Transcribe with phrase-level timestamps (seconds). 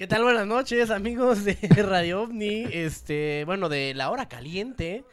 [0.00, 0.22] ¿Qué tal?
[0.22, 2.64] Buenas noches, amigos de Radio OVNI.
[2.72, 5.04] Este, bueno, de la hora caliente.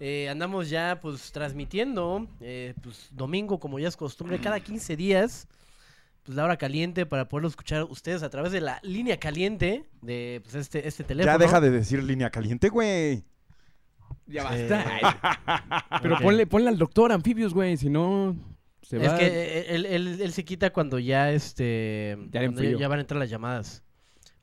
[0.00, 5.48] Eh, andamos ya, pues, transmitiendo, eh, pues, domingo, como ya es costumbre, cada 15 días,
[6.24, 10.40] pues, la hora caliente para poderlo escuchar ustedes a través de la línea caliente de,
[10.42, 11.30] pues, este, este teléfono.
[11.34, 13.24] Ya deja de decir línea caliente, güey.
[14.26, 15.88] Ya Eh, basta.
[16.02, 16.22] Pero ok.
[16.22, 18.34] ponle, ponle al doctor Anfibios, güey, si no
[18.80, 19.04] se va.
[19.04, 23.02] Es que eh, él, él- él se quita cuando ya, este, cuando ya van a
[23.02, 23.82] entrar las llamadas.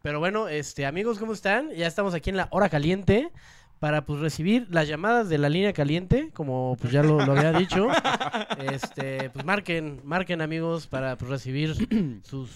[0.02, 1.72] Pero bueno, este, amigos, ¿cómo están?
[1.72, 3.32] Ya estamos aquí en la hora caliente
[3.80, 7.52] para, pues, recibir las llamadas de la línea caliente, como, pues, ya lo, lo había
[7.54, 7.88] dicho.
[8.72, 11.76] Este, pues, marquen, marquen, amigos, para, pues, recibir
[12.24, 12.50] sus,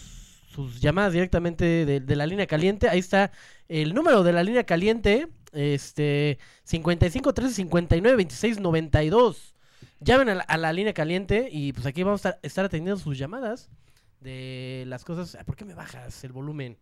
[0.54, 2.90] sus llamadas directamente de, de la línea caliente.
[2.90, 3.32] Ahí está
[3.68, 9.56] el número de la línea caliente, este, 55 13 59 26 92.
[10.00, 13.02] Llamen a la, a la línea caliente y pues aquí vamos a estar, estar atendiendo
[13.02, 13.70] sus llamadas
[14.20, 15.38] de las cosas.
[15.46, 16.78] ¿Por qué me bajas el volumen?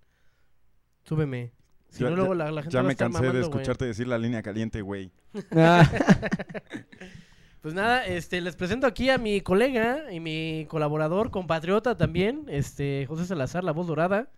[1.04, 1.52] Súbeme.
[1.90, 3.86] Si Ya- no, luego la, la gente Ya va a me cansé de mamando, escucharte
[3.86, 5.12] decir la línea caliente, güey.
[5.56, 5.90] Ah,
[7.62, 13.06] Pues nada, este, les presento aquí a mi colega y mi colaborador, compatriota también, este,
[13.08, 14.32] José Salazar, la voz dorada.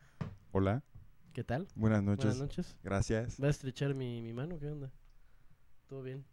[0.51, 0.83] Hola,
[1.31, 1.67] ¿Qué tal?
[1.75, 2.25] buenas noches.
[2.25, 2.75] Buenas noches.
[2.83, 3.41] Gracias.
[3.41, 4.59] ¿Va a estrechar mi, mi mano?
[4.59, 4.91] ¿Qué onda?
[5.87, 6.25] ¿Todo bien?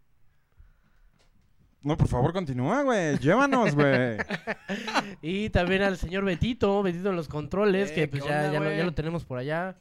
[1.82, 3.18] No, por favor, continúa, güey.
[3.18, 4.18] Llévanos, güey.
[5.22, 8.52] Y también al señor Betito, Betito en los controles, Eh, que ¿qué pues ya, onda,
[8.52, 8.78] ya, lo, güey?
[8.78, 9.76] ya lo tenemos por allá.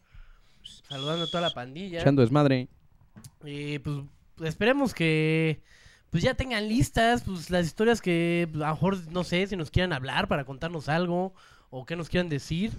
[0.88, 2.02] Saludando a toda la pandilla.
[2.02, 2.67] echando desmadre.
[3.44, 3.98] Y pues
[4.44, 5.61] esperemos que
[6.09, 9.56] pues ya tengan listas pues las historias que pues, a lo mejor no sé si
[9.56, 11.34] nos quieran hablar para contarnos algo
[11.70, 12.72] o qué nos quieran decir.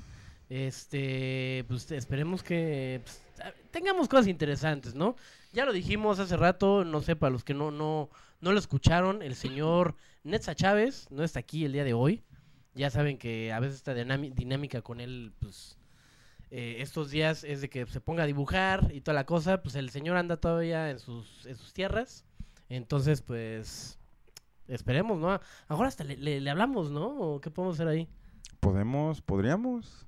[0.48, 3.22] Este, pues esperemos que pues,
[3.70, 5.14] tengamos cosas interesantes, ¿no?
[5.52, 8.10] Ya lo dijimos hace rato, no sé, para los que no, no,
[8.41, 9.94] no lo escucharon, el señor
[10.25, 12.22] Netza Chávez no está aquí el día de hoy.
[12.75, 15.77] Ya saben que a veces esta dinámica con él, pues,
[16.51, 19.75] eh, estos días es de que se ponga a dibujar y toda la cosa, pues
[19.77, 22.25] el señor anda todavía en sus, en sus tierras.
[22.69, 23.98] Entonces, pues,
[24.69, 25.41] esperemos, ¿no?
[25.69, 27.06] Ahora hasta le, le- le hablamos, ¿no?
[27.09, 28.09] ¿O qué podemos hacer ahí?
[28.60, 29.21] ¿Podemos?
[29.22, 30.06] ¿Podríamos?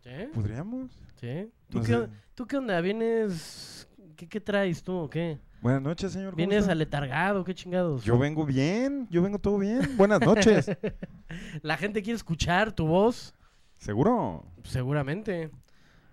[0.00, 0.10] ¿Sí?
[0.34, 0.90] ¿Podríamos?
[1.16, 1.50] ¿Sí?
[1.70, 2.08] ¿Tú, No qué, sé.
[2.34, 2.80] ¿Tú qué onda?
[2.80, 3.88] ¿Vienes?
[4.16, 5.38] ¿Qué, qué traes tú o qué?
[5.62, 6.30] Buenas noches, señor.
[6.32, 6.72] ¿cómo ¿Vienes está?
[6.72, 7.42] aletargado?
[7.42, 8.04] ¿Qué chingados?
[8.04, 9.96] Yo vengo bien, yo vengo todo bien.
[9.96, 10.70] Buenas noches.
[11.62, 13.34] La gente quiere escuchar tu voz,
[13.78, 14.44] ¿Seguro?
[14.62, 15.50] seguramente.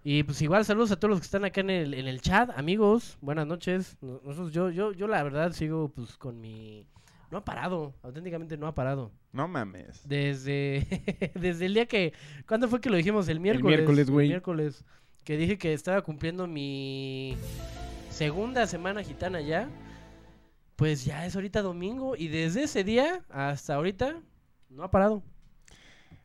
[0.04, 2.50] Y pues igual saludos a todos los que están acá en el, en el chat,
[2.58, 3.98] amigos, buenas noches.
[4.02, 6.88] No- Nosotros, yo, yo, yo la verdad sigo pues con mi...
[7.30, 9.12] No ha parado, auténticamente no ha parado.
[9.32, 10.02] No mames.
[10.08, 12.14] Desde, desde el día que...
[12.48, 13.28] ¿Cuándo fue que lo dijimos?
[13.30, 13.78] El miércoles.
[13.78, 14.28] miércoles, güey.
[14.28, 14.84] miércoles.
[15.24, 17.38] Que dije que estaba cumpliendo mi
[18.10, 19.70] segunda semana gitana ya.
[20.76, 22.16] Pues ya es ahorita domingo.
[22.18, 24.20] Y desde ese día hasta ahorita
[24.70, 25.22] no ha parado.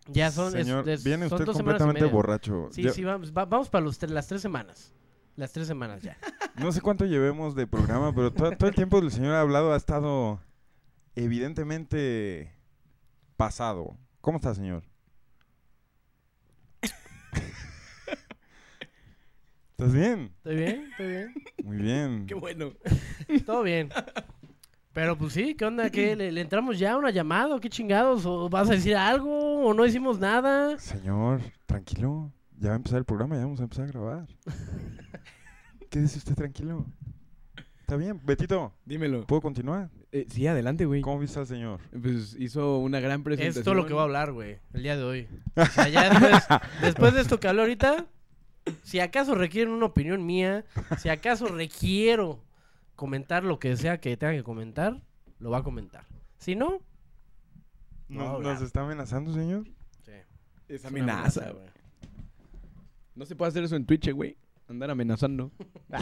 [0.09, 0.53] Ya son...
[0.53, 2.69] Señor, es- viene son usted completamente borracho.
[2.71, 4.93] Sí, Ya- sí, vamos, va- vamos para los, las tres semanas.
[5.37, 6.17] Las tres semanas ya.
[6.57, 9.75] No sé cuánto llevemos de programa, pero to- todo el tiempo el señor ha hablado
[9.75, 10.41] ha estado
[11.15, 12.51] evidentemente
[13.37, 13.99] pasado.
[14.23, 14.83] ¿Cómo está, señor?
[19.73, 20.33] ¿Estás bien?
[20.39, 20.89] ¿Estoy bien?
[20.91, 21.35] ¿Estoy bien?
[21.63, 22.27] Muy bien.
[22.41, 22.73] bueno.
[23.45, 23.91] Todo bien.
[24.97, 25.91] Pero pues sí, ¿qué onda?
[25.91, 26.17] ¿Qué?
[26.17, 28.25] ¿Le, le entramos ya a una llamada o qué chingados?
[28.25, 29.67] ¿O vas a decir algo?
[29.67, 30.79] ¿O no hicimos nada?
[30.79, 32.33] Señor, tranquilo.
[32.59, 34.27] Ya va a empezar el programa, ya vamos a empezar a grabar.
[35.91, 36.87] Quédese usted tranquilo.
[37.79, 38.19] Está bien.
[38.25, 39.27] Betito, Dímelo.
[39.27, 39.91] ¿puedo continuar?
[40.13, 41.03] Eh, sí, adelante, güey.
[41.03, 41.79] ¿Cómo viste al señor?
[41.91, 43.61] Pues hizo una gran presentación.
[43.61, 45.29] Es todo lo que voy a hablar, güey, el día de hoy.
[45.57, 46.43] O sea, ya después,
[46.81, 48.07] después de esto que hablé ahorita,
[48.83, 50.65] si acaso requieren una opinión mía,
[50.97, 52.46] si acaso requiero
[52.97, 55.03] comentar lo que sea que tenga que comentar,
[55.39, 56.05] lo va a comentar.
[56.39, 56.81] Si no,
[58.09, 59.65] No, ¿Nos, está amenazando, señor?
[60.05, 60.13] sí.
[60.69, 61.67] Es amenaza, güey.
[63.15, 64.37] No se puede hacer eso en Twitch, eh, güey.
[64.69, 65.51] Andar amenazando.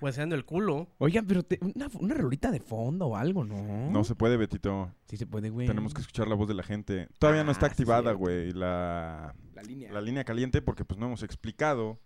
[0.00, 0.88] Hueseando el culo.
[0.98, 3.90] Oigan, pero te- una, una rolita de fondo o algo, ¿no?
[3.90, 4.92] No se puede, Betito.
[5.06, 5.66] Sí se puede, güey.
[5.66, 7.08] Tenemos que escuchar la voz de la gente.
[7.18, 8.18] Todavía no está Ah, sí, activada, cierto.
[8.18, 9.90] güey, la, La línea.
[9.92, 11.98] la línea caliente porque pues no hemos explicado.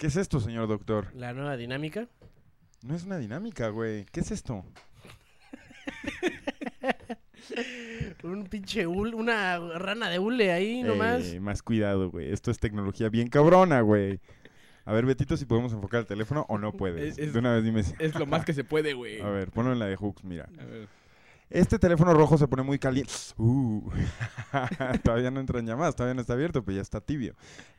[0.00, 1.08] ¿Qué es esto, señor doctor?
[1.14, 2.08] La nueva dinámica.
[2.82, 4.06] No es una dinámica, güey.
[4.06, 4.64] ¿Qué es esto?
[8.22, 11.24] Un pinche hule, una rana de hule ahí nomás.
[11.26, 12.32] Eh, más cuidado, güey.
[12.32, 14.20] Esto es tecnología bien cabrona, güey.
[14.86, 17.18] A ver, Betito, si podemos enfocar el teléfono o no puedes.
[17.18, 17.92] Es- es- De una vez dime si...
[17.98, 19.20] Es lo más que se puede, güey.
[19.20, 20.48] A ver, ponlo en la de Hooks, mira.
[20.58, 20.88] A ver.
[21.50, 23.12] Este teléfono rojo se pone muy caliente.
[23.36, 23.90] Uh.
[25.02, 27.34] todavía no entran llamadas, todavía no está abierto, pero ya está tibio.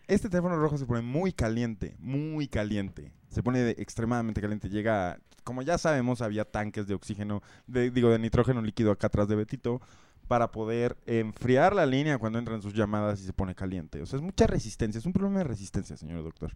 [0.07, 3.13] Este teléfono rojo se pone muy caliente, muy caliente.
[3.29, 4.69] Se pone de- extremadamente caliente.
[4.69, 9.29] Llega, como ya sabemos, había tanques de oxígeno, de, digo, de nitrógeno líquido acá atrás
[9.29, 9.81] de Betito,
[10.27, 14.01] para poder enfriar la línea cuando entran sus llamadas y se pone caliente.
[14.01, 16.53] O sea, es mucha resistencia, es un problema de resistencia, señor doctor.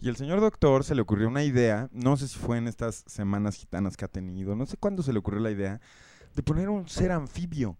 [0.00, 3.04] Y el señor doctor se le ocurrió una idea, no sé si fue en estas
[3.06, 5.80] semanas gitanas que ha tenido, no sé cuándo se le ocurrió la idea,
[6.38, 7.76] de poner un ser anfibio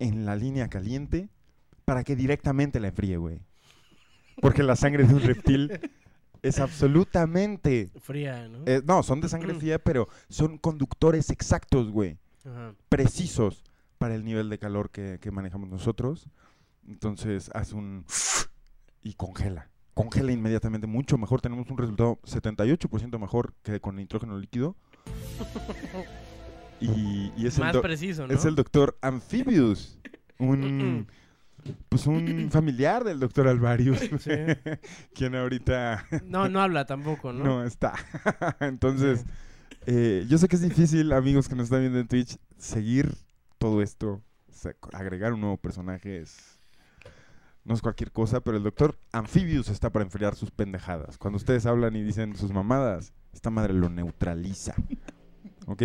[0.00, 1.28] en la línea caliente
[1.84, 3.38] para que directamente la enfríe, güey.
[4.42, 5.70] Porque la sangre de un reptil
[6.42, 7.92] es absolutamente...
[8.00, 8.64] Fría, ¿no?
[8.66, 12.18] eh, no, son de sangre fría, pero son conductores exactos, güey.
[12.44, 12.74] Ajá.
[12.88, 13.62] Precisos
[13.98, 16.28] para el nivel de calor que, que manejamos nosotros.
[16.88, 18.04] Entonces hace un...
[19.04, 19.70] y congela.
[19.94, 21.40] Congela inmediatamente mucho mejor.
[21.40, 24.74] Tenemos un resultado 78% mejor que con nitrógeno líquido.
[26.80, 28.34] Y, y es, el Más do- preciso, ¿no?
[28.34, 29.98] es el doctor Amphibius.
[30.38, 31.06] Un,
[31.88, 33.98] pues un familiar del doctor Alvarius.
[34.20, 34.30] Sí.
[35.14, 37.44] quien ahorita No, no habla tampoco, ¿no?
[37.44, 37.94] no está.
[38.60, 39.24] Entonces,
[39.86, 43.14] eh, yo sé que es difícil, amigos que nos están viendo en Twitch, seguir
[43.58, 44.22] todo esto.
[44.48, 46.36] O sea, co- agregar un nuevo personaje es.
[47.64, 51.18] No es cualquier cosa, pero el doctor Amphibius está para enfriar sus pendejadas.
[51.18, 54.74] Cuando ustedes hablan y dicen sus mamadas, esta madre lo neutraliza.
[55.66, 55.82] ¿Ok?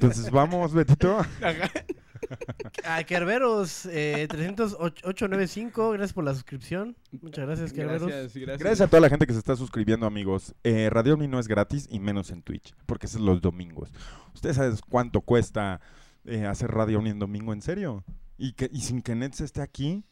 [0.00, 1.18] Entonces, vamos, Betito.
[2.84, 6.96] A Kerberos eh, 30895, gracias por la suscripción.
[7.20, 8.08] Muchas gracias, Kerberos.
[8.08, 8.58] Gracias, gracias.
[8.58, 10.54] Gracias a toda la gente que se está suscribiendo, amigos.
[10.64, 13.90] Eh, Radio Omni no es gratis y menos en Twitch, porque es los domingos.
[14.34, 15.80] ¿Ustedes saben cuánto cuesta
[16.24, 17.52] eh, hacer Radio Omni en domingo?
[17.52, 18.04] ¿En serio?
[18.38, 20.04] Y, que, y sin que Nets esté aquí,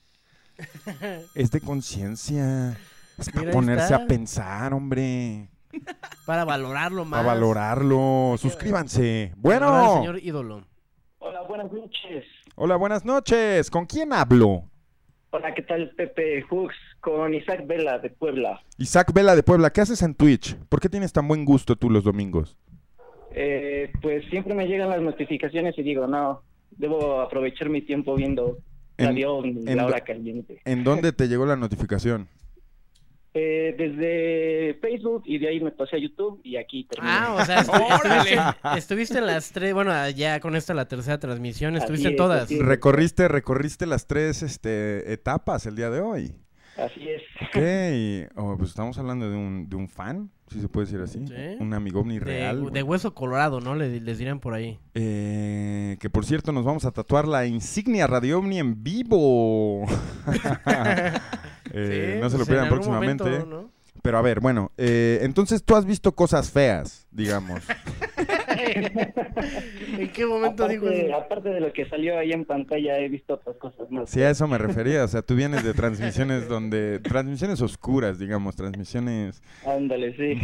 [1.35, 2.77] es de conciencia.
[3.17, 3.97] Es para ponerse está.
[3.97, 5.49] a pensar, hombre.
[6.27, 7.21] Para valorarlo más.
[7.21, 8.35] Para valorarlo.
[8.39, 9.31] Suscríbanse.
[9.35, 9.95] Al Bueno.
[9.99, 10.65] señor ídolo.
[11.19, 12.25] Hola, buenas noches.
[12.55, 13.71] Hola, buenas noches.
[13.71, 14.65] ¿Con quién hablo?
[15.31, 15.91] Hola, ¿qué tal?
[15.97, 18.61] Pepe Hooks con Isaac Vela de Puebla.
[18.79, 19.71] Isaac Vela de Puebla.
[19.71, 20.57] ¿Qué haces en Twitch?
[20.69, 22.57] ¿Por qué tienes tan buen gusto tú los domingos?
[23.33, 28.59] Eh, pues siempre me llegan las notificaciones y digo, no, debo aprovechar mi tiempo viendo
[28.97, 30.61] En- en la hora caliente.
[30.65, 32.27] ¿En dónde te llegó la notificación?
[33.35, 37.13] Eh, desde Facebook y de ahí me pasé a YouTube y aquí terminé.
[37.15, 38.39] Ah, o sea, estuviste,
[38.77, 42.51] estuviste en las tres, bueno, ya con esta la tercera transmisión, estuviste en es, todas.
[42.51, 46.35] Recorriste, recorriste las tres este, etapas el día de hoy.
[46.79, 47.23] Así es.
[47.43, 51.27] Ok, oh, pues estamos hablando de un, de un fan, si se puede decir así.
[51.27, 51.57] Sí.
[51.59, 52.71] Un amigo ovni De, real.
[52.73, 53.75] de hueso colorado, ¿no?
[53.75, 54.79] Le- les dirían por ahí.
[54.95, 59.85] Eh, que por cierto nos vamos a tatuar la insignia Radio Omni en vivo.
[61.71, 63.25] Eh, Sí, no se lo pues, pierdan próximamente.
[63.25, 63.71] momento, ¿no?
[64.03, 67.61] Pero a ver, bueno, eh, entonces tú has visto cosas feas, digamos.
[69.99, 71.17] ¿En qué momento dijo Aparte, eso?
[71.17, 74.11] aparte de lo que salió ahí en pantalla, he visto otras cosas más.
[74.11, 75.05] Sí, a eso me refería.
[75.05, 76.99] O sea, tú vienes de transmisiones donde...
[77.01, 79.43] Transmisiones oscuras, digamos, transmisiones...
[79.67, 80.41] Ándale, sí.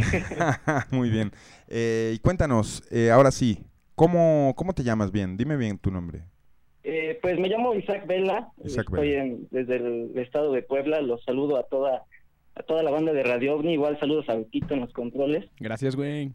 [0.91, 1.31] Muy bien.
[1.67, 3.59] Eh, y cuéntanos, eh, ahora sí,
[3.95, 5.37] ¿cómo, ¿cómo te llamas bien?
[5.37, 6.23] Dime bien tu nombre.
[6.83, 9.23] Eh, pues me llamo Isaac Vela, Isaac estoy Vela.
[9.23, 12.03] en- desde el estado de Puebla, los saludo a toda
[12.57, 15.43] a toda la banda de Radio OVNI, igual saludos a Betito en los controles.
[15.59, 16.31] Gracias, güey.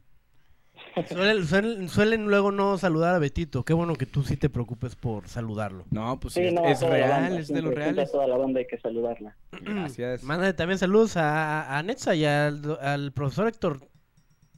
[1.09, 3.65] Suelen, suelen- suelen luego no saludar a Betito.
[3.65, 5.85] Qué bueno que tú sí te preocupes por saludarlo.
[5.91, 8.09] No, pues sí, no, es real, banda, es de los reales.
[8.09, 9.37] A toda la banda hay que saludarla.
[9.63, 10.23] Gracias.
[10.25, 13.81] Mándale también saludos a, a, Netza y al, profesor Héctor.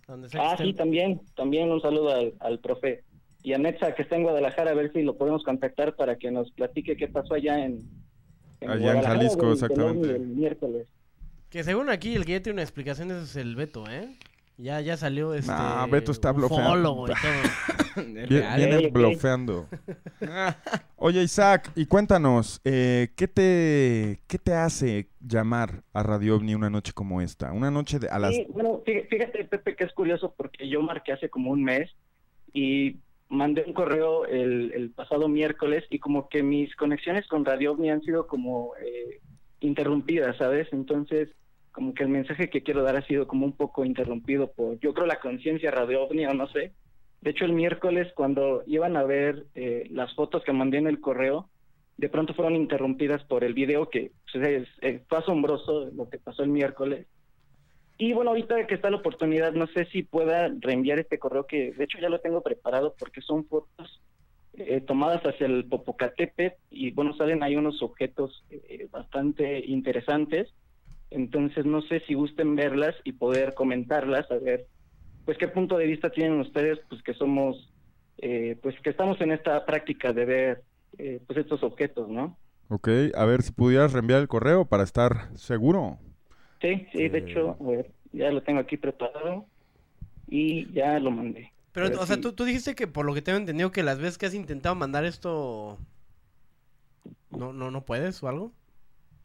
[0.08, 0.66] Donde sea que Ah, estén.
[0.68, 3.04] sí, también, también un saludo al, al profe
[3.42, 6.30] y a Netza que está en Guadalajara, a ver si lo podemos contactar para que
[6.30, 7.78] nos platique qué pasó allá en,
[8.62, 10.10] Allá en Guadalajara Jalisco, exactamente.
[10.12, 10.86] El miércoles.
[11.50, 14.08] Que según aquí el que ya tiene una explicación eso es el Beto, ¿eh?
[14.58, 15.50] Ya, ya salió este...
[15.50, 17.06] Nah, Beto está blofeando.
[17.96, 19.66] Viene blofeando.
[20.96, 26.70] Oye, Isaac, y cuéntanos, eh, ¿qué, te, ¿qué te hace llamar a Radio OVNI una
[26.70, 27.52] noche como esta?
[27.52, 28.34] Una noche de, a las...
[28.34, 31.90] Sí, bueno, fí- fíjate, Pepe, que es curioso porque yo marqué hace como un mes
[32.52, 37.72] y mandé un correo el, el pasado miércoles y como que mis conexiones con Radio
[37.72, 39.20] OVNI han sido como eh,
[39.60, 40.68] interrumpidas, ¿sabes?
[40.72, 41.30] Entonces,
[41.72, 44.94] como que el mensaje que quiero dar ha sido como un poco interrumpido por, yo
[44.94, 46.72] creo, la conciencia Radio no sé.
[47.20, 51.00] De hecho, el miércoles cuando iban a ver eh, las fotos que mandé en el
[51.00, 51.48] correo,
[51.96, 56.18] de pronto fueron interrumpidas por el video que pues, es- es- fue asombroso lo que
[56.18, 57.06] pasó el miércoles.
[57.98, 61.72] Y bueno, ahorita que está la oportunidad, no sé si pueda reenviar este correo que
[61.72, 64.02] de hecho ya lo tengo preparado porque son fotos
[64.54, 70.52] eh, tomadas hacia el Popocatépetl y bueno, salen ahí unos objetos eh, bastante interesantes.
[71.14, 74.66] Entonces no sé si gusten verlas y poder comentarlas, a ver
[75.24, 77.70] pues qué punto de vista tienen ustedes, pues que somos,
[78.18, 80.62] eh, pues que estamos en esta práctica de ver
[80.98, 82.36] eh, pues estos objetos, ¿no?
[82.68, 85.98] Ok, a ver si pudieras reenviar el correo para estar seguro.
[86.60, 87.24] Sí, sí, de Eh.
[87.26, 89.46] hecho, a ver, ya lo tengo aquí preparado
[90.28, 91.52] y ya lo mandé.
[91.72, 94.18] Pero, o sea, tú, tú dijiste que por lo que tengo entendido que las veces
[94.18, 95.78] que has intentado mandar esto
[97.30, 98.52] ¿No, no, no puedes o algo?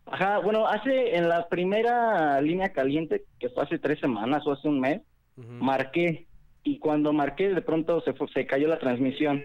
[0.09, 4.67] Ajá, bueno, hace en la primera línea caliente, que fue hace tres semanas o hace
[4.67, 5.01] un mes,
[5.37, 5.47] Ujú.
[5.59, 6.27] marqué
[6.63, 9.43] y cuando marqué de pronto se, fue- se cayó la transmisión.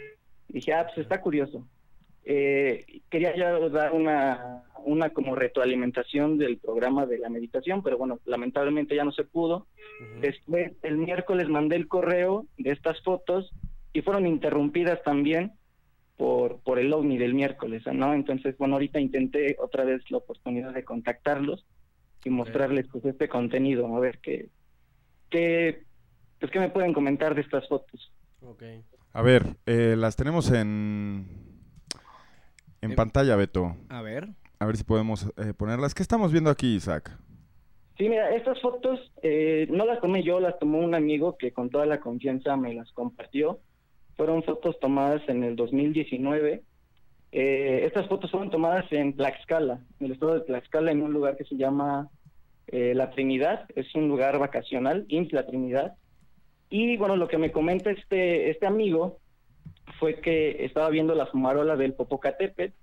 [0.48, 1.66] Dije, ah, pues está curioso.
[2.24, 8.20] Eh, quería ya dar una, una como retroalimentación del programa de la meditación, pero bueno,
[8.24, 9.66] lamentablemente ya no se pudo.
[10.20, 13.52] Después, el miércoles mandé el correo de estas fotos
[13.92, 15.52] y fueron interrumpidas también
[16.16, 18.14] por, por el ovni del miércoles, ¿no?
[18.14, 21.66] Entonces, bueno, ahorita intenté otra vez la oportunidad de contactarlos
[22.24, 24.48] y mostrarles pues este contenido, a ver qué,
[25.30, 25.84] qué,
[26.38, 28.12] pues qué me pueden comentar de estas fotos.
[28.40, 28.62] Ok.
[29.14, 31.26] A ver, eh, las tenemos en,
[32.80, 33.76] en En- pantalla, Beto.
[33.88, 34.28] A ver.
[34.58, 35.94] A ver si podemos eh, ponerlas.
[35.94, 37.18] ¿Qué estamos viendo aquí, Isaac?
[37.98, 41.68] Sí, mira, estas fotos eh, no las tomé yo, las tomó un amigo que con
[41.68, 43.60] toda la confianza me las compartió.
[44.16, 46.62] Fueron fotos tomadas en el 2019.
[47.32, 51.36] Eh, estas fotos fueron tomadas en Tlaxcala, en el estado de Tlaxcala, en un lugar
[51.36, 52.08] que se llama
[52.66, 53.66] eh, La Trinidad.
[53.74, 55.94] Es un lugar vacacional, IMSS La Trinidad.
[56.68, 59.18] Y bueno, lo que me comenta este, este amigo
[59.98, 62.74] fue que estaba viendo la fumarola del Popocatépetl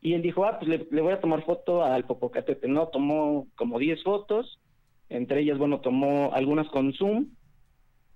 [0.00, 2.88] y él dijo, ah, pues le, le voy a tomar foto al Popocatépetl, ¿no?
[2.88, 4.58] Tomó como 10 fotos,
[5.08, 7.28] entre ellas, bueno, tomó algunas con zoom,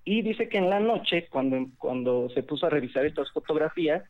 [0.09, 4.05] y dice que en la noche, cuando, cuando se puso a revisar estas fotografías,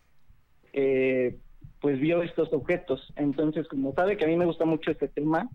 [0.74, 1.38] eh,
[1.80, 3.14] pues vio estos objetos.
[3.16, 5.48] Entonces, como sabe que a mí me gusta mucho este tema,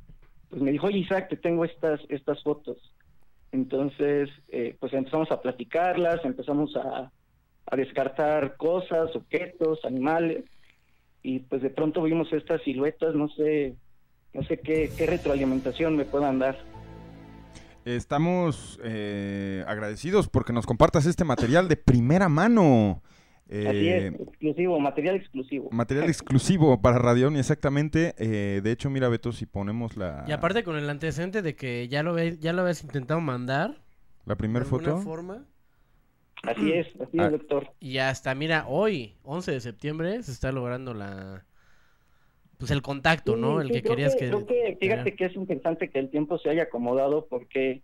[0.50, 2.78] pues me dijo, oye Isaac, te tengo estas, estas fotos.
[3.52, 7.12] Entonces, eh, pues empezamos a platicarlas, empezamos a,
[7.68, 10.44] a descartar cosas, objetos, animales,
[11.22, 13.76] y pues de pronto vimos estas siluetas, no sé,
[14.34, 16.58] no sé qué, qué retroalimentación me puedan dar.
[17.86, 23.02] Estamos eh, agradecidos porque nos compartas este material de primera mano.
[23.48, 23.58] Así
[23.90, 25.70] Eh, es, exclusivo, material exclusivo.
[25.72, 28.14] Material exclusivo para Radión, exactamente.
[28.18, 31.88] Eh, de hecho, mira, Beto, si ponemos la, Y aparte con el antecedente de que
[31.90, 33.82] ya lo, ve, ya lo habías intentado mandar.
[34.26, 35.02] la primera de alguna foto.
[35.04, 35.46] forma.
[36.44, 37.26] Así es, así Ah.
[37.26, 37.74] es, doctor.
[37.80, 41.46] Y hasta, mira, hoy, 11 de septiembre, se está logrando la...
[42.62, 43.60] Pues el contacto, ¿no?
[43.60, 44.28] El sí, que querías que...
[44.30, 47.82] creo que fíjate que es interesante que el tiempo se haya acomodado porque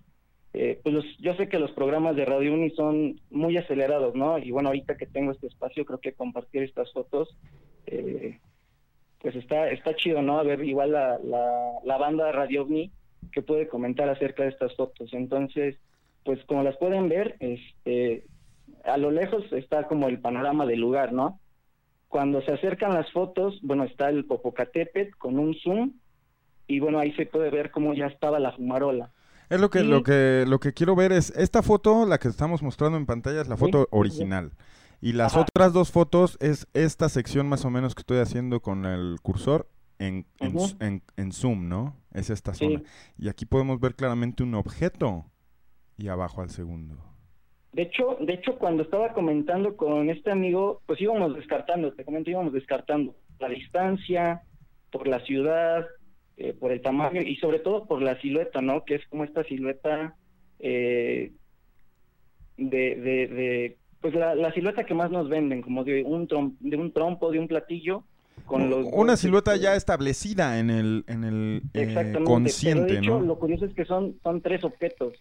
[0.53, 4.37] eh, pues los- yo sé que los programas de Radio Uni son muy acelerados, ¿no?
[4.37, 7.35] Y bueno, ahorita que tengo este espacio, creo que compartir estas fotos,
[7.87, 8.39] eh,
[9.19, 10.39] pues está está chido, ¿no?
[10.39, 12.91] A ver, igual la, la, la banda Radio Uni
[13.31, 15.11] que puede comentar acerca de estas fotos.
[15.13, 15.75] Entonces,
[16.23, 18.25] pues como las pueden ver, este,
[18.83, 21.39] a lo lejos está como el panorama del lugar, ¿no?
[22.07, 25.93] Cuando se acercan las fotos, bueno, está el Popocatépetl con un zoom
[26.67, 29.11] y bueno, ahí se puede ver cómo ya estaba la fumarola.
[29.49, 29.87] Es lo que, Sí.
[29.87, 33.41] lo que, lo que quiero ver es, esta foto, la que estamos mostrando en pantalla,
[33.41, 33.97] es la foto sí, sí.
[33.97, 34.51] original.
[34.99, 35.41] Y las Ajá.
[35.41, 39.69] otras dos fotos es esta sección más o menos que estoy haciendo con el cursor
[39.99, 41.95] en, en, en- en zoom, ¿no?
[42.13, 42.81] Es esta zona.
[43.17, 45.25] Y aquí podemos ver claramente un objeto
[45.97, 46.95] y abajo al segundo.
[47.73, 52.29] De hecho, de hecho, cuando estaba comentando con este amigo, pues íbamos descartando, te comento,
[52.29, 54.41] íbamos descartando la distancia,
[54.91, 55.85] por la ciudad,
[56.37, 58.83] eh, por el tamaño y sobre todo por la silueta, ¿no?
[58.85, 60.15] Que es como esta silueta
[60.59, 61.33] eh,
[62.57, 66.55] de, de, de, pues la, la silueta que más nos venden, como de un, trom-
[66.59, 68.03] de un trompo, de un platillo,
[68.45, 68.87] con los...
[68.93, 73.25] Una silueta este, ya establecida en el, en el eh, consciente, Pero de hecho, ¿no?
[73.25, 75.13] lo curioso es que son, son tres objetos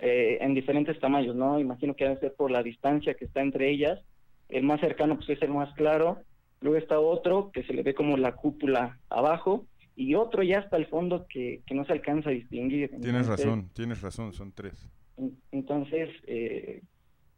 [0.00, 1.58] eh, en diferentes tamaños, ¿no?
[1.60, 4.00] Imagino que debe ser por la distancia que está entre ellas.
[4.48, 6.18] El más cercano pues es el más claro.
[6.60, 9.66] Luego está otro que se le ve como la cúpula abajo
[9.96, 12.90] y otro ya hasta el fondo que, que no se alcanza a distinguir.
[13.00, 14.88] Tienes Entonces- razón, tienes razón, son tres.
[15.16, 16.82] en- Entonces, eh,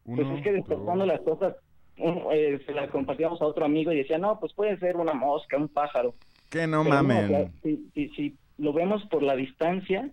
[0.04, 1.54] Uno, pues es que despertando las cosas,
[1.96, 5.56] eh, se las compartíamos a otro amigo y decía, no, pues puede ser una mosca,
[5.56, 6.14] un pájaro.
[6.50, 7.24] Que no Pero mamen.
[7.24, 10.10] o sea, si, si, si lo vemos por la distancia,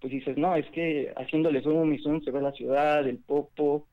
[0.00, 3.86] pues dices, no, es que haciéndole zoom y zoom se ve la ciudad, el popo,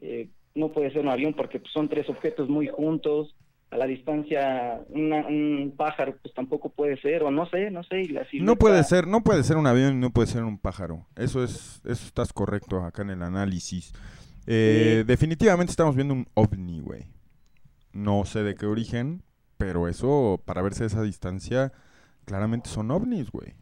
[0.00, 3.34] eh, no puede ser un avión porque pues, son tres objetos muy juntos,
[3.70, 8.00] a la distancia una- un pájaro pues tampoco puede ser, o no sé, no sé,
[8.02, 10.58] y la No puede ser, no puede ser un avión y no puede ser un
[10.58, 11.06] pájaro.
[11.16, 13.92] Eso es, eso estás correcto acá en el análisis.
[14.46, 15.06] Eh, Sí.
[15.06, 17.04] Definitivamente estamos viendo un ovni, güey.
[17.92, 19.22] No sé de qué origen,
[19.58, 21.72] pero eso, para verse a esa distancia,
[22.24, 23.52] claramente son ovnis, güey.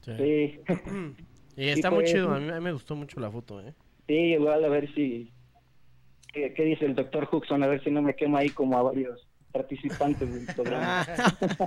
[0.00, 0.12] Sí.
[0.14, 0.60] Sí,
[1.56, 3.60] Y está Sí, muy pues, chido, a mí, a mí me gustó mucho la foto,
[3.60, 3.74] ¿eh?
[4.06, 5.32] sí, igual a ver si,
[6.32, 7.62] ¿qué, qué dice el doctor Huxon?
[7.62, 11.00] A ver si no me quema ahí como a varios participantes del programa.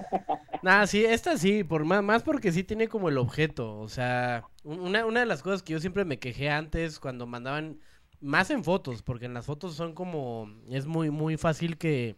[0.61, 3.79] Nah, sí, esta sí, por más, más porque sí tiene como el objeto.
[3.79, 7.25] O sea, un- una, una de las cosas que yo siempre me quejé antes cuando
[7.27, 7.79] mandaban,
[8.19, 12.15] más en fotos, porque en las fotos son como, es muy, muy fácil que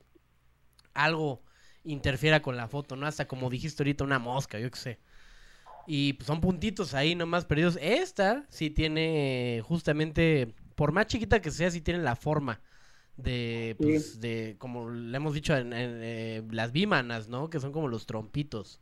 [0.93, 1.43] algo
[1.83, 3.07] interfiera con la foto, ¿no?
[3.07, 4.99] Hasta como dijiste ahorita, una mosca, yo qué sé.
[5.87, 7.77] Y pues, son puntitos ahí nomás perdidos.
[7.81, 12.61] Esta sí tiene justamente, por más chiquita que sea, sí tiene la forma
[13.17, 13.83] de, Sí.
[13.83, 17.49] pues, de como le hemos dicho en, en, eh, las bímanas, ¿no?
[17.49, 18.79] Que son como los trompitos.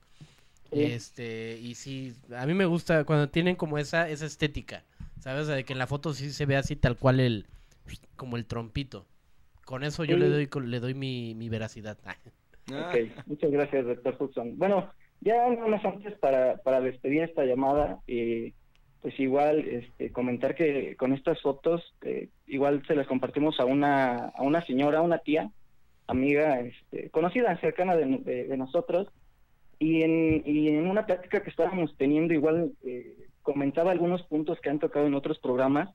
[0.71, 0.83] Sí.
[0.83, 4.83] Este, y sí, a mí me gusta cuando tienen como esa, esa estética,
[5.19, 5.47] ¿sabes?
[5.47, 7.45] De que en la foto sí se ve así tal cual el,
[8.15, 9.05] como el trompito.
[9.65, 10.21] Con eso yo Sí.
[10.21, 11.97] le doy, le doy mi, mi veracidad.
[12.71, 14.57] Ah, Ok, muchas gracias, doctor Hudson.
[14.57, 14.89] Bueno,
[15.21, 18.53] ya más antes para, para despedir esta llamada, eh,
[19.01, 24.27] pues igual este, comentar que con estas fotos, eh, igual se las compartimos a una,
[24.35, 25.49] a una señora, una tía,
[26.07, 29.07] amiga, este, conocida, cercana de, de- de nosotros,
[29.79, 34.69] y en, y en una plática que estábamos teniendo, igual eh, comentaba algunos puntos que
[34.69, 35.89] han tocado en otros programas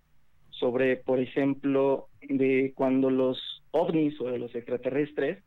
[0.50, 5.44] sobre, por ejemplo, de cuando los ovnis o los extraterrestres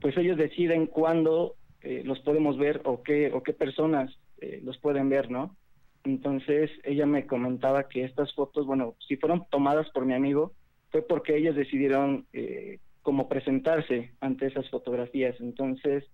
[0.00, 4.10] pues ellos deciden cuándo eh, los podemos ver o qué o qué personas
[4.40, 5.56] eh, los pueden ver, ¿no?
[6.04, 10.52] Entonces ella me comentaba que estas fotos, bueno, si fueron tomadas por mi amigo,
[10.90, 15.36] fue porque ellos decidieron eh, como presentarse ante esas fotografías.
[15.40, 16.04] Entonces,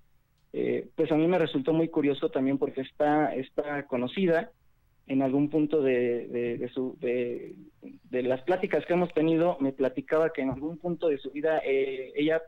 [0.53, 4.51] eh, pues a mí me resultó muy curioso también porque está, está conocida
[5.07, 7.55] en algún punto de, de, de su, de,
[8.11, 11.61] de las pláticas que hemos tenido, me platicaba que en algún punto de su vida
[11.65, 12.43] eh, ella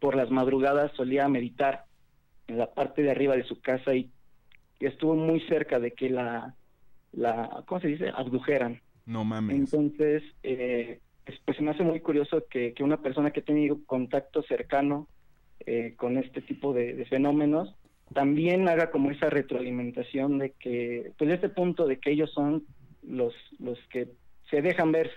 [0.00, 1.84] por las madrugadas solía meditar
[2.50, 4.10] en la parte de arriba de su casa y
[4.80, 6.54] estuvo muy cerca de que la,
[7.12, 8.10] la ¿cómo se dice?
[8.14, 8.80] abdujeran.
[9.06, 9.56] No mames.
[9.56, 11.00] Entonces, eh,
[11.44, 15.08] pues, me hace muy curioso que, que una persona que ha tenido contacto cercano
[15.66, 17.74] eh, con este tipo de, de fenómenos
[18.14, 22.64] también haga como esa retroalimentación de que, pues este punto de que ellos son
[23.02, 24.08] los, los que
[24.50, 25.12] se dejan ver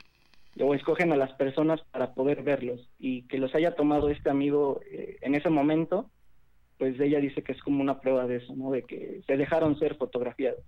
[0.59, 4.81] o escogen a las personas para poder verlos y que los haya tomado este amigo
[4.91, 6.11] eh, en ese momento,
[6.83, 8.69] pues ella dice que es como una prueba de eso, ¿no?
[8.71, 10.59] De que se dejaron ser fotografiados.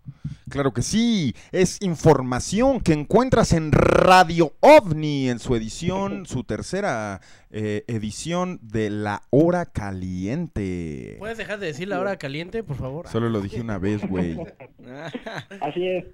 [0.50, 7.20] Claro que sí, es información que encuentras en Radio OVNI en su edición, su tercera
[7.52, 11.18] eh, edición de La Hora Caliente.
[11.20, 13.10] ¿Puedes dejar de decir la hora caliente, por favor?
[13.10, 14.38] Solo lo dije una vez, güey.
[15.60, 16.06] Así es,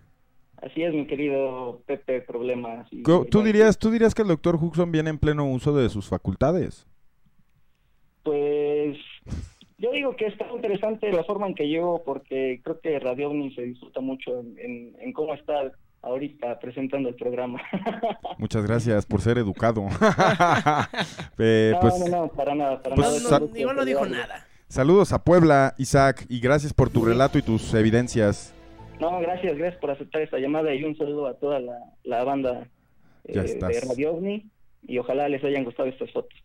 [0.63, 2.88] así es mi querido Pepe Problemas.
[2.91, 6.08] y- ¿Tú dirías, ¿Tú dirías que el doctor Huxon viene en pleno uso de sus
[6.08, 6.88] facultades?
[8.23, 8.97] Pues
[9.82, 13.54] yo digo que está interesante la forma en que llego porque creo que Radio OVNI
[13.56, 15.72] se disfruta mucho en, en- en cómo está
[16.04, 17.62] ahorita presentando el programa.
[18.38, 19.86] Muchas gracias por ser educado.
[21.44, 23.39] Eh, no, pues, no, no, para nada, para pues, No,
[23.74, 23.86] nada.
[23.86, 24.46] dijo nada.
[24.67, 28.54] Saludos a Puebla, Isaac, y gracias por tu relato y tus evidencias.
[29.00, 32.67] No, gracias, gracias por aceptar esta llamada y un saludo a toda la, la banda
[33.26, 33.82] eh, de.
[33.89, 34.46] Radio OVNI
[34.88, 36.38] y ojalá les hayan gustado estas fotos.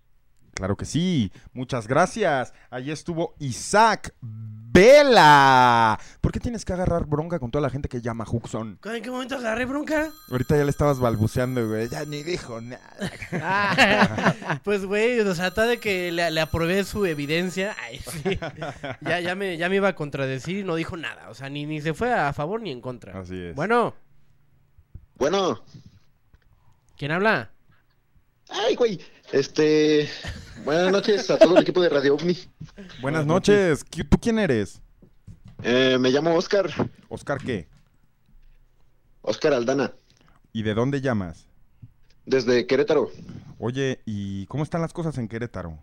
[0.56, 2.54] Claro que sí, muchas gracias.
[2.70, 5.98] Allí estuvo Isaac Vela.
[6.22, 8.78] ¿Por qué tienes que agarrar bronca con toda la gente que llama Huxon?
[8.84, 10.10] ¿En qué momento agarré bronca?
[10.30, 11.90] Ahorita ya le estabas balbuceando, güey.
[11.90, 12.80] Ya ni dijo nada.
[13.32, 17.76] Ah, pues, güey, o sea, está de que le, le aprobé su evidencia.
[17.82, 18.38] Ay, sí.
[19.02, 21.28] Ya, ya, me, ya me iba a contradecir y no dijo nada.
[21.28, 23.18] O sea, ni, ni se fue a favor ni en contra.
[23.20, 23.54] Así es.
[23.54, 23.94] Bueno,
[25.16, 25.62] Bueno,
[26.96, 27.50] ¿quién habla?
[28.48, 29.00] ay, güey.
[29.32, 30.08] Este.
[30.64, 32.36] Buenas noches a todo el equipo de Radio OVNI.
[33.00, 33.84] Buenas noches.
[33.86, 34.80] ¿Qui- ¿Tú quién eres?
[35.62, 36.70] Eh, me llamo Oscar.
[37.08, 37.68] Oscar, ¿qué?
[39.22, 39.92] Oscar Aldana.
[40.52, 41.46] ¿Y de dónde llamas?
[42.24, 43.10] Desde Querétaro.
[43.58, 45.78] Oye, ¿y cómo están las cosas en Querétaro?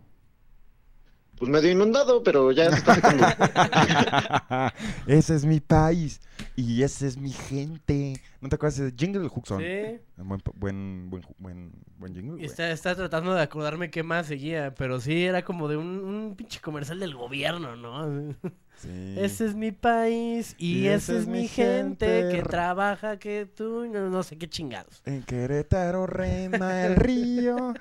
[1.36, 3.26] Pues medio inundado, pero ya se está secando.
[5.06, 6.20] ese es mi país
[6.54, 8.20] y esa es mi gente.
[8.40, 9.60] ¿No te acuerdas de jingle Huxon?
[9.60, 9.98] Sí.
[10.16, 12.44] Buen, buen, buen, buen, buen jingle, güey.
[12.44, 16.36] Está, está tratando de acordarme qué más seguía, pero sí, era como de un, un
[16.36, 18.34] pinche comercial del gobierno, ¿no?
[18.76, 19.14] Sí.
[19.16, 24.22] Ese es mi país y, esa es mi gente, que trabaja, que tú, no, no
[24.24, 25.00] sé qué chingados.
[25.04, 27.72] En Querétaro reina el río.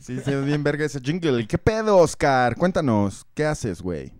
[0.00, 1.40] Sí, sí, es bien verga ese jingle.
[1.42, 2.56] ¿Y qué pedo, Oscar?
[2.56, 4.12] Cuéntanos, ¿qué haces, güey?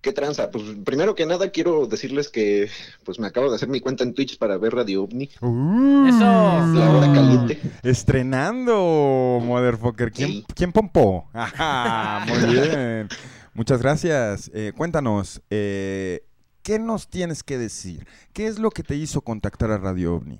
[0.00, 0.52] ¿Qué tranza?
[0.52, 2.70] Pues primero que nada quiero decirles que
[3.04, 5.30] pues me acabo de hacer mi cuenta en Twitch para ver Radio OVNI.
[5.40, 6.20] Uh, Eso.
[6.20, 7.60] La hora caliente.
[7.82, 10.12] Estrenando, motherfucker.
[10.12, 10.46] ¿Quién, Sí.
[10.54, 11.28] ¿quién pompó?
[11.32, 13.08] Ajá, muy bien.
[13.54, 14.48] Muchas gracias.
[14.54, 16.22] Eh, cuéntanos, eh,
[16.62, 18.06] ¿qué nos tienes que decir?
[18.32, 20.38] ¿Qué es lo que te hizo contactar a Radio OVNI?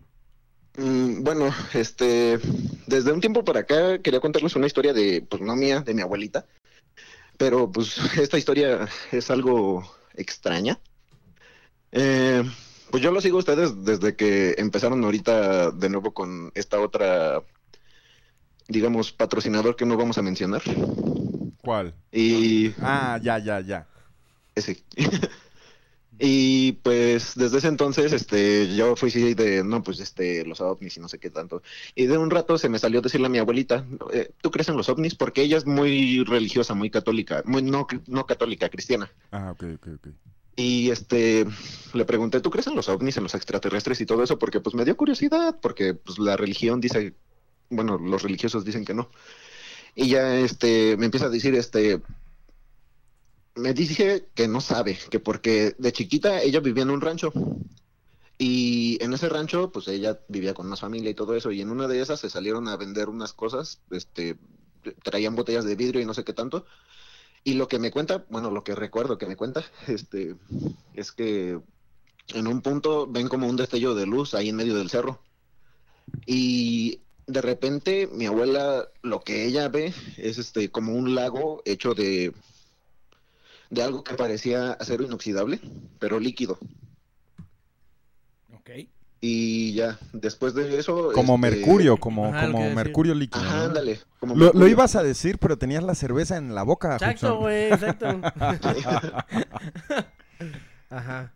[0.77, 2.39] Mm, bueno, este,
[2.87, 6.03] desde un tiempo para acá quería contarles una historia de, pues no mía, de mi
[6.03, 6.47] abuelita.
[7.39, 10.79] Pero pues esta historia es algo extraña.
[11.93, 12.43] Eh,
[12.91, 17.43] pues yo lo sigo a ustedes desde que empezaron ahorita de nuevo con esta otra,
[18.69, 20.63] digamos, patrocinador que no vamos a mencionar.
[21.63, 21.95] ¿Cuál?
[22.13, 23.87] Y Ah, ya, ya, ya.
[24.55, 24.85] ese.
[26.19, 30.97] Y pues desde ese entonces, este, yo fui así de, no, pues este, los ovnis
[30.97, 31.63] y no sé qué tanto.
[31.95, 34.77] Y de un rato se me salió decirle a mi abuelita, eh, ¿tú crees en
[34.77, 35.15] los ovnis?
[35.15, 39.11] Porque ella es muy religiosa, muy católica, muy no, no católica, cristiana.
[39.31, 40.09] Ah, ok, ok, ok.
[40.57, 41.47] Y este,
[41.93, 44.39] le pregunté, ¿tú crees en los ovnis, en los extraterrestres y todo eso?
[44.39, 47.15] Porque pues me dio curiosidad, porque pues la religión dice,
[47.69, 49.11] bueno, los religiosos dicen que no.
[49.95, 52.01] Y ya este, me empieza a decir, este,
[53.57, 57.33] me dije que no sabe, que porque de chiquita ella vivía en un rancho.
[58.39, 61.51] Y en ese rancho, pues ella vivía con más familia y todo eso.
[61.51, 64.37] Y en una de esas se salieron a vender unas cosas, este,
[65.03, 66.67] traían botellas de vidrio y no sé qué tanto.
[67.45, 70.37] Y lo que me cuenta, bueno, lo que recuerdo que me cuenta, este,
[70.95, 71.59] es que
[72.35, 75.23] en un punto ven como un destello de luz ahí en medio del cerro.
[76.27, 81.95] Y de repente mi abuela, lo que ella ve es este, como un lago hecho
[81.95, 82.35] de,
[83.71, 85.61] de algo que parecía acero inoxidable,
[85.99, 86.59] pero líquido.
[88.55, 88.71] Ok.
[89.21, 91.11] Y ya, después de eso...
[91.13, 93.45] Como este, mercurio, como, Ajá, como mercurio líquido.
[93.45, 93.65] Ajá, ¿no?
[93.65, 94.01] ándale.
[94.21, 96.95] como Lo, ibas a decir, pero tenías la cerveza en la boca.
[96.95, 98.07] Exacto, güey, exacto.
[100.91, 101.33] Ajá.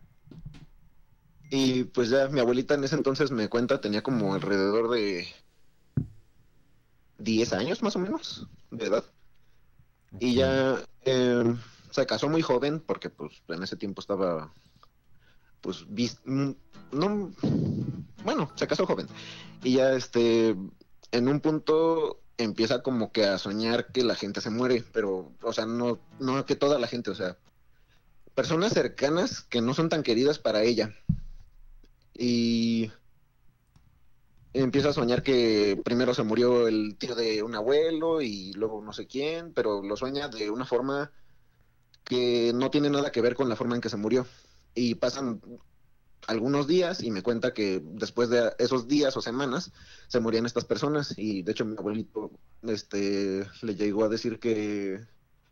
[1.50, 5.26] Y pues ya mi abuelita en ese entonces me cuenta, tenía como alrededor de
[7.18, 9.04] 10 años más o menos de edad.
[10.20, 11.54] Y ya eh,
[11.90, 14.52] se casó muy joven porque pues en ese tiempo estaba
[15.60, 15.86] pues
[16.24, 16.50] mm,
[16.92, 17.32] no
[18.24, 19.06] bueno, se casó joven.
[19.62, 20.56] Y ya este
[21.12, 25.52] en un punto empieza como que a soñar que la gente se muere, pero o
[25.52, 27.36] sea, no no que toda la gente, o sea,
[28.34, 30.94] personas cercanas que no son tan queridas para ella.
[32.14, 32.90] Y
[34.52, 38.92] empieza a soñar que primero se murió el tío de un abuelo y luego no
[38.92, 41.12] sé quién, pero lo sueña de una forma
[42.10, 44.26] que no tiene nada que ver con la forma en que se murió.
[44.74, 45.40] Y pasan
[46.26, 49.70] algunos días y me cuenta que después de esos días o semanas
[50.08, 52.30] se morían estas personas y de hecho mi abuelito
[52.62, 55.00] este le llegó a decir que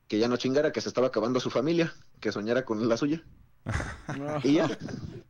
[0.09, 3.23] que ya no chingara, que se estaba acabando su familia, que soñara con la suya.
[4.43, 4.79] Y ya,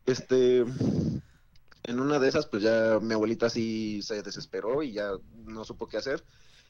[0.07, 5.11] este, en una de esas, pues ya mi abuelita sí se desesperó y ya
[5.47, 6.23] no supo qué hacer.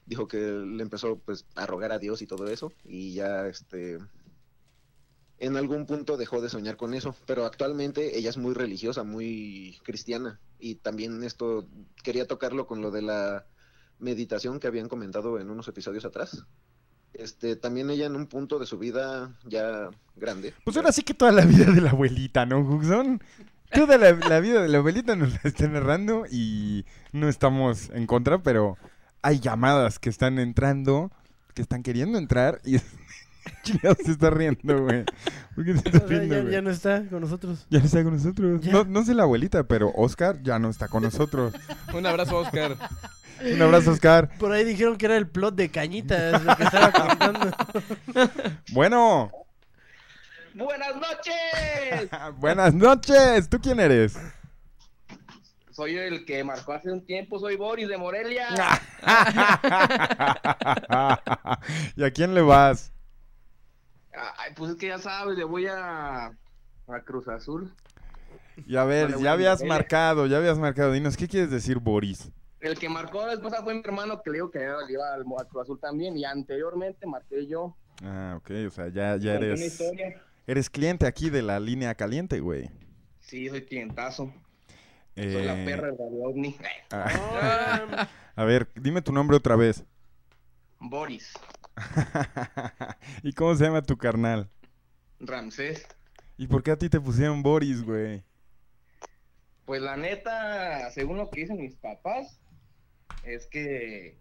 [0.07, 3.99] Dijo que le empezó pues a rogar a Dios y todo eso y ya, este,
[5.39, 9.79] en algún punto dejó de soñar con eso, pero actualmente ella es muy religiosa, muy
[9.83, 11.67] cristiana y también esto
[12.03, 13.45] quería tocarlo con lo de la
[13.99, 16.45] meditación que habían comentado en unos episodios atrás.
[17.13, 20.53] Este, también ella en un punto de su vida ya grande.
[20.63, 23.21] Pues ahora sí que toda la vida de la abuelita, ¿no, Huxon?
[23.71, 28.07] Toda la, la vida de la abuelita nos la está narrando y no estamos en
[28.07, 28.77] contra, pero
[29.21, 31.11] hay llamadas que están entrando,
[31.53, 32.77] que están queriendo entrar y...
[33.63, 35.05] Chingado se está riendo, güey.
[35.55, 36.53] ¿Por qué se está O sea, riendo, ya, güey?
[36.53, 37.65] ya no está con nosotros.
[37.69, 38.61] Ya no está con nosotros.
[38.61, 38.71] Ya.
[38.71, 41.53] No, no sé la abuelita, pero Oscar ya no está con nosotros.
[41.93, 42.75] Un abrazo, Oscar.
[43.53, 44.29] Un abrazo, Oscar.
[44.37, 47.51] Por ahí dijeron que era el plot de Cañitas, lo que estaba contando.
[48.73, 49.31] Bueno,
[50.53, 52.09] Buenas noches.
[52.39, 53.49] buenas noches.
[53.49, 54.17] ¿Tú quién eres?
[55.71, 58.47] Soy el que marcó hace un tiempo, soy Boris de Morelia.
[61.95, 62.91] ¿Y a quién le vas?
[64.37, 67.73] Ay, pues es que ya sabes, le voy a, a Cruz Azul.
[68.67, 70.91] Y a ver, ya habías marcado, ya habías marcado.
[70.91, 72.29] Dinos, ¿qué quieres decir, Boris?
[72.59, 75.63] El que marcó después fue mi hermano que le digo que iba al, al Cruz
[75.63, 76.17] Azul también.
[76.17, 77.75] Y anteriormente marqué yo.
[78.03, 79.81] Ah, ok, o sea, ya, ya eres,
[80.47, 82.69] eres cliente aquí de la línea caliente, güey.
[83.19, 84.33] Sí, soy clientazo.
[85.15, 86.57] Soy Eh, la perra del Radio OVNI.
[86.91, 89.83] ah, a ver, dime tu nombre otra vez.
[90.79, 91.33] Boris,
[93.23, 94.49] ¿Y cómo se llama tu carnal?
[95.19, 95.85] Ramsés.
[96.37, 98.23] ¿Y por qué a ti te pusieron Boris, güey?
[99.65, 102.39] Pues la neta, según lo que dicen mis papás,
[103.23, 104.17] es que,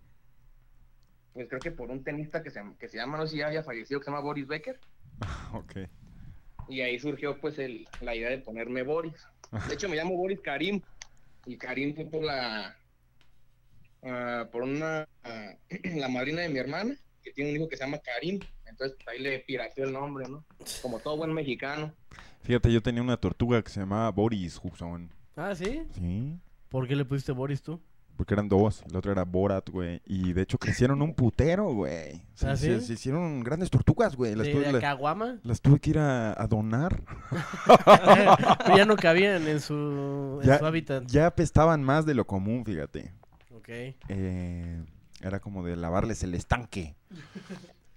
[1.32, 3.46] pues creo que por un tenista que se, que se llama, no sé si ya
[3.46, 4.78] había fallecido, que se llama Boris Becker,
[5.54, 5.76] Ok.
[6.68, 9.26] y ahí surgió pues el, la idea de ponerme Boris.
[9.68, 10.82] De hecho me llamo Boris Karim,
[11.46, 12.76] y Karim fue por la,
[14.02, 15.52] ah, por una, ah,
[15.94, 16.94] la madrina de mi hermana,
[17.28, 20.26] que tiene un hijo que se llama Karim, entonces pues, ahí le pirateó el nombre,
[20.28, 20.44] ¿no?
[20.82, 21.92] Como todo buen mexicano.
[22.42, 25.10] Fíjate, yo tenía una tortuga que se llamaba Boris Huxon.
[25.36, 25.82] Ah, ¿sí?
[25.94, 26.38] Sí.
[26.68, 27.80] ¿Por qué le pusiste Boris tú?
[28.16, 28.82] Porque eran dos.
[28.90, 30.02] La otra era Borat, güey.
[30.04, 32.20] Y de hecho crecieron un putero, güey.
[32.42, 32.86] ¿Ah, se, sí?
[32.86, 34.34] se hicieron grandes tortugas, güey.
[34.34, 35.38] Las, ¿De, tuve- de la- Caguama?
[35.44, 37.00] las tuve que ir a, a donar.
[38.76, 41.04] ya no cabían en su, en Ya- su hábitat.
[41.06, 43.12] Ya apestaban más de lo común, fíjate.
[43.54, 43.68] Ok.
[43.68, 44.82] Eh,
[45.22, 46.94] era como de lavarles el estanque.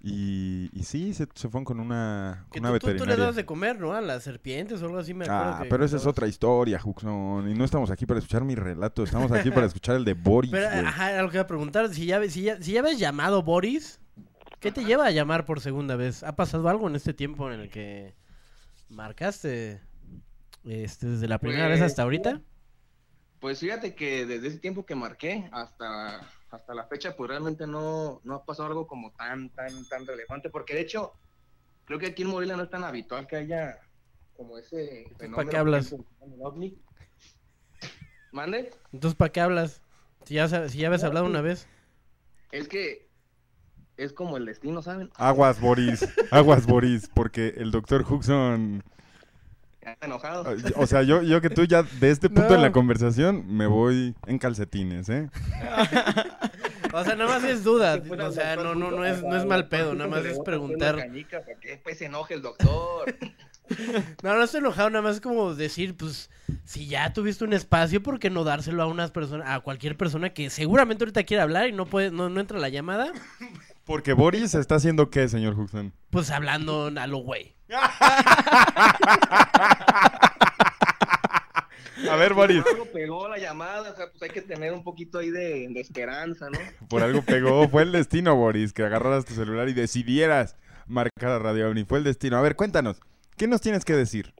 [0.04, 2.94] Y, y sí, se, se fueron con una, Que con una tú, tú- tú le
[2.94, 3.26] veterinaria.
[3.26, 3.94] das de comer, ¿no?
[3.94, 5.54] A las serpientes o algo así, me acuerdo.
[5.58, 7.48] Ah, que pero esa es otra historia, Juxon.
[7.50, 10.50] Y no estamos aquí para escuchar mi relato, estamos aquí para escuchar el de Boris,
[10.52, 11.88] Pero, ajá, lo que iba a preguntar.
[11.94, 14.00] Si ya, si, ya, si ya habías llamado Boris,
[14.60, 16.24] ¿qué te lleva a llamar por segunda vez?
[16.24, 18.16] ¿Ha pasado algo en este tiempo en el que
[18.90, 19.82] marcaste
[20.64, 22.42] este, desde la primera vez hasta ahorita?
[23.42, 26.20] Pues fíjate que desde ese tiempo que marqué hasta,
[26.52, 30.52] hasta la fecha, pues realmente no, no ha pasado algo como tan, tan, tan relevante,
[30.52, 31.14] porque de hecho,
[31.86, 33.80] creo que aquí en Morelia no es tan habitual que haya
[34.38, 35.50] como ese fenómeno.
[35.50, 35.96] qué hablas?
[38.32, 38.72] ¿Mande?
[38.94, 39.82] Entonces, ¿para qué hablas?
[40.26, 41.68] Si ya, si ya habías No, hablado pues- una vez.
[42.52, 43.10] Es que
[43.98, 45.10] es como el destino, ¿saben?
[45.16, 46.02] Aguas, Boris,
[46.32, 48.84] aguas, Boris, porque el doctor Juxon...
[49.84, 50.46] Ya está enojado.
[50.76, 52.74] O sea, yo, yo que tú ya de este punto en la No.
[52.74, 55.30] conversación me voy en calcetines, ¿eh?
[56.94, 58.02] O sea, nada más es duda.
[58.20, 60.98] O sea, doctor no, no, no es, no es mal pedo, nada más es preguntar.
[60.98, 63.16] cañica para que después se enoje el doctor.
[64.22, 66.30] No, no estoy enojado, nada más es como decir, pues,
[66.66, 70.32] si ya tuviste un espacio, ¿por qué no dárselo a unas personas, a cualquier persona
[70.34, 73.14] que seguramente ahorita quiere hablar y no puede, no, no entra la llamada?
[73.86, 75.94] Porque Boris está haciendo qué, señor Juxon?
[76.10, 77.56] Pues hablando a lo güey.
[82.10, 85.20] A ver, Boris, Algo pegó la llamada, o sea, pues hay que tener un poquito
[85.20, 86.60] ahí de, de esperanza, ¿no?
[86.90, 90.58] por algo pegó, fue el destino, Boris, que agarraras tu celular y decidieras
[90.88, 92.38] marcar a Radio OVNI, fue el destino.
[92.38, 93.00] A ver, cuéntanos,
[93.38, 94.34] ¿qué nos tienes que decir?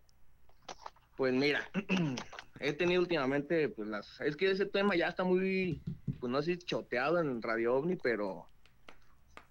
[1.16, 1.62] Pues mira,
[2.60, 5.82] he tenido últimamente, pues las, es que ese tema ya está muy,
[6.20, 8.48] pues no sé choteado en Radio OVNI, pero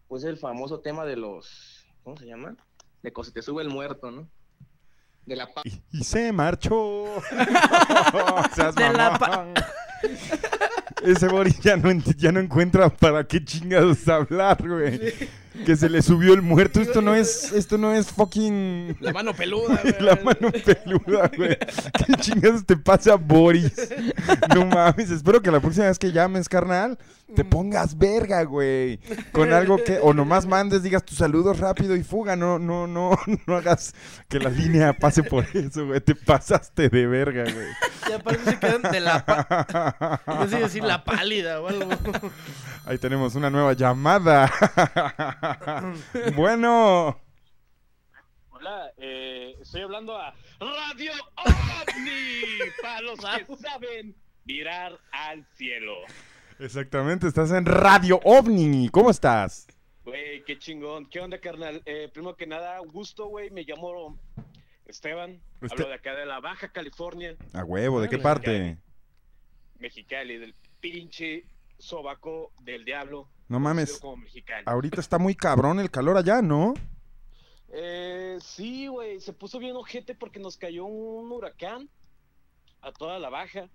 [0.08, 2.56] pues el famoso tema de los, ¿cómo se llama?
[3.02, 4.28] De se te sube el muerto, ¿no?
[5.26, 7.04] De la pa- Y, y se marchó.
[8.54, 9.54] Seas De la mamón.
[11.04, 15.00] Ese Boris ya no, ya no encuentra para qué chingados hablar, güey.
[15.64, 16.80] Que se le subió el muerto.
[16.80, 19.94] Esto no es, esto no es fucking La mano peluda, güey.
[19.98, 21.58] la mano peluda, güey.
[22.06, 23.72] ¿Qué chingados te pasa, Boris?
[24.54, 26.98] No mames, espero que la próxima vez que llames, carnal,
[27.34, 29.00] te pongas verga, güey.
[29.32, 32.36] Con algo que, o nomás mandes, digas tus saludos rápido y fuga.
[32.36, 33.92] No, no, no, no hagas
[34.28, 36.00] que la línea pase por eso, güey.
[36.00, 37.66] Te pasaste de verga, güey.
[38.08, 40.20] Y aparte se quedan de la
[40.50, 41.90] sé decir la pálida o algo.
[42.86, 44.50] Ahí tenemos una nueva llamada.
[46.36, 47.20] bueno.
[48.50, 52.42] Hola, eh, estoy hablando a Radio OVNI,
[52.82, 55.94] para los que saben mirar al cielo.
[56.58, 58.90] Exactamente, estás en Radio OVNI.
[58.90, 59.66] ¿Cómo estás?
[60.04, 61.06] Güey, qué chingón.
[61.06, 61.80] ¿Qué onda, carnal?
[61.86, 63.50] Eh, primero que nada, un gusto, güey.
[63.50, 64.18] Me llamo
[64.86, 65.40] Esteban.
[65.62, 68.76] Este- Hablo de acá de la Baja California, A huevo, ¿de qué parte?
[69.80, 71.44] Mexicali, del pinche
[71.78, 73.28] sobaco del diablo.
[73.48, 74.00] No mames.
[74.66, 76.74] Ahorita está muy cabrón el calor allá, ¿no?
[77.72, 81.88] Eh, sí, güey, se puso bien ojete porque nos cayó un huracán
[82.82, 83.68] a toda la Baja.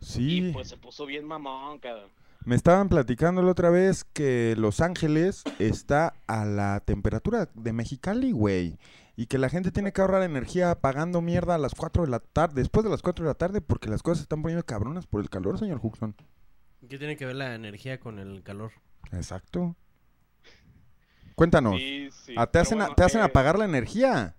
[0.00, 0.48] Sí.
[0.48, 2.10] Y pues se puso bien mamón, cabrón.
[2.44, 8.32] Me estaban platicando la otra vez que Los Ángeles está a la temperatura de Mexicali,
[8.32, 8.78] güey.
[9.22, 12.18] Y que la gente tiene que ahorrar energía apagando mierda a las 4 de la
[12.18, 15.06] tarde, después de las 4 de la tarde, porque las cosas se están poniendo cabronas
[15.06, 16.16] por el calor, señor Huxon.
[16.90, 18.72] ¿Qué tiene que ver la energía con el calor?
[19.12, 19.76] Exacto.
[21.36, 21.76] Cuéntanos.
[21.76, 22.34] Sí, sí.
[22.36, 24.34] Ah, ¿Te hacen, a- bueno, ¿Te hacen eh, apagar la energía?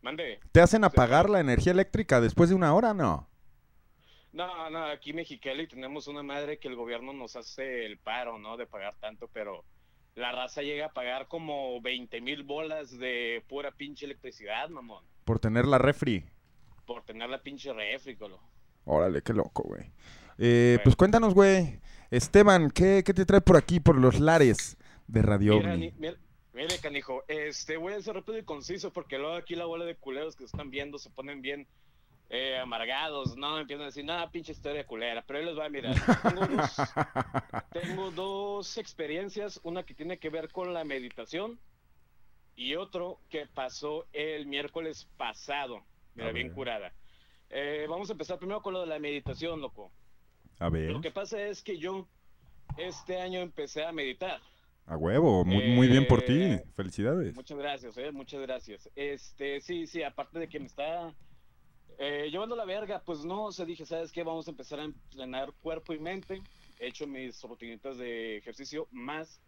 [0.00, 0.38] Mande.
[0.52, 2.94] ¿Te hacen apagar la energía eléctrica después de una hora?
[2.94, 3.28] No.
[4.32, 8.38] No, no, aquí en Mexicali tenemos una madre que el gobierno nos hace el paro,
[8.38, 8.56] ¿no?
[8.56, 9.64] De pagar tanto, pero
[10.14, 15.04] la raza llega a pagar como 20 mil bolas de pura pinche electricidad, mamón.
[15.24, 16.24] Por tener la refri.
[16.86, 18.40] Por tener la pinche refri, colo.
[18.84, 19.82] Órale, qué loco, güey.
[20.38, 20.80] Eh, Bueno.
[20.84, 21.80] Pues cuéntanos, güey.
[22.10, 26.16] Esteban, ¿qué, ¿qué te trae por aquí, por los lares de Radio Mira, mira,
[26.54, 29.96] mire, canijo, este, voy a ser rápido y conciso porque luego aquí la bola de
[29.96, 31.66] culeros que están viendo se ponen bien
[32.30, 33.58] eh, amargados, ¿no?
[33.58, 35.94] Empiezan a decir, nada, pinche historia culera, pero ahí les va a mirar.
[36.22, 36.76] Tengo dos,
[37.72, 41.58] tengo dos experiencias, una que tiene que ver con la meditación
[42.54, 46.92] y otro que pasó el miércoles pasado, mira, bien curada.
[47.50, 49.90] Eh, vamos a empezar primero con lo de la meditación, loco.
[50.58, 50.90] A ver.
[50.90, 52.06] Lo que pasa es que yo
[52.76, 54.40] este año empecé a meditar.
[54.86, 56.42] A huevo, muy, muy bien por ti.
[56.42, 57.34] Eh, Felicidades.
[57.34, 58.90] Muchas gracias, eh, muchas gracias.
[58.96, 61.14] Este, sí, sí, aparte de que me está
[62.28, 64.22] eh, llevando la verga, pues no, o sea, dije, ¿sabes qué?
[64.22, 66.42] Vamos a empezar a entrenar cuerpo y mente.
[66.78, 69.42] He hecho mis rutinitas de ejercicio más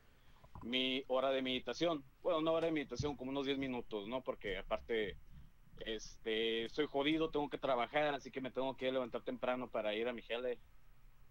[0.63, 2.05] mi hora de meditación.
[2.23, 4.23] Bueno, una hora de meditación como unos 10 minutos, ¿no?
[4.23, 5.17] Porque aparte,
[5.79, 10.09] este, estoy jodido, tengo que trabajar, así que me tengo que levantar temprano para ir
[10.09, 10.59] a mi jale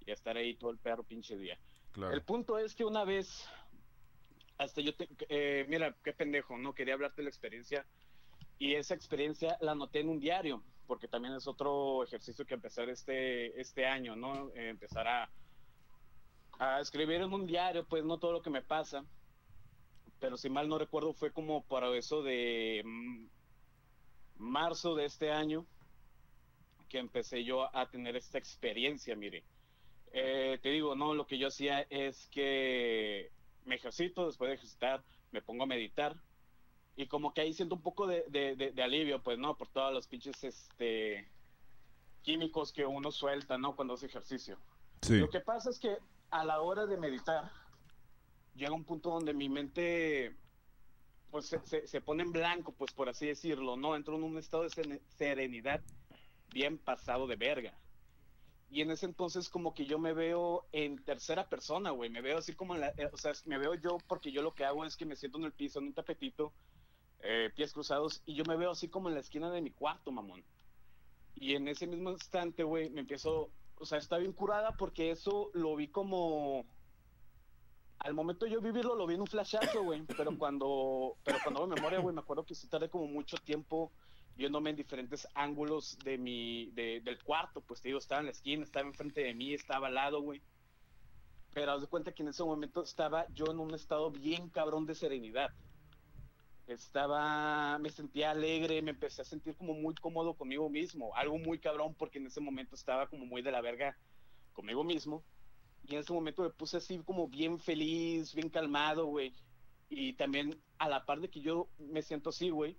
[0.05, 1.59] y estar ahí todo el perro pinche día.
[1.91, 2.13] Claro.
[2.13, 3.47] El punto es que una vez
[4.57, 7.85] hasta yo, te- eh, mira, qué pendejo, no quería hablarte de la experiencia
[8.57, 12.89] y esa experiencia la anoté en un diario, porque también es otro ejercicio que empezar
[12.89, 14.49] este, este año, ¿no?
[14.55, 15.29] Eh, empezar a,
[16.57, 19.05] a escribir en un diario, pues no todo lo que me pasa,
[20.19, 23.27] pero si mal no recuerdo fue como para eso de mm,
[24.37, 25.67] marzo de este año
[26.89, 29.43] que empecé yo a tener esta experiencia, mire.
[30.11, 33.29] Eh, te digo, no, lo que yo hacía es que
[33.65, 36.15] me ejercito, después de ejercitar me pongo a meditar
[37.01, 39.55] y como que ahí siento un poco de, de- de- de alivio, pues, ¿no?
[39.55, 41.25] Por todos los pinches, este,
[42.23, 43.73] químicos que uno suelta, ¿no?
[43.73, 44.57] Cuando hace ejercicio.
[45.01, 45.15] Sí.
[45.15, 45.95] Lo que pasa es que
[46.29, 47.49] a la hora de meditar,
[48.53, 50.35] llega un punto donde mi mente
[51.31, 53.95] pues se, se- se pone en blanco, pues por así decirlo, ¿no?
[53.95, 55.79] Entro en un estado de serenidad
[56.51, 57.73] bien pasado de verga.
[58.71, 62.09] Y en ese entonces como que yo me veo en tercera persona, güey.
[62.09, 62.89] Me veo así como en la...
[62.97, 65.37] eh, o sea, me veo yo porque yo lo que hago es que me siento
[65.37, 66.51] en el piso, en un tapetito,
[67.21, 70.11] eh, pies cruzados, y yo me veo así como en la esquina de mi cuarto,
[70.11, 70.43] mamón.
[71.35, 73.49] Y en ese mismo instante, güey, me empiezo...
[73.81, 76.65] O sea, está bien curada porque eso lo vi como...
[77.99, 80.03] Al momento yo vivirlo, lo vi en un flashazo, güey.
[80.03, 83.91] Pero cuando, pero cuando hago memoria, güey, me acuerdo que sí tardé como mucho tiempo
[84.35, 87.61] viéndome en diferentes ángulos de mi, de- del cuarto.
[87.61, 90.41] Pues te digo, estaba en la esquina, estaba enfrente de mí, estaba al lado, güey.
[91.53, 94.85] Pero haz de cuenta que en ese momento estaba yo en un estado bien cabrón
[94.85, 95.49] de serenidad.
[96.69, 101.15] Estaba, me sentía alegre, me empecé a sentir como muy cómodo conmigo mismo.
[101.15, 103.97] Algo muy cabrón porque en ese momento estaba como muy de la verga
[104.53, 105.23] conmigo mismo.
[105.87, 109.33] Y en ese momento me puse así como bien feliz, bien calmado, güey.
[109.89, 112.77] Y también a la par de que yo me siento así, güey,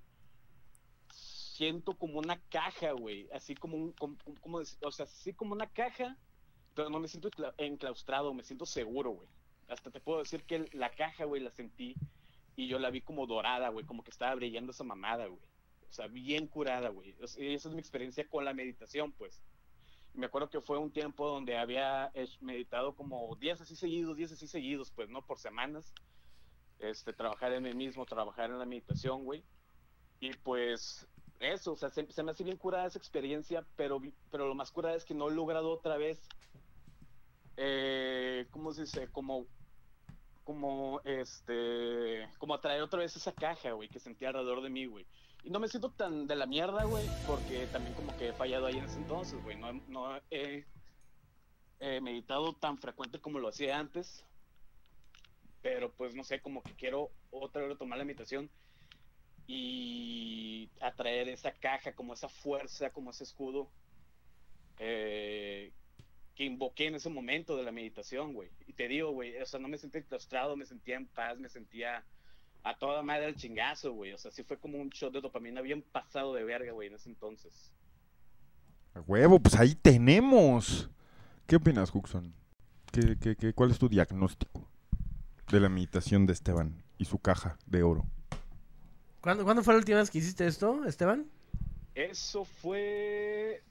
[1.13, 3.29] siento como una caja, güey.
[3.33, 6.17] Así como un, como, como dec- o sea, así como una caja,
[6.75, 9.29] pero no me siento encla- enclaustrado, me siento seguro, güey.
[9.69, 11.95] Hasta te puedo decir que la caja, güey, la sentí
[12.57, 15.41] y yo la vi como dorada, güey, como que estaba brillando esa mamada, güey.
[15.89, 17.17] O sea, bien curada, güey.
[17.21, 19.41] O sea, esa es mi experiencia con la meditación, pues.
[20.15, 24.33] Y me acuerdo que fue un tiempo donde había meditado como 10 así seguidos, 10
[24.33, 25.23] así seguidos, pues, ¿no?
[25.23, 25.93] Por semanas.
[26.79, 29.43] Este, trabajar en mí mismo, trabajar en la meditación, güey.
[30.21, 31.07] Y pues,
[31.41, 34.71] eso, o sea, se, se me hace bien curada esa experiencia, pero, pero lo más
[34.71, 36.21] curada es que no he logrado otra vez,
[37.57, 39.09] eh, ¿cómo se dice?
[39.11, 39.47] Como,
[40.45, 45.07] como, este, como atraer otra vez esa caja, güey, que sentía alrededor de mí, güey.
[45.43, 48.67] Y no me siento tan de la mierda, güey, porque también como que he fallado
[48.67, 49.57] ahí en ese entonces, güey.
[49.59, 50.67] No, he- no he
[51.81, 54.25] eh, meditado tan frecuente como lo hacía antes.
[55.63, 58.51] Pero pues no sé, como que quiero otra vez tomar la meditación
[59.47, 63.69] y atraer esa caja, como esa fuerza, como ese escudo
[64.79, 65.73] eh,
[66.41, 68.49] que invoqué en ese momento de la meditación, güey.
[68.67, 71.51] Y te digo, güey, o sea, no me sentí enclaustrado, me sentía en paz, me
[71.51, 72.03] sentía
[72.63, 74.15] a toda madre el chingazo, güey.
[74.15, 76.95] O sea, sí fue como un shot de dopamina bien pasado de verga, güey, en
[76.95, 77.75] ese entonces.
[78.95, 80.89] A huevo, pues ahí tenemos.
[81.47, 82.33] ¿Qué opinas, Huxon?
[82.91, 84.67] ¿Qué, qué, qué, ¿Cuál es tu diagnóstico
[85.53, 88.07] de la meditación de Esteban y su caja de oro?
[89.21, 91.27] ¿Cuándo, cuándo fue la última vez que hiciste esto, Esteban?
[91.95, 93.63] Eso fue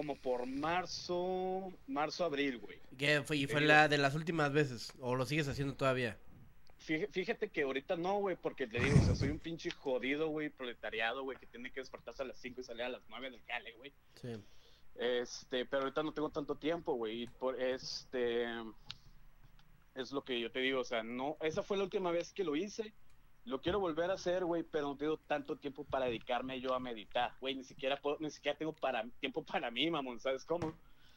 [0.00, 2.78] como por marzo, marzo, abril, güey.
[2.96, 4.94] ¿Qué fue, y fue Eh, la de las últimas veces?
[4.98, 6.16] ¿O lo sigues haciendo todavía?
[6.78, 10.48] Fíjate, que ahorita no, güey, porque te digo, o sea, soy un pinche jodido, güey,
[10.48, 13.42] proletariado, güey, que tiene que despertarse a las 5 y salir a las 9 del
[13.42, 13.92] jale, güey.
[14.14, 14.42] Sí.
[14.94, 18.46] Este, pero ahorita no tengo tanto tiempo, güey, por este
[19.96, 22.42] es lo que yo te digo, o sea, no, esa fue la última vez que
[22.42, 22.94] lo hice.
[23.46, 26.78] Lo quiero volver a hacer, güey, pero no tengo tanto tiempo para dedicarme yo a
[26.80, 30.72] meditar, güey, ni siquiera puedo, ni siquiera tengo para tiempo para mí, mamón, ¿sabes cómo?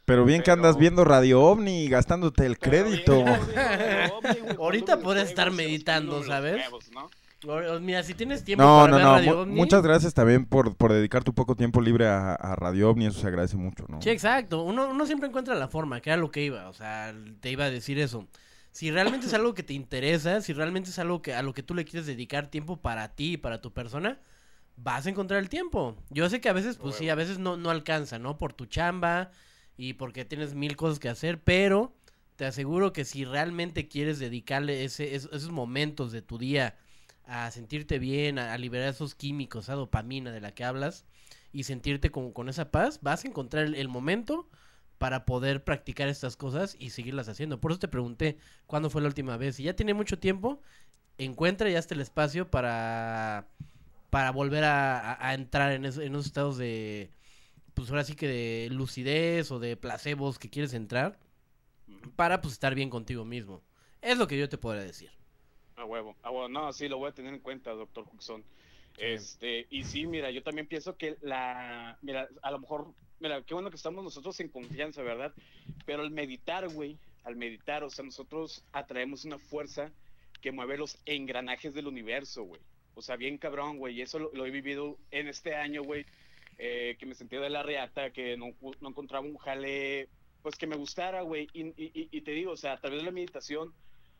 [0.06, 3.24] Pero bien que andas viendo Radio OVNI y gastándote el Pero crédito.
[3.24, 3.40] bien,
[4.60, 6.62] Ahorita los estar huevos, meditando, ¿sabes?
[7.82, 9.14] Mira, si tienes tiempo No, para no, ver no.
[9.16, 12.90] Radio OVNI- Muchas gracias también por, por dedicar tu poco tiempo libre a, a Radio
[12.90, 13.08] OVNI.
[13.08, 14.02] Eso se agradece mucho, ¿no?
[14.02, 14.62] Sí, exacto.
[14.64, 16.70] Uno, uno siempre encuentra la forma, que era lo que iba.
[16.70, 18.26] O sea, te iba a decir eso.
[18.74, 21.64] Si realmente es algo que te interesa, si realmente es algo que a lo que
[21.64, 24.20] tú le quieres dedicar tiempo para ti y para tu persona,
[24.76, 25.96] vas a encontrar el tiempo.
[26.10, 28.38] Yo sé que a veces, pues sí, a veces no, no alcanza, ¿no?
[28.38, 29.32] Por tu chamba
[29.78, 31.96] y porque tienes mil cosas que hacer, pero
[32.36, 36.76] te aseguro que si realmente quieres dedicarle ese, es- esos momentos de tu día
[37.26, 41.06] a sentirte bien, a, a liberar esos químicos, esa dopamina de la que hablas,
[41.52, 44.50] y sentirte con, con esa paz, vas a encontrar el, el momento
[45.04, 47.60] para poder practicar estas cosas y seguirlas haciendo.
[47.60, 48.38] Por eso te pregunté
[48.68, 49.58] cuándo fue la última vez.
[49.58, 50.62] Si ya tiene mucho tiempo,
[51.18, 53.50] encuentra ya hasta el espacio para,
[54.10, 57.10] para volver a, entrar en esos estados de,
[57.74, 61.20] pues ahora sí que de lucidez o de placebos que quieres entrar,
[62.16, 63.62] para pues estar bien contigo mismo.
[64.02, 65.12] Es lo que yo te podría decir.
[65.76, 66.48] A huevo, a huevo.
[66.48, 68.42] No, sí, lo voy a tener en cuenta, doctor Huxon.
[68.98, 72.94] Este, y sí, mira, yo también pienso que la, mira, a lo mejor,
[73.24, 75.34] mira, qué bueno que estamos nosotros en confianza, ¿verdad?
[75.86, 79.96] Pero al meditar, güey, al meditar, o sea, nosotros atraemos una fuerza
[80.42, 82.68] que mueve los engranajes del universo, güey.
[82.94, 86.06] O sea, bien cabrón, güey, y eso lo, lo he vivido en este año, güey,
[86.58, 88.48] eh, que me sentía de la reata, que no,
[88.82, 90.12] no encontraba un jale,
[90.42, 93.06] pues que me gustara, güey, y, y- y- te digo, o sea, a través de
[93.06, 93.76] la meditación,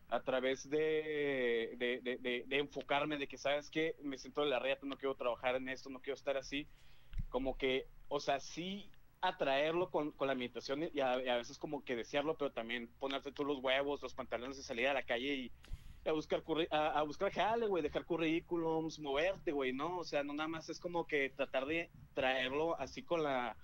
[0.08, 3.96] a través de, de, de- de- de enfocarme, de que, ¿sabes qué?
[4.02, 6.70] Me siento de la reata, no quiero trabajar en esto, no quiero estar así,
[7.28, 8.93] como que, o sea, sí
[9.28, 12.88] atraerlo con, con la meditación y a, y a veces como que desearlo, pero también
[12.98, 15.52] ponerte tú los huevos, los pantalones de salir a la calle y
[16.06, 19.98] a buscar curri- a, a buscar jale, güey, dejar currículums, moverte, güey, ¿no?
[19.98, 23.56] O sea, no nada más es como que tratar de traerlo así con la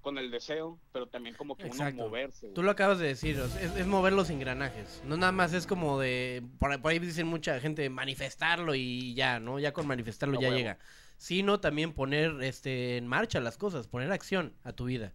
[0.00, 1.94] con el deseo, pero también como que Exacto.
[1.96, 2.46] uno moverse.
[2.46, 2.54] güey.
[2.54, 5.02] Tú lo acabas de decir, es, es mover los engranajes.
[5.04, 6.42] No nada más es como de.
[6.60, 9.58] Por, ahí- por ahí dicen mucha gente manifestarlo y ya, ¿no?
[9.58, 10.56] Ya con manifestarlo ya huevo.
[10.56, 10.78] llega.
[11.18, 15.14] Sino también poner este, en marcha las cosas, poner acción a tu vida.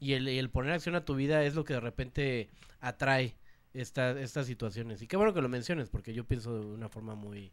[0.00, 2.50] Y el, el poner acción a tu vida es lo que de repente
[2.80, 3.36] atrae
[3.74, 5.02] esta- estas situaciones.
[5.02, 7.52] Y qué bueno que lo menciones, porque yo pienso de una forma muy,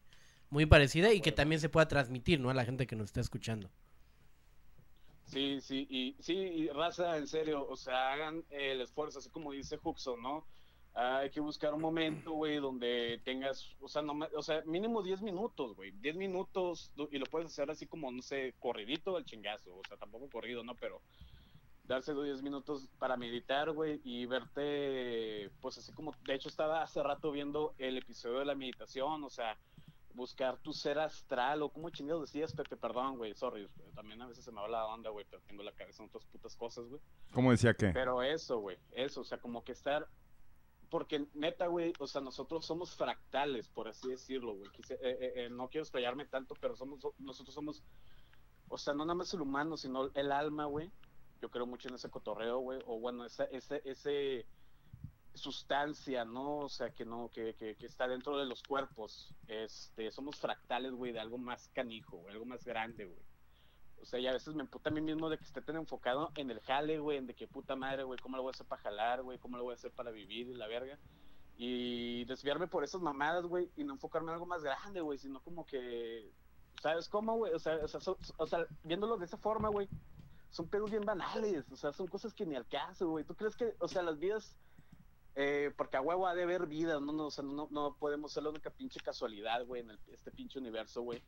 [0.49, 2.49] muy parecida y que también se pueda transmitir, ¿no?
[2.49, 3.69] A la gente que nos está escuchando.
[5.25, 9.51] Sí, sí, y sí, y raza, en serio, o sea, hagan el esfuerzo, así como
[9.51, 10.47] dice Huxon, ¿no?
[10.95, 15.03] Ah, hay que buscar un momento, güey, donde tengas, o sea, no, o sea, mínimo
[15.03, 19.23] 10 minutos, güey, 10 minutos, y lo puedes hacer así como, no sé, corridito al
[19.23, 20.75] chingazo, o sea, tampoco corrido, ¿no?
[20.75, 21.01] Pero
[21.85, 26.81] darse los 10 minutos para meditar, güey, y verte, pues así como, de hecho estaba
[26.81, 29.57] hace rato viendo el episodio de la meditación, o sea,
[30.15, 34.43] buscar tu ser astral, o como chingados decías, Pepe, perdón, güey, sorry, también a veces
[34.43, 37.01] se me va la onda, güey, pero tengo la cabeza en otras putas cosas, güey.
[37.31, 37.89] ¿Cómo decía que?
[37.89, 40.07] Pero eso, güey, eso, o sea, como que estar.
[40.89, 44.71] Porque neta, güey, o sea, nosotros somos fractales, por así decirlo, güey.
[44.71, 47.83] Quise- eh, eh, eh, no quiero estrellarme tanto, pero somos, nosotros somos,
[48.69, 50.91] o sea, no nada más el humano, sino el alma, güey.
[51.41, 54.47] Yo creo mucho en ese cotorreo, güey, o bueno, esa, ese, ese
[55.33, 56.57] sustancia, ¿no?
[56.59, 59.33] O sea, que no, que, que, que está dentro de los cuerpos.
[59.47, 63.28] Este, somos fractales, güey, de algo más canijo, algo más grande, güey.
[64.01, 66.31] O sea, y a veces me emputa a mí mismo de que esté tan enfocado
[66.35, 68.65] en el jale, güey, en de que puta madre, güey, cómo lo voy a hacer
[68.67, 70.97] para jalar, güey, cómo lo voy a hacer para vivir y la verga.
[71.57, 75.41] Y desviarme por esas mamadas, güey, y no enfocarme en algo más grande, güey, sino
[75.41, 76.31] como que,
[76.81, 77.53] ¿sabes cómo, güey?
[77.53, 79.89] O sea, o sea, so- o sea, viéndolo de esa forma, güey,
[80.51, 83.25] son pedos bien banales, o sea, son cosas que ni al caso, güey.
[83.25, 84.55] ¿Tú crees que, o sea, las vidas,
[85.35, 88.31] eh, porque a huevo ha de haber vida, no, no, o sea, no, no podemos
[88.31, 91.21] ser la única pinche casualidad, güey, en el- este pinche universo, güey.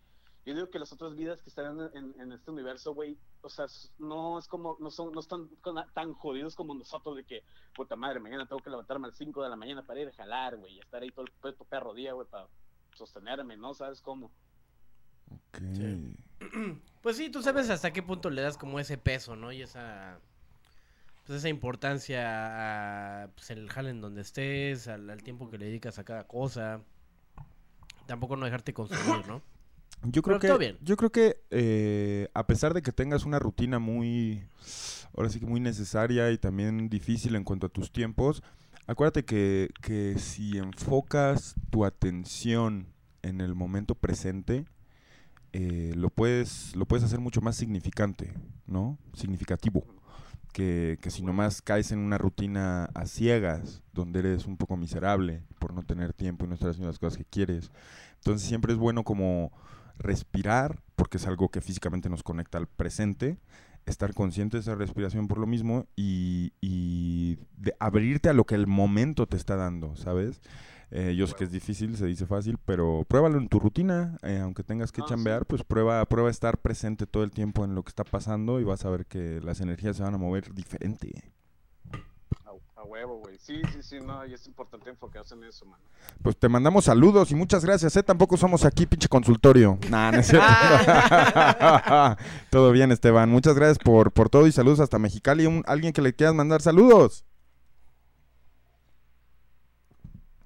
[0.46, 3.50] Yo digo que las otras vidas que están en, en- en este universo, güey, o
[3.50, 3.66] sea,
[4.00, 7.44] no es como, no son, no están con- tan jodidos como nosotros de que,
[7.76, 10.14] puta madre, mañana tengo que levantarme a las 5 de la mañana para ir a
[10.14, 12.48] jalar, güey, y estar ahí todo el puto perro día, güey, para
[12.96, 13.74] sostenerme, ¿no?
[13.76, 14.32] ¿Sabes cómo?
[15.30, 15.60] Ok.
[15.76, 16.16] Sí.
[17.02, 19.52] Pues sí, tú sabes hasta qué punto le das como ese peso, ¿no?
[19.52, 20.20] Y esa
[21.26, 25.66] pues esa importancia a pues, el jale en donde estés, al, al tiempo que le
[25.66, 26.82] dedicas a cada cosa.
[28.06, 29.42] Tampoco no dejarte consumir, ¿no?
[30.04, 30.78] Yo creo Pero que, bien.
[30.82, 34.44] yo creo que eh, a pesar de que tengas una rutina muy,
[35.16, 38.42] ahora sí que muy necesaria y también difícil en cuanto a tus tiempos,
[38.88, 42.88] acuérdate que, que si enfocas tu atención
[43.22, 44.66] en el momento presente,
[45.54, 48.34] eh, lo puedes, lo puedes hacer mucho más significante,
[48.66, 48.98] ¿no?
[49.14, 49.86] Significativo.
[50.54, 55.44] Que, que si nomás caes en una rutina a ciegas, donde eres un poco miserable
[55.60, 57.72] por no tener tiempo y no estar haciendo las cosas que quieres.
[58.18, 59.54] Entonces siempre es bueno como
[60.02, 63.38] respirar, porque es algo que físicamente nos conecta al presente,
[63.86, 68.56] estar consciente de esa respiración por lo mismo y, y de abrirte a lo que
[68.56, 70.42] el momento te está dando, ¿sabes?
[70.92, 74.40] Eh, yo sé que es difícil, se dice fácil, pero pruébalo en tu rutina, eh,
[74.40, 77.84] aunque tengas que Ah, chambear, pues prueba, prueba estar presente todo el tiempo en lo
[77.84, 81.32] que está pasando y vas a ver que las energías se van a mover diferente.
[82.82, 83.38] A, huevo, güey.
[83.40, 85.84] Sí, sí, sí, no, y es importante enfocarse en eso, mano.
[86.22, 88.04] Pues te mandamos saludos y muchas gracias, ¿eh?
[88.04, 89.78] Tampoco somos aquí pinche consultorio.
[89.90, 90.48] Nah, no es cierto.
[92.50, 93.30] todo bien, Esteban.
[93.30, 95.46] Muchas gracias por, por todo y saludos hasta Mexicali.
[95.46, 97.26] Un- ¿Alguien que le quieras mandar saludos?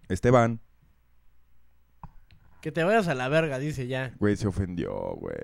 [0.09, 0.59] Esteban.
[2.61, 4.13] Que te vayas a la verga, dice ya.
[4.19, 5.35] Güey, se ofendió, güey.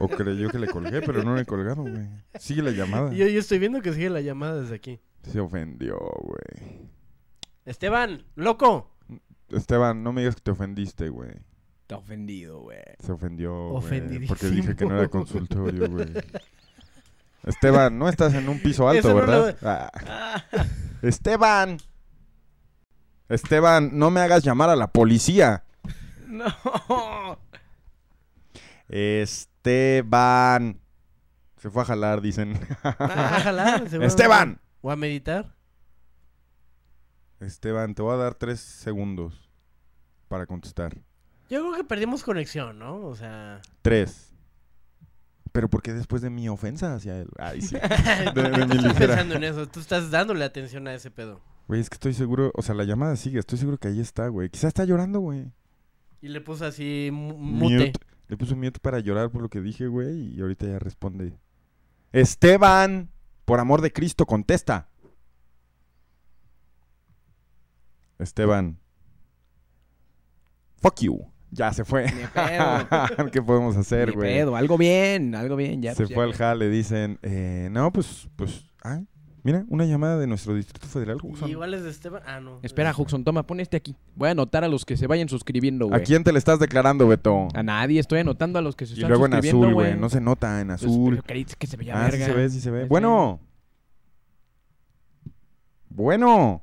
[0.00, 2.08] O creyó que le colgué, pero no le he colgado, güey.
[2.38, 3.12] Sigue la llamada.
[3.12, 5.00] Yo, yo estoy viendo que sigue la llamada desde aquí.
[5.30, 6.88] Se ofendió, güey.
[7.64, 8.90] Esteban, loco.
[9.50, 11.30] Esteban, no me digas que te ofendiste, güey.
[11.82, 12.78] Está ofendido, güey.
[13.00, 13.76] Se ofendió, güey.
[13.84, 14.28] Ofendidísimo.
[14.28, 16.08] Porque dije que no era consultorio, güey.
[17.44, 19.58] Esteban, no estás en un piso alto, lo- ¿verdad?
[19.62, 20.44] Ah.
[21.02, 21.76] Esteban.
[23.28, 25.64] Esteban, no me hagas llamar a la policía.
[26.26, 27.38] No.
[28.88, 30.80] Esteban.
[31.58, 32.58] Se fue a jalar, dicen.
[32.82, 34.06] Ah, ojalá, seguro.
[34.06, 34.60] Esteban.
[34.86, 35.54] O a meditar.
[37.40, 39.48] Esteban, te voy a dar tres segundos
[40.28, 40.94] para contestar.
[41.48, 42.96] Yo creo que perdimos conexión, ¿no?
[43.06, 43.62] O sea.
[43.80, 44.34] Tres.
[45.52, 47.28] Pero ¿por qué después de mi ofensa hacia él?
[47.38, 47.76] Ay, sí.
[48.34, 49.06] ¿por de mi ligera.
[49.06, 49.66] pensando en eso?
[49.66, 51.40] Tú estás dándole atención a ese pedo.
[51.66, 54.28] Güey, es que estoy seguro, o sea, la llamada sigue, estoy seguro que ahí está,
[54.28, 54.50] güey.
[54.50, 55.50] Quizá está llorando, güey.
[56.20, 57.74] Y le puso así mu- Mute.
[57.86, 57.92] mute.
[58.28, 61.38] Le puso mute para llorar por lo que dije, güey, y ahorita ya responde.
[62.12, 63.08] Esteban,
[63.44, 64.88] por amor de Cristo, contesta.
[68.18, 68.78] Esteban.
[70.80, 71.18] Fuck you.
[71.50, 72.10] Ya se fue.
[72.12, 73.30] Ni pedo.
[73.32, 74.34] ¿Qué podemos hacer, güey?
[74.34, 75.80] pedo, algo bien, algo bien.
[75.82, 77.18] Ya, se pues, ya fue al que- jale, dicen.
[77.22, 79.06] eh, no, pues, pues, ay,
[79.44, 81.20] mira, una llamada de nuestro Distrito Federal.
[81.20, 81.48] Juxon.
[81.48, 82.22] Y igual es de Esteban.
[82.26, 82.58] Ah, no.
[82.62, 83.94] Espera, Juxon, toma, pon este aquí.
[84.16, 86.02] Voy a anotar a los que se vayan suscribiendo, ¿A güey.
[86.04, 87.46] quién te le estás declarando, Beto?
[87.54, 89.96] A nadie, estoy anotando a los que se Y están luego en suscribiendo, azul, güey.
[89.96, 91.10] No se nota en Pues, azul.
[91.14, 92.78] pero queréis que se veía Ah, sí se ve, sí se ve.
[92.80, 93.40] Pues, Bueno.
[95.88, 96.62] Bueno.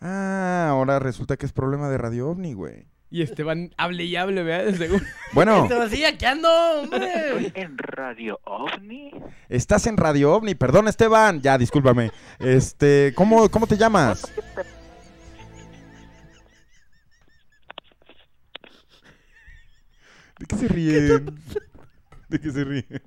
[0.00, 2.86] Ah, ahora resulta que es problema de Radio OVNI, güey.
[3.12, 5.04] Y Esteban, hable y hable, vea, de seguro.
[5.34, 6.48] Bueno, Esteban, sí, aquí ando,
[6.80, 7.52] hombre.
[7.54, 9.12] en Radio OVNI.
[9.50, 10.54] estás en Radio OVNI.
[10.54, 11.42] Perdón, Esteban.
[11.42, 12.10] Ya, discúlpame.
[12.38, 14.32] Este, ¿cómo, cómo te llamas?
[20.38, 21.38] ¿De qué se ríen?
[22.30, 23.02] ¿De qué se ríen?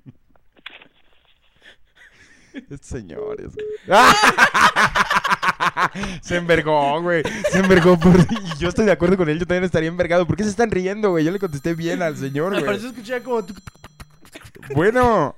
[2.70, 3.52] Estos señores.
[3.54, 3.66] güey.
[6.22, 7.22] Se envergó, güey.
[7.50, 8.14] Se envergó por...
[8.18, 9.38] Y yo estoy de acuerdo con él.
[9.38, 10.26] Yo también estaría envergado.
[10.26, 11.24] ¿Por qué se están riendo, güey?
[11.24, 12.66] Yo le contesté bien al señor, Me güey.
[12.66, 13.44] pareció escuchar como...
[13.44, 15.34] tuc, tuc, Bueno,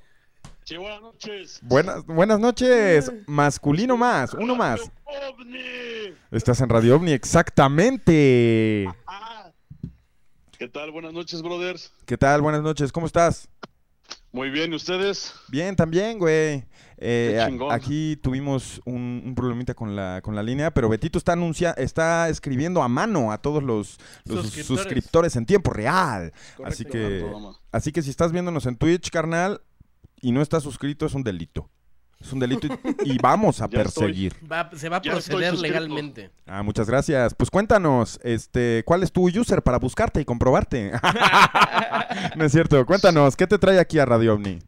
[0.64, 1.59] Sí, buenas noches.
[1.62, 3.11] buenas, buenas noches.
[3.27, 4.81] Masculino más, uno más.
[5.05, 6.14] ¡OVNI!
[6.31, 8.87] Estás en Radio OVNI, exactamente.
[10.59, 10.91] ¿Qué tal?
[10.91, 11.91] Buenas noches, brothers.
[12.05, 12.43] ¿Qué tal?
[12.43, 13.49] Buenas noches, ¿cómo estás?
[14.31, 15.33] Muy bien, ¿y ustedes?
[15.49, 16.66] Bien, también, güey.
[17.01, 21.32] Eh, a- aquí tuvimos un, un problemita con la, con la línea, pero Betito está
[21.34, 24.66] anuncia, está escribiendo a mano a todos los, los Suscriptores.
[24.66, 26.32] suscriptores en tiempo real.
[26.64, 27.24] Así que,
[27.72, 29.61] así que si estás viéndonos en Twitch, carnal,
[30.20, 31.70] y no estás suscrito, es un delito.
[32.20, 32.66] Es un delito
[33.05, 34.07] y, y vamos a Ya estoy.
[34.07, 34.34] perseguir.
[34.51, 36.32] Va, se va a Ya proceder legalmente.
[36.46, 37.32] Ah, muchas gracias.
[37.34, 40.90] Pues cuéntanos, este, ¿cuál es tu user para buscarte y comprobarte?
[42.36, 42.84] no es cierto.
[42.86, 44.59] Cuéntanos, ¿qué te trae aquí a Radio OVNI?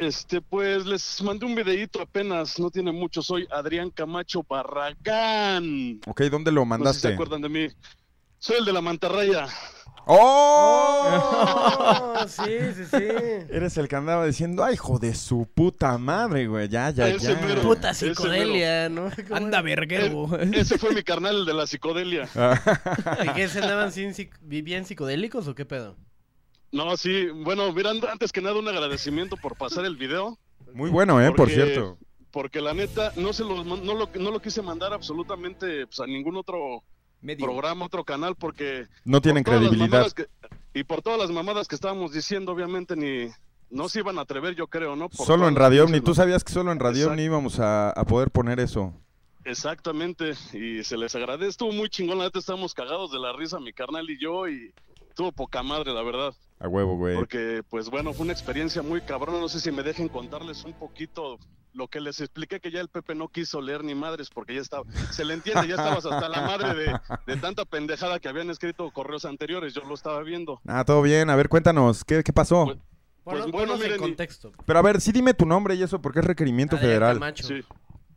[0.00, 3.22] Este, pues les mandé un videíto apenas, no tiene mucho.
[3.22, 6.00] Soy Adrián Camacho Barragán.
[6.06, 6.78] Ok, ¿dónde lo No sé si se
[7.08, 7.08] mandaste?
[7.08, 7.68] acuerdan de mí.
[8.38, 9.46] Soy el de la mantarraya.
[10.06, 12.14] ¡Oh!
[12.16, 12.42] Oh, sí,
[12.76, 13.04] sí, sí.
[13.50, 16.68] Eres el que andaba diciendo, ay, hijo de su puta madre, güey.
[16.68, 17.40] Ya, ya, Ese ya.
[17.40, 17.62] mero.
[17.62, 19.10] Puta Ese psicodelia, ¿no?
[19.28, 20.28] ¿Cómo Anda, verguero.
[20.52, 22.28] Ese fue mi carnal, el de la psicodelia.
[23.24, 25.96] ¿Y qué se andaban sin psic- bien psicodélicos o qué pedo?
[26.74, 30.36] No, sí, bueno, mira, antes que nada un agradecimiento por pasar el video,
[30.72, 31.30] Muy bueno, ¿eh?
[31.32, 31.96] Por cierto.
[32.32, 36.06] porque la neta no se lo, no lo, no lo quise mandar absolutamente pues, a
[36.06, 36.82] ningún otro
[37.20, 37.46] Medio.
[37.46, 40.10] programa, otro canal, porque No tienen por credibilidad.
[40.12, 40.26] que-
[40.74, 43.28] y por todas las mamadas que estábamos diciendo, obviamente ni
[43.70, 45.08] no se iban a atrever, yo creo, ¿no?
[45.08, 47.06] Por Solo en Radio pinches ¿Tú sabías que solo en Radio.
[47.08, 48.92] OVNI íbamos a, a poder poner eso?
[49.44, 53.60] Exactamente, y se les agradece, estuvo muy chingón, la neta estábamos cagados de la risa,
[53.60, 54.72] mi carnal y yo, y
[55.14, 56.34] estuvo poca madre, la verdad.
[56.58, 57.14] A huevo, güey.
[57.14, 59.38] Porque, pues bueno, fue una experiencia muy cabrona.
[59.38, 61.38] No sé si me dejen contarles un poquito
[61.72, 64.60] lo que les expliqué, que ya el Pepe no quiso leer ni madres, porque ya
[64.60, 68.50] estaba, se le entiende, ya estabas hasta la madre de, de tanta pendejada que habían
[68.50, 70.60] escrito correos anteriores, yo lo estaba viendo.
[70.66, 71.30] Ah, todo bien.
[71.30, 72.64] A ver, cuéntanos, ¿qué, qué pasó?
[72.66, 72.78] Pues-
[73.24, 74.52] Bueno, Pues bueno, y- contexto.
[74.66, 77.14] Pero a ver, sí dime tu nombre y eso, porque es requerimiento Adrián federal.
[77.14, 77.46] Camacho.
[77.46, 77.60] Sí.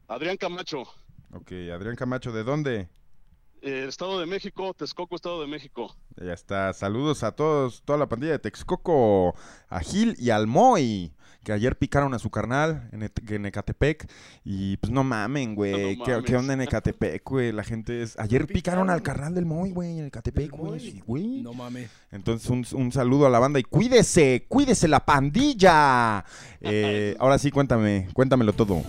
[0.07, 0.81] Adrián Camacho,
[1.33, 2.89] Ok, Adrián Camacho, ¿de dónde?
[3.61, 5.95] Eh, Estado de México, Texcoco, Estado de México.
[6.23, 6.73] Ya está.
[6.73, 9.35] Saludos a todos, toda la pandilla de Texcoco,
[9.69, 14.09] a Gil y al Moy, que ayer picaron a su carnal en, Et- en Ecatepec.
[14.43, 15.95] Y pues no mamen, güey.
[15.97, 17.51] No ¿Qué, onda en Ecatepec, güey?
[17.51, 18.17] La gente es.
[18.19, 18.89] Ayer picaron Picaron.
[18.89, 21.41] al carnal del Moy, güey, en Ecatepec, güey.
[21.41, 21.89] No mames.
[22.11, 26.25] Entonces, un, un saludo a la banda y cuídese, cuídese la pandilla.
[26.61, 28.83] Eh, ahora sí, cuéntame, cuéntamelo todo.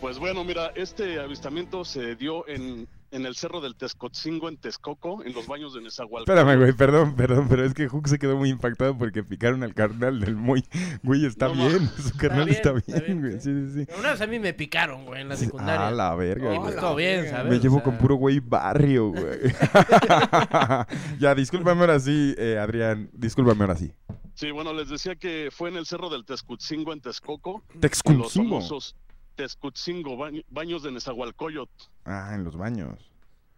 [0.00, 5.22] Pues bueno, mira, este avistamiento se dio en, en el cerro del Texcotzingo, en Texcoco,
[5.24, 6.30] en los baños de Nezahualcóyotl.
[6.30, 9.74] Espérame, güey, perdón, perdón, pero es que Hook se quedó muy impactado porque picaron al
[9.74, 10.64] carnal del Moy.
[11.02, 13.40] Güey, está No bien, su carnal bien, está está bien, güey.
[13.40, 13.92] Sí, sí, sí.
[13.98, 15.88] Una vez a mí me picaron, güey, en la secundaria.
[15.88, 16.74] Ah, la verga, güey.
[16.76, 17.50] todo bien, ¿sabes?
[17.50, 19.38] Me O llevo sea, con puro güey barrio, güey.
[21.18, 23.10] ya, discúlpame ahora sí, eh, Adrián.
[23.12, 23.92] Discúlpame ahora sí.
[24.34, 27.64] Sí, bueno, les decía que fue en el cerro del Texcotzingo, en Texcoco.
[28.04, 28.94] en los famosos
[29.42, 31.84] Texcotzingo, bañ- baños de Nezahualcóyotl.
[32.04, 32.98] Ah, en los baños.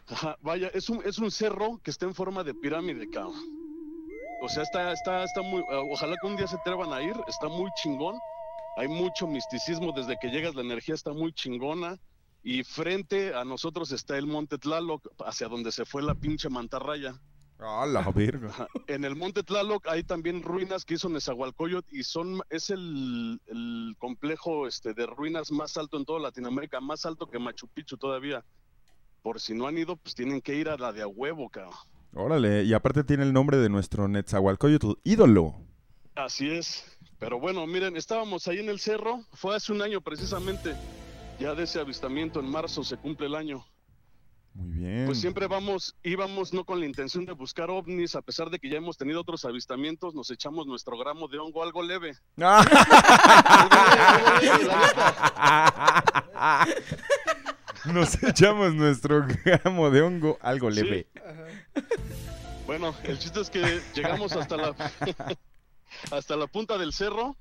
[0.09, 3.35] Ajá, vaya, es un, es un cerro que está en forma de pirámide, cabrón.
[4.43, 7.15] o sea, está, está, está muy, eh, ojalá que un día se atrevan a ir,
[7.29, 8.19] está muy chingón.
[8.77, 11.97] Hay mucho misticismo desde que llegas, la energía está muy chingona.
[12.43, 17.15] Y frente a nosotros está el Monte Tlaloc, hacia donde se fue la pinche mantarraya.
[17.63, 18.69] Ah, la verga.
[18.87, 23.95] En el Monte Tlaloc hay también ruinas que hizo Nezahualcóyotl y son es el, el
[23.99, 28.45] complejo este de ruinas más alto en toda Latinoamérica, más alto que Machu Picchu todavía.
[29.23, 31.75] Por si no han ido, pues tienen que ir a la de a huevo, cabrón.
[32.15, 35.55] Órale, y aparte tiene el nombre de nuestro Netzahualcoyotl, ídolo.
[36.15, 36.85] Así es.
[37.19, 40.75] Pero bueno, miren, estábamos ahí en el cerro, fue hace un año precisamente.
[41.39, 43.65] Ya de ese avistamiento en marzo se cumple el año.
[44.55, 45.07] Muy bien.
[45.07, 48.69] Pues siempre vamos, íbamos no con la intención de buscar ovnis, a pesar de que
[48.69, 52.17] ya hemos tenido otros avistamientos, nos echamos nuestro gramo de hongo algo leve.
[57.87, 60.83] Nos echamos nuestro gramo de hongo, algo Sí.
[60.83, 61.07] leve.
[62.67, 64.75] Bueno, el chiste es que llegamos hasta la
[66.13, 67.37] hasta la punta del cerro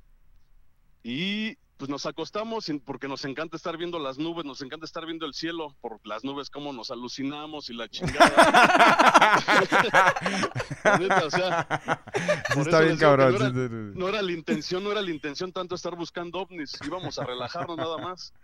[1.04, 5.26] y pues nos acostamos porque nos encanta estar viendo las nubes, nos encanta estar viendo
[5.26, 8.30] el cielo por las nubes como nos alucinamos y la chingada.
[10.84, 11.68] La neta, o sea,
[12.14, 13.40] Sí por está eso bien les digo que cabrón.
[13.40, 17.18] no era- no era la intención, no era la intención tanto estar buscando ovnis, íbamos
[17.18, 18.34] a relajarnos nada más.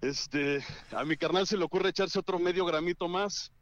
[0.00, 3.52] Este, a mi carnal se le ocurre echarse otro medio gramito más.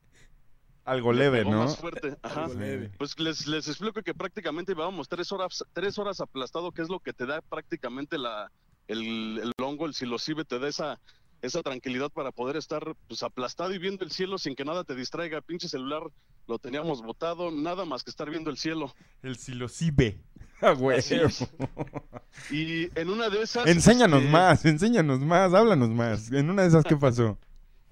[0.85, 1.65] Algo Le leve, ¿no?
[1.65, 2.17] Más fuerte.
[2.23, 2.45] Ajá.
[2.45, 2.91] Algo leve.
[2.99, 7.01] Pues les, les explico que prácticamente llevábamos tres horas, tres horas aplastado, que es lo
[7.01, 8.51] que te da prácticamente la,
[8.89, 11.01] el, el hongo, el psilocibe, te da esa,
[11.43, 14.95] esa tranquilidad para poder estar pues aplastado y viendo el cielo sin que nada te
[14.95, 15.41] distraiga.
[15.41, 16.03] Pinche celular
[16.47, 18.93] lo teníamos botado, nada más que estar viendo el cielo.
[19.23, 20.19] El silocibe.
[20.63, 20.99] Ah, güey.
[20.99, 21.49] Así es.
[22.51, 23.67] Y en una de esas...
[23.67, 26.31] Enséñanos este, más, enséñanos más, háblanos más.
[26.31, 27.39] En una de esas, ¿qué pasó?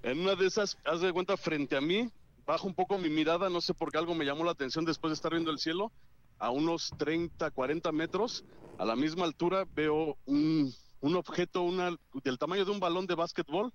[0.02, 2.10] En una de esas, haz de cuenta, frente a mí,
[2.48, 5.10] bajo un poco mi mirada, no sé por qué algo me llamó la atención después
[5.10, 5.92] de estar viendo el cielo,
[6.38, 8.42] a unos 30, 40 metros,
[8.78, 11.94] a la misma altura, veo un, un objeto una,
[12.24, 13.70] del tamaño de un balón de básquetbol,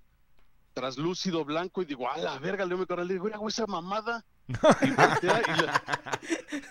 [0.73, 4.25] traslúcido, blanco, y digo, a la verga, le mi carnal, le digo, esa mamada.
[4.47, 6.19] Y voltea y, la-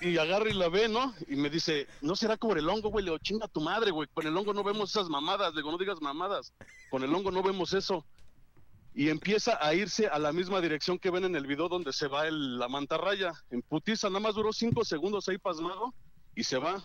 [0.00, 1.14] y agarra y la ve, ¿no?
[1.28, 3.04] Y me dice, ¿no será como el hongo, güey?
[3.04, 5.54] Le digo, chinga tu madre, güey, con el hongo no vemos esas mamadas.
[5.54, 6.52] Le digo, no digas mamadas,
[6.90, 8.04] con el hongo no vemos eso
[8.94, 12.08] y empieza a irse a la misma dirección que ven en el video donde se
[12.08, 13.32] va el, la mantarraya.
[13.50, 15.94] En putiza, nada más duró cinco segundos ahí pasmado
[16.34, 16.84] y se va.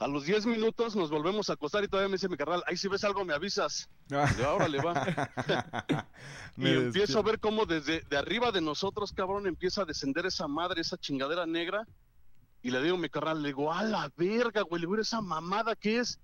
[0.00, 2.76] A los 10 minutos nos volvemos a acostar y todavía me dice mi carnal, ahí
[2.76, 3.88] si ves algo me avisas.
[4.10, 6.10] Y yo, ahora le va.
[6.56, 10.26] Me y empiezo a ver cómo desde de arriba de nosotros, cabrón, empieza a descender
[10.26, 11.86] esa madre, esa chingadera negra.
[12.62, 15.20] Y le digo a mi carnal, le digo, a la verga, güey, le digo, esa
[15.20, 16.18] mamada, ¿qué es?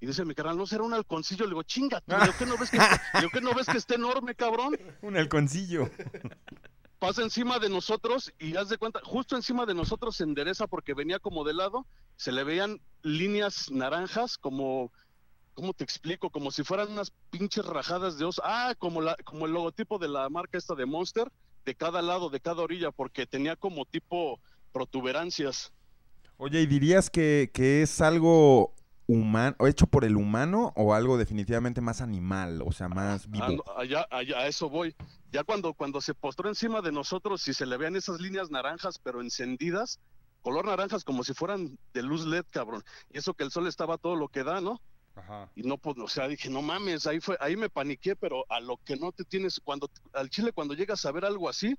[0.00, 1.44] Y dice mi carnal, ¿no será un halconcillo?
[1.44, 3.00] Le digo, chinga, digo, ¿qué no ves que, está-
[3.32, 4.76] ¿qué no ves que está enorme, cabrón?
[5.02, 5.90] Un halconcillo.
[6.98, 10.94] pasa encima de nosotros y haz de cuenta, justo encima de nosotros se endereza porque
[10.94, 11.86] venía como de lado,
[12.16, 14.90] se le veían líneas naranjas como,
[15.54, 16.30] ¿cómo te explico?
[16.30, 18.40] Como si fueran unas pinches rajadas de oso.
[18.44, 21.30] Ah, como, la, como el logotipo de la marca esta de Monster,
[21.64, 24.40] de cada lado, de cada orilla, porque tenía como tipo
[24.72, 25.72] protuberancias.
[26.38, 28.74] Oye, ¿y dirías que, que es algo
[29.06, 33.64] humano, hecho por el humano o algo definitivamente más animal, o sea, más vivo?
[33.66, 34.94] Ah, allá, allá, a eso voy.
[35.30, 38.98] Ya cuando, cuando se postró encima de nosotros y se le vean esas líneas naranjas,
[38.98, 40.00] pero encendidas,
[40.42, 42.82] color naranjas como si fueran de luz LED, cabrón.
[43.10, 44.80] Y eso que el sol estaba todo lo que da, ¿no?
[45.14, 45.50] Ajá.
[45.54, 48.60] Y no, pues, o sea, dije, no mames, ahí fue, ahí me paniqué, pero a
[48.60, 51.74] lo que no te tienes, cuando, al chile cuando llegas a ver algo así,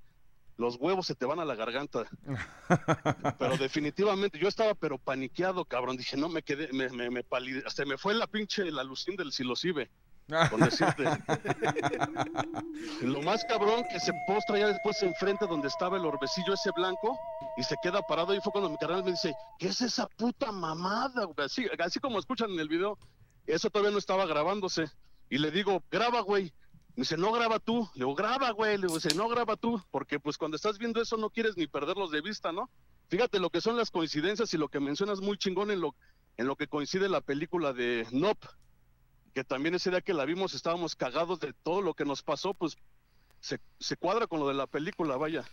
[0.57, 2.05] los huevos se te van a la garganta.
[3.39, 5.97] Pero definitivamente, yo estaba pero paniqueado, cabrón.
[5.97, 9.15] Dije, no, me quedé, me, me, me palide- hasta me fue la pinche, la lucín
[9.15, 9.89] del silocibe,
[10.49, 11.03] con decirte.
[13.01, 17.17] Lo más cabrón que se postra ya después enfrente donde estaba el orbecillo ese blanco
[17.57, 20.51] y se queda parado y fue cuando mi canal me dice, ¿qué es esa puta
[20.51, 21.25] mamada?
[21.25, 22.97] güey?" Así, así como escuchan en el video,
[23.45, 24.85] eso todavía no estaba grabándose.
[25.29, 26.53] Y le digo, graba, güey.
[26.97, 27.87] Me dice, no graba tú.
[27.93, 28.75] Le digo, graba, güey.
[28.79, 29.79] Le dice, no graba tú.
[29.91, 32.71] Porque pues cuando estás viendo eso no quieres ni perderlos de vista, ¿no?
[33.07, 35.95] Fíjate lo que son las coincidencias y lo que mencionas muy chingón en lo,
[36.37, 38.47] en lo que coincide la película de Nope.
[39.35, 42.55] Que también ese día que la vimos estábamos cagados de todo lo que nos pasó,
[42.55, 42.75] pues
[43.41, 45.45] se, se cuadra con lo de la película, vaya.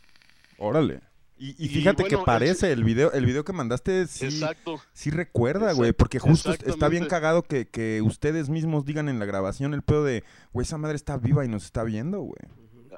[0.57, 1.03] Órale.
[1.37, 4.81] Y, y Y fíjate que parece el video, el video que mandaste sí, Exacto.
[4.93, 9.25] sí recuerda, güey, porque justo está bien cagado que, que ustedes mismos digan en la
[9.25, 10.23] grabación el pedo de,
[10.53, 12.39] güey, esa madre está viva y nos está viendo, güey.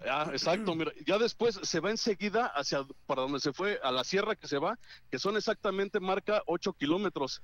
[0.09, 4.05] Ah, exacto, mira, ya después se va enseguida hacia para donde se fue, a la
[4.05, 4.78] sierra que se va,
[5.11, 7.43] que son exactamente marca 8 kilómetros.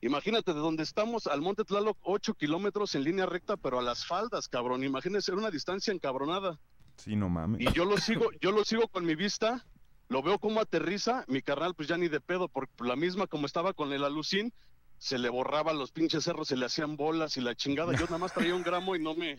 [0.00, 4.04] Imagínate, de donde estamos al Monte Tlaloc, 8 kilómetros en línea recta, pero a las
[4.04, 4.84] faldas, cabrón.
[4.84, 6.58] Imagínense, una distancia encabronada.
[6.96, 7.60] Sí, no mames.
[7.60, 9.64] Y yo lo sigo, yo lo sigo con mi vista
[10.08, 13.46] lo veo como aterriza, mi carnal pues ya ni de pedo, por la misma como
[13.46, 14.52] estaba con el alucín,
[14.98, 17.92] se le borraban los pinches cerros, se le hacían bolas y la chingada.
[17.92, 19.38] Yo nada más traía un gramo y no me,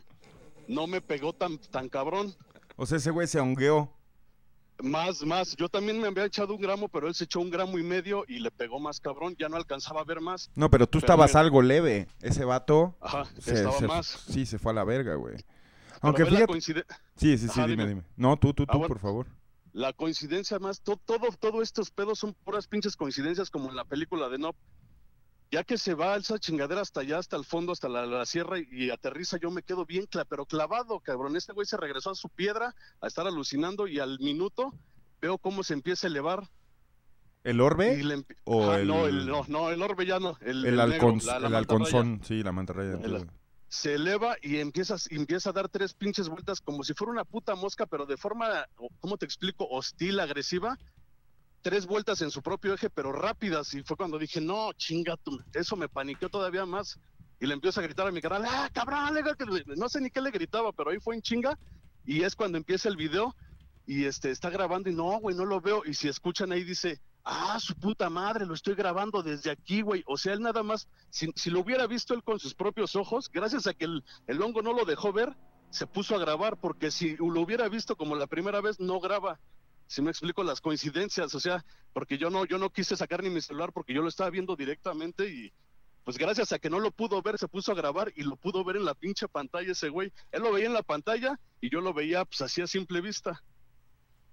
[0.67, 2.35] no me pegó tan, tan cabrón.
[2.75, 3.91] O sea, ese güey se hongueó.
[4.83, 7.79] Más, más, yo también me había echado un gramo, pero él se echó un gramo
[7.79, 10.51] y medio y le pegó más cabrón, ya no alcanzaba a ver más.
[10.55, 12.07] No, pero tú Pero estabas algo leve.
[12.21, 12.97] Ese vato.
[12.99, 14.05] Ajá, se- estaba se- más.
[14.27, 15.37] Sí, se fue a la verga, güey.
[16.01, 16.47] Aunque fíjate.
[16.47, 16.85] coincide-
[17.15, 18.01] Sí, sí, sí, Ajá, dime, dime.
[18.01, 18.03] dime.
[18.17, 18.87] No, tú, tú, Ah, tú, bueno.
[18.89, 19.27] por favor.
[19.75, 23.83] La coincidencia más, to- todo, todo estos pedos son puras pinches coincidencias como en la
[23.83, 24.57] película de Nope.
[25.51, 28.57] Ya que se va esa chingadera hasta allá, hasta el fondo, hasta la, la sierra
[28.57, 31.35] y, y aterriza, yo me quedo bien, cla- pero clavado, cabrón.
[31.35, 34.73] Este güey se regresó a su piedra a estar alucinando y al minuto
[35.19, 36.49] veo cómo se empieza a elevar.
[37.43, 38.01] ¿El orbe?
[38.01, 40.37] le o el- no, el, no, no, el orbe ya no.
[40.39, 42.93] El, El, el negro, la- la el halconzón, sí, la.
[42.93, 43.33] El- antigua.
[43.67, 47.85] Se eleva y empieza, a dar tres pinches vueltas como si fuera una puta mosca,
[47.85, 48.65] pero de forma,
[48.99, 49.67] ¿cómo te explico?
[49.69, 50.77] Hostil, agresiva.
[51.61, 53.73] Tres vueltas en su propio eje, pero rápidas.
[53.73, 55.39] Y fue cuando dije, no, chinga tú.
[55.53, 56.99] Eso me paniqueó todavía más.
[57.39, 59.13] Y le empiezo a gritar a mi canal, ¡ah, cabrón!
[59.15, 59.75] le- le-".
[59.75, 61.57] No sé ni qué le gritaba, pero ahí fue en chinga.
[62.05, 63.35] Y es cuando empieza el video
[63.87, 65.81] y este está grabando y no, güey, no lo veo.
[65.85, 70.03] Y si escuchan ahí dice, ah, su puta madre, lo estoy grabando desde aquí, güey.
[70.05, 73.29] O sea, él nada más, si, si lo hubiera visto él con sus propios ojos,
[73.31, 75.35] gracias a que el, el hongo no lo dejó ver,
[75.71, 79.39] se puso a grabar, porque si lo hubiera visto como la primera vez, no graba.
[79.87, 83.29] Si me explico las coincidencias, o sea, porque yo no, yo no quise sacar ni
[83.29, 85.51] mi celular porque yo lo estaba viendo directamente y
[86.03, 88.63] pues gracias a que no lo pudo ver, se puso a grabar y lo pudo
[88.63, 90.11] ver en la pinche pantalla ese güey.
[90.31, 93.43] Él lo veía en la pantalla y yo lo veía pues así a simple vista.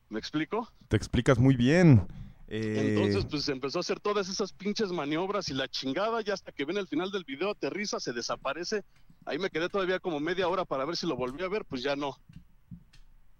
[0.08, 0.70] ¿Me explico?
[0.88, 2.06] Te explicas muy bien.
[2.54, 6.52] Eh, Entonces, pues empezó a hacer todas esas pinches maniobras y la chingada, ya hasta
[6.52, 8.84] que ven el final del video, aterriza, se desaparece.
[9.24, 11.82] Ahí me quedé todavía como media hora para ver si lo volví a ver, pues
[11.82, 12.14] ya no.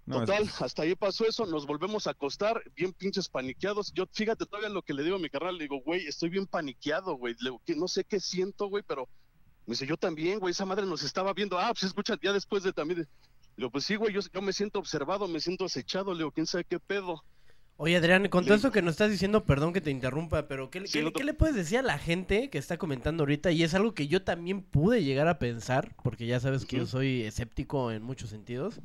[0.06, 3.92] no, es- Total, hasta ahí pasó eso, nos volvemos a acostar, bien pinches paniqueados.
[3.92, 6.46] Yo, fíjate todavía lo que le digo a mi carnal, le digo, güey, estoy bien
[6.46, 7.34] paniqueado, güey.
[7.40, 9.10] Le digo, que no sé qué siento, güey, pero
[9.66, 11.58] me dice, yo también, güey, esa madre nos estaba viendo.
[11.58, 13.00] Ah, pues escucha, ya después de también.
[13.00, 13.06] Le
[13.58, 16.46] digo, pues sí, güey, yo, yo me siento observado, me siento acechado, le digo, quién
[16.46, 17.22] sabe qué pedo.
[17.78, 18.58] Oye, Adrián, con todo Sí.
[18.58, 21.10] esto que nos estás diciendo, perdón que te interrumpa, pero ¿qué, le- Sí, qué- no
[21.12, 23.50] te- qué le puedes decir a la gente que está comentando ahorita?
[23.50, 26.86] Y es algo que yo también pude llegar a pensar, porque ya sabes que yo
[26.86, 28.80] soy escéptico en muchos sentidos,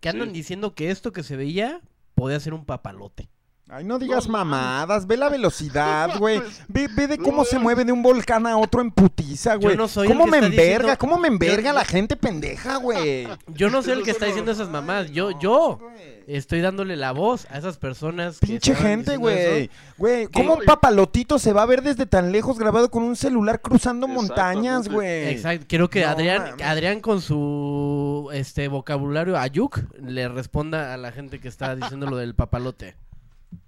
[0.00, 0.34] que andan Sí.
[0.34, 1.80] diciendo que esto que se veía
[2.14, 3.28] podía ser un papalote.
[3.70, 6.42] Ay, no digas No mamadas, ve la velocidad, güey.
[6.68, 9.74] Ve, ve de No cómo se mueve de un volcán a otro en putiza, güey.
[9.76, 10.50] no ¿Cómo me enverga?
[10.64, 13.26] diciendo- ¿Cómo me enverga Yo- la gente pendeja, güey?
[13.48, 15.78] Yo no soy el que está diciendo esas mamás, yo, yo
[16.26, 18.38] estoy dándole la voz a esas personas.
[18.38, 19.70] que Pinche gente, güey.
[19.96, 23.60] Güey, ¿cómo un papalotito se va a ver desde tan lejos grabado con un celular
[23.62, 25.28] cruzando montañas, güey?
[25.28, 26.54] Exacto, quiero que No Adrián.
[26.62, 32.16] Adrián con su este vocabulario ayuk le responda a la gente que está diciendo lo
[32.18, 32.96] del papalote.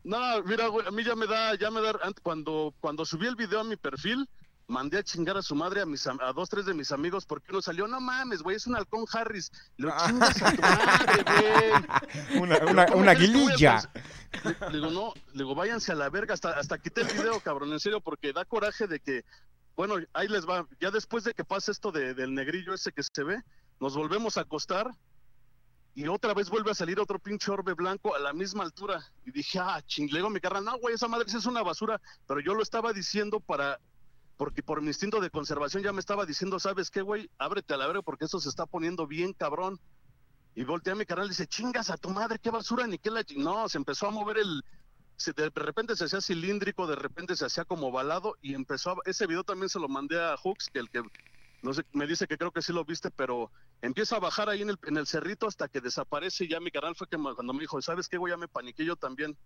[0.04, 3.36] No, mira, güey, a mí ya me da, ya me da, cuando, cuando subí el
[3.36, 4.28] video a mi perfil,
[4.68, 7.52] mandé a chingar a su madre a mis, a dos, tres de mis amigos, porque
[7.52, 10.06] uno salió, no mames, güey, es un halcón Harris, lo Ah.
[10.08, 12.40] chingas a tu madre, güey.
[12.42, 13.14] Una, una, ¿cómo una?
[13.14, 17.72] Le, digo, no, le digo, váyanse a la verga, hasta, hasta quité el video, cabrón,
[17.72, 19.24] en serio, porque da coraje de que,
[19.76, 23.02] bueno, ahí les va, ya después de que pasa esto de- del negrillo ese que
[23.02, 23.40] se ve,
[23.80, 24.90] nos volvemos a acostar
[25.96, 29.02] y otra vez vuelve a salir otro pinche orbe blanco a la misma altura.
[29.24, 32.52] Y dije, ah, chinglego mi carnal, no, güey, esa madre es una basura, pero yo
[32.54, 33.80] lo estaba diciendo para,
[34.36, 37.30] porque por mi instinto de conservación ya me estaba diciendo, ¿sabes qué, güey?
[37.38, 39.80] Ábrete a la verga porque eso se está poniendo bien cabrón.
[40.54, 43.10] Y volteé a mi canal y dice, chingas a tu madre, qué basura, ni qué
[43.10, 43.24] la...
[43.24, 43.38] chi-".
[43.38, 44.62] No, se empezó a mover el...
[45.16, 48.96] se- de repente se hacía cilíndrico, de repente se hacía como balado y empezó a...
[49.06, 51.02] Ese video también se lo mandé a Hooks, que el que...
[51.66, 53.50] No sé, me dice que creo que sí lo viste, pero
[53.82, 56.70] empieza a bajar ahí en el, en el cerrito hasta que desaparece y ya mi
[56.70, 58.32] canal fue que cuando me dijo, ¿sabes qué, güey?
[58.32, 59.36] Ya me paniqué yo también.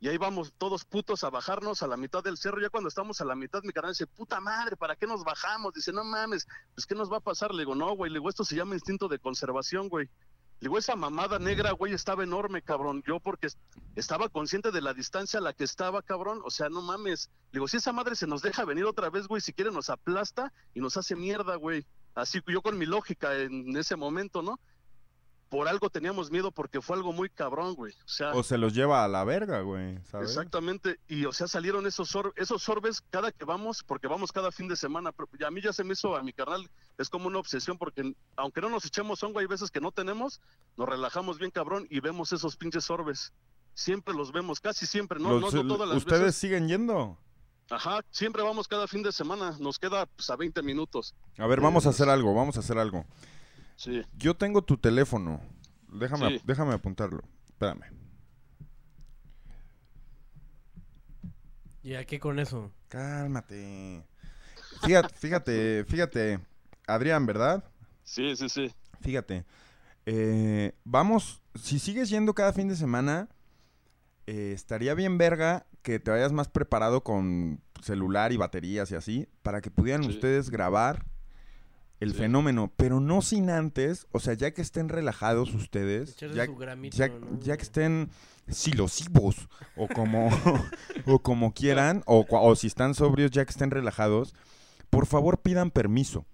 [0.00, 2.62] Y ahí vamos todos putos a bajarnos a la mitad del cerro.
[2.62, 5.74] Ya cuando estamos a la mitad, mi canal dice, puta madre, ¿para qué nos bajamos?
[5.74, 7.52] Dice, no mames, pues ¿qué nos va a pasar?
[7.52, 10.08] Le digo, no, güey, le digo, esto se llama instinto de conservación, güey.
[10.60, 13.02] Digo, esa mamada negra, güey, estaba enorme, cabrón.
[13.06, 13.58] Yo porque est-
[13.96, 16.40] estaba consciente de la distancia a la que estaba, cabrón.
[16.44, 17.30] O sea, no mames.
[17.52, 20.52] Digo, si esa madre se nos deja venir otra vez, güey, si quiere nos aplasta
[20.74, 21.86] y nos hace mierda, güey.
[22.14, 24.60] Así yo con mi lógica en ese momento, ¿no?
[25.50, 27.92] Por algo teníamos miedo porque fue algo muy cabrón, güey.
[27.92, 30.30] O sea, O se los lleva a la verga, güey, ¿sabes?
[30.30, 34.68] Exactamente, y o sea, salieron esos, esos orbes cada que vamos, porque vamos cada fin
[34.68, 37.26] de semana, pero ya a mí ya se me hizo, a mi carnal, es como
[37.26, 40.40] una obsesión, porque aunque no nos echemos hongo, hay veces que no tenemos,
[40.76, 43.32] nos relajamos bien cabrón y vemos esos pinches orbes.
[43.74, 46.36] Siempre los vemos, casi siempre, no, Los- no, no todas las ¿Ustedes veces.
[46.36, 47.18] siguen yendo?
[47.70, 51.14] Ajá, siempre vamos cada fin de semana, nos queda pues, a 20 minutos.
[51.38, 53.04] A ver, vamos a hacer algo, vamos a hacer algo.
[53.80, 55.40] Sí, Yo tengo tu teléfono.
[55.88, 56.42] Déjame, Sí.
[56.44, 57.22] déjame apuntarlo.
[57.48, 57.80] Espérame.
[61.82, 62.70] ¿Y a qué con eso?
[62.88, 64.04] Cálmate.
[64.82, 66.40] Fíjate, fíjate, fíjate,
[66.86, 67.64] Adrián, ¿verdad?
[68.04, 68.70] Sí, sí, sí.
[69.00, 69.44] Fíjate.
[70.06, 73.28] eh, vamos, si sigues yendo cada fin de semana,
[74.26, 79.28] eh, estaría bien verga que te vayas más preparado con celular y baterías y así,
[79.42, 80.10] para que pudieran Sí.
[80.10, 81.04] ustedes grabar
[82.00, 82.18] el Sí.
[82.18, 87.08] fenómeno, pero no sin antes, o sea, ya que estén relajados ustedes, ya, gramito, ya-
[87.08, 87.38] ¿no?
[87.40, 88.08] ya que estén
[88.48, 90.28] silosivos o como,
[91.06, 94.34] o como quieran, o, si están sobrios, ya que estén relajados,
[94.90, 96.24] por favor pidan permiso.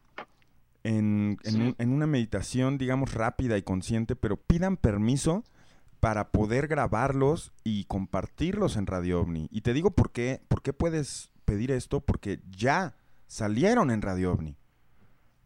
[0.85, 1.61] En, en Sí.
[1.61, 5.43] un- en una meditación, digamos, rápida y consciente, pero pidan permiso
[5.99, 9.49] para poder grabarlos y compartirlos en Radio OVNI.
[9.51, 12.95] Y te digo por qué, por qué puedes pedir esto, porque ya
[13.27, 14.57] salieron en Radio OVNI.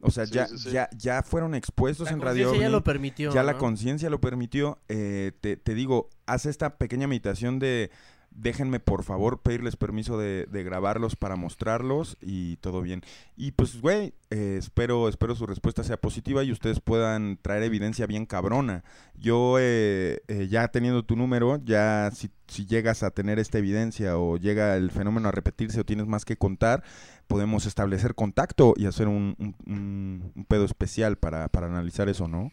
[0.03, 0.71] O sea, Sí, ya, sí, sí.
[0.71, 3.33] ya, ya fueron expuestos La en Radio ya lo permitió.
[3.33, 4.79] Ya la conciencia lo permitió.
[4.89, 7.91] eh, te, te digo, haz esta pequeña meditación de
[8.33, 13.03] déjenme por favor pedirles permiso de, de grabarlos para mostrarlos y todo bien.
[13.37, 18.07] Y pues, güey, eh, espero, espero su respuesta sea positiva y ustedes puedan traer evidencia
[18.07, 18.85] bien cabrona.
[19.17, 24.17] Yo, eh, eh, ya teniendo tu número, ya si, si llegas a tener esta evidencia
[24.17, 26.85] o llega el fenómeno a repetirse o tienes más que contar,
[27.31, 32.27] podemos establecer contacto y hacer un, un- un- un pedo especial para, para analizar eso,
[32.27, 32.51] ¿no?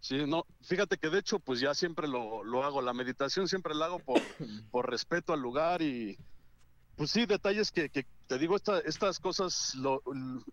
[0.00, 2.80] Sí, no, fíjate que de hecho, pues ya siempre lo, lo hago.
[2.80, 4.22] La meditación siempre la hago por,
[4.70, 6.16] por respeto al lugar y,
[6.96, 10.00] pues sí, detalles que, que te digo, esta- estas cosas, lo,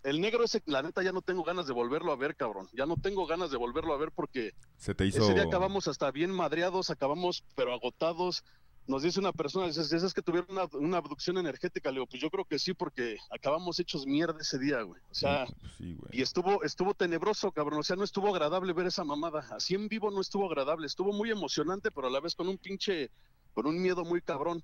[0.04, 2.68] el negro ese, la neta, ya no tengo ganas de volverlo a ver, cabrón.
[2.74, 5.24] Ya no tengo ganas de volverlo a ver porque Se te hizo...
[5.24, 8.44] ese día acabamos hasta bien madreados, acabamos pero agotados.
[8.86, 11.90] Nos dice una persona, dice, ¿es que tuvieron una, una abducción energética?
[11.90, 15.02] Le digo, pues yo creo que sí, porque acabamos hechos mierda ese día, güey.
[15.10, 15.46] O sea,
[15.78, 16.10] Sí, güey.
[16.12, 17.80] y estuvo, estuvo tenebroso, cabrón.
[17.80, 19.48] O sea, no estuvo agradable ver esa mamada.
[19.52, 20.86] Así en vivo no estuvo agradable.
[20.86, 23.10] Estuvo muy emocionante, pero a la vez con un pinche,
[23.54, 24.62] con un miedo muy cabrón.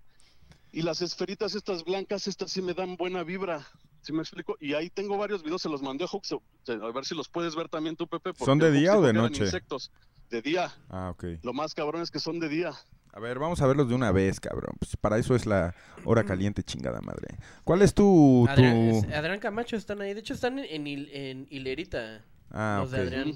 [0.72, 3.65] Y las esferitas estas blancas, estas sí me dan buena vibra.
[4.01, 4.57] ¿Sí me explico?
[4.59, 6.34] Y ahí tengo varios videos, se los mandé a Hux.
[6.34, 8.34] A ver si los puedes ver también tú, Pepe.
[8.36, 9.45] ¿Son de día o de noche?
[9.45, 9.91] Insectos.
[10.30, 10.74] De día.
[10.89, 11.24] Ah, ok.
[11.41, 12.74] Lo más cabrón es que son de día.
[13.20, 14.78] A ver, vamos a verlos de una vez, cabrón.
[14.80, 17.36] Pues para eso es la hora caliente, chingada madre.
[17.65, 18.45] ¿Cuál es tu...
[18.45, 18.49] tu...
[18.49, 20.13] Adrián, es- Adrián Camacho están ahí.
[20.13, 22.24] De hecho, están en, en, hil- en hilerita.
[22.49, 22.95] Ah, los ok.
[22.97, 23.36] de Adrián.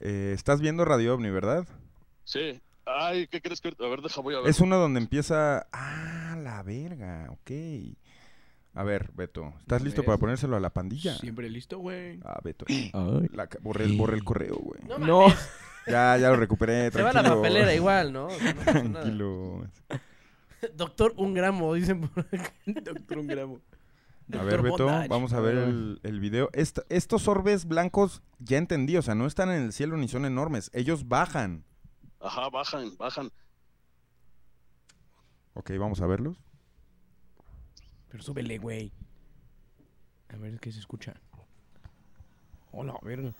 [0.00, 1.66] Eh, estás viendo Radio OVNI, ¿verdad?
[2.24, 2.58] Sí.
[2.86, 3.68] Ay, ¿qué crees que?
[3.68, 4.48] A ver, deja, voy a ver.
[4.48, 5.66] Es uno donde empieza...
[5.72, 7.50] Ah, la verga, ok.
[8.72, 11.18] A ver, Beto, ¿estás listo para ponérselo a la pandilla?
[11.18, 12.18] Siempre listo, güey.
[12.24, 12.64] Ah, Beto.
[12.66, 12.90] Ay.
[13.34, 14.80] La borré, borré el correo, güey.
[14.88, 15.26] No, No.
[15.86, 18.26] Ya, ya lo recuperé, Se va a la papelera igual, ¿no?
[18.26, 18.90] O sea, no pasa nada.
[19.02, 19.66] Tranquilo.
[20.74, 22.52] Doctor, un gramo, dicen por acá.
[22.66, 23.60] Doctor, un gramo.
[24.38, 25.08] A ver, Beto, Bondage.
[25.08, 26.50] vamos a ver el, el video.
[26.52, 30.26] Esta- estos orbes blancos, ya entendí, o sea, no están en el cielo ni son
[30.26, 30.70] enormes.
[30.74, 31.64] Ellos bajan.
[32.20, 33.30] Ajá, bajan, bajan.
[35.54, 36.36] Ok, vamos a verlos.
[38.10, 38.92] Pero súbele, güey.
[40.28, 41.14] A ver qué se escucha.
[42.70, 43.32] Hola, verga.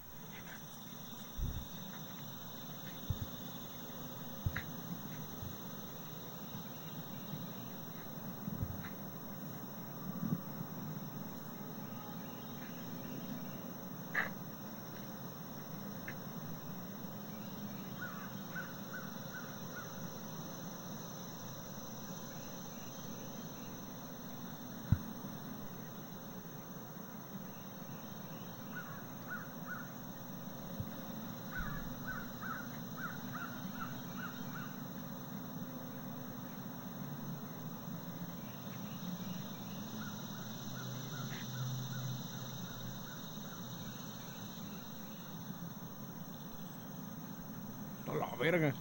[48.06, 48.74] Hola, verga.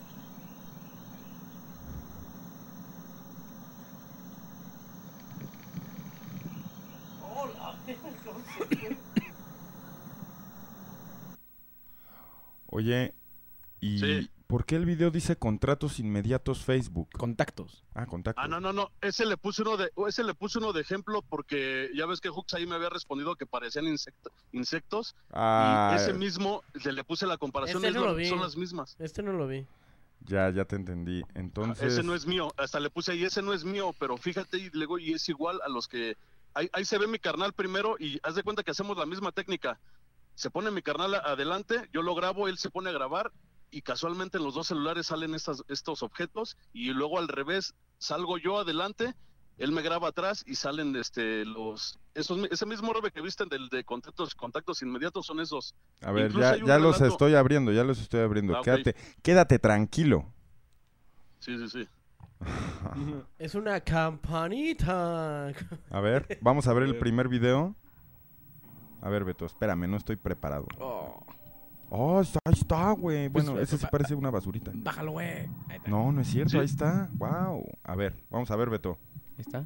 [12.68, 13.13] Oye,
[13.82, 14.30] ¿y Sí.
[14.48, 17.10] Por qué el video dice contratos inmediatos Facebook?
[17.12, 17.84] Contactos.
[17.93, 18.41] Ah, contacto.
[18.41, 18.91] Ah, no, no, no.
[19.02, 22.30] Ese le puse uno de, ese le puse uno de ejemplo porque ya ves que
[22.30, 25.16] Hux ahí me había respondido que parecían insecto- insectos.
[25.32, 27.80] Ah, y ese mismo le, le puse la comparación.
[27.84, 28.28] Ese es no lo- lo vi.
[28.30, 28.95] son las mismas.
[29.00, 29.66] Este no lo vi.
[30.26, 31.22] ya, ya te entendí.
[31.36, 32.52] Entonces, Ese no es mío.
[32.58, 35.60] Hasta le puse ahí, ese no es mío, pero fíjate y luego y es igual
[35.64, 36.18] a los que
[36.54, 39.32] ahí, ahí se ve mi carnal primero y haz de cuenta que hacemos la misma
[39.32, 39.80] técnica.
[40.36, 43.32] Se pone mi carnal adelante, yo lo grabo, él se pone a grabar
[43.72, 48.38] y casualmente en los dos celulares salen estas, estos objetos y luego al revés salgo
[48.38, 49.15] yo adelante,
[49.57, 53.70] él me graba atrás y salen este los esos ese mismo orbe que viste del
[53.70, 55.76] de contactos contactos inmediatos son esos.
[56.01, 58.55] a ver, incluso ya, ya los estoy abriendo, ya los estoy abriendo.
[58.55, 58.61] Ah.
[58.63, 60.32] Quédate, quédate tranquilo.
[61.39, 61.88] Sí, sí, sí.
[63.39, 65.47] Es una campanita.
[65.89, 67.76] A ver, vamos a ver el primer video.
[69.01, 70.68] A ver, Beto, espérame, no estoy preparado.
[70.80, 71.24] Oh,
[71.89, 73.29] Oh, está- ahí está, güey.
[73.29, 74.71] Pues, Bueno, ese sí ba- parece una basurita.
[74.75, 75.47] bájalo, güey.
[75.88, 76.57] No, no es cierto, Sí.
[76.57, 77.09] ahí está.
[77.13, 77.63] Wow.
[77.83, 78.97] A ver, vamos a ver, Beto.
[79.38, 79.65] Ahí está.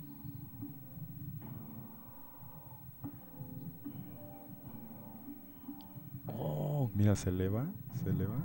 [6.28, 7.68] Oh, Mira, se eleva,
[8.04, 8.36] se eleva,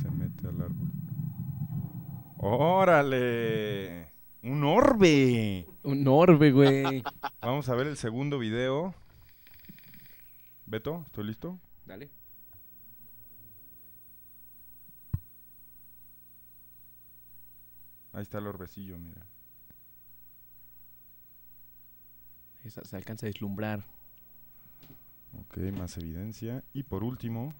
[0.00, 0.88] se mete al árbol.
[2.38, 4.08] ¡Órale!
[4.42, 5.66] ¡Un orbe!
[5.82, 7.02] un orbe, güey.
[7.40, 8.94] Vamos a ver el segundo video.
[10.66, 11.58] Beto, ¿estoy listo?
[11.86, 12.10] Dale.
[18.18, 19.24] Ahí está el orbecillo, mira.
[22.64, 23.84] Esa- se alcanza a deslumbrar.
[25.40, 26.64] Ok, más evidencia.
[26.72, 27.54] Y por último,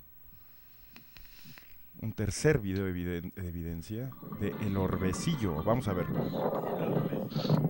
[2.03, 5.63] un tercer video de eviden- de evidencia de el orbecillo.
[5.63, 7.68] Vamos a verlo.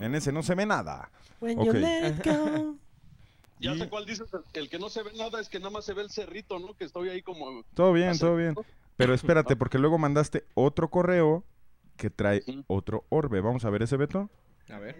[0.00, 1.10] En ese no se ve nada.
[1.40, 2.76] When you let it go.
[3.58, 5.86] Ya Y- sé cuál dices, el- que no se ve nada es que nada más
[5.86, 6.74] se ve el cerrito, ¿no?
[6.74, 7.64] Que estoy ahí como...
[7.72, 8.54] Todo bien, todo bien.
[8.98, 11.42] Pero espérate, porque luego mandaste otro correo
[11.96, 13.40] que trae otro orbe.
[13.40, 14.28] Vamos a ver ese, Beto.
[14.68, 14.94] A ver.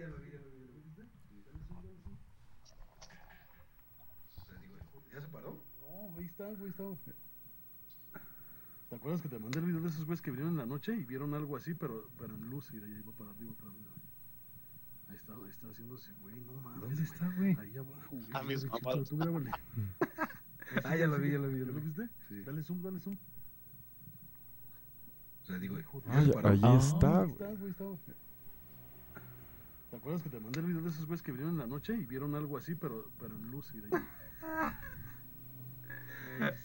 [5.81, 6.83] No, ahí está, güey, está.
[8.89, 10.93] ¿Te acuerdas que te mandé el video de esos güeyes que vinieron en la noche
[10.95, 13.65] y vieron algo así, pero, pero en luz y de ahí va para arriba otra
[13.69, 13.77] vez?
[15.09, 16.81] Ahí está, ahí está haciéndose, güey, no mames.
[16.81, 17.57] ¿Dónde está, güey?
[17.59, 18.29] Ahí abajo, güey.
[18.33, 19.09] A mis mamadas.
[19.09, 19.51] Tú grábale.
[20.83, 21.85] Ah, ya lo vi, ya lo vi, ya ¿Ya lo lo vi.
[21.87, 22.09] viste?
[22.27, 22.41] Sí.
[22.43, 23.17] Dale zoom, dale zoom.
[25.41, 26.21] O sea, digo, hijo, ahí Ah.
[26.37, 26.77] está, Ahí güey.
[26.77, 27.85] está, güey, está.
[29.89, 31.93] ¿Te acuerdas que te mandé el video de esos güeyes que vinieron en la noche
[31.95, 34.03] y vieron algo así, pero, pero en luz y de ahí?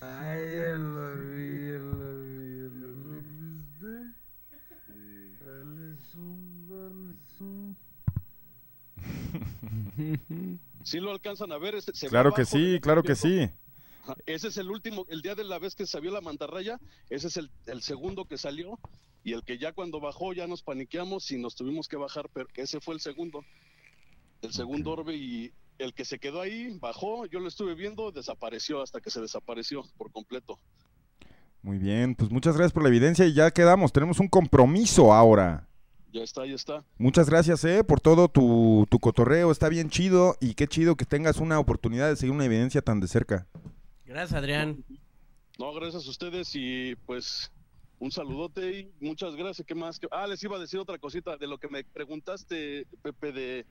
[0.01, 3.21] Ay, ya lo vi, ya lo vi, ya lo vi.
[3.55, 4.13] viste?
[4.89, 5.37] Sí.
[5.45, 7.77] Dale zoom, dale zoom.
[10.85, 11.75] Sí lo alcanzan a ver.
[11.77, 13.49] este- se Claro que sí, claro que sí.
[14.27, 17.37] Ese es el último, el día de la vez que salió la mantarraya, ese es
[17.37, 18.79] el, el segundo que salió
[19.23, 22.49] y el que ya cuando bajó ya nos paniqueamos y nos tuvimos que bajar, pero
[22.57, 23.45] ese fue el segundo,
[24.43, 28.83] el segundo orbe y el que se quedó ahí bajó, yo lo estuve viendo, desapareció
[28.83, 30.59] hasta que se desapareció por completo.
[31.63, 33.93] Muy bien, pues muchas gracias por la evidencia y ya quedamos.
[33.93, 35.69] Tenemos un compromiso ahora.
[36.13, 36.85] Ya está, ya está.
[36.99, 39.51] Muchas gracias, eh, por todo tu, tu cotorreo.
[39.51, 43.01] Está bien chido y qué chido que tengas una oportunidad de seguir una evidencia tan
[43.01, 43.47] de cerca.
[44.05, 44.85] Gracias, Adrián.
[45.59, 47.51] No, gracias a ustedes y pues
[47.99, 49.67] un saludote y muchas gracias.
[49.67, 50.01] ¿Qué más?
[50.11, 53.67] Ah, les iba a decir otra cosita de lo que me preguntaste, Pepe, de,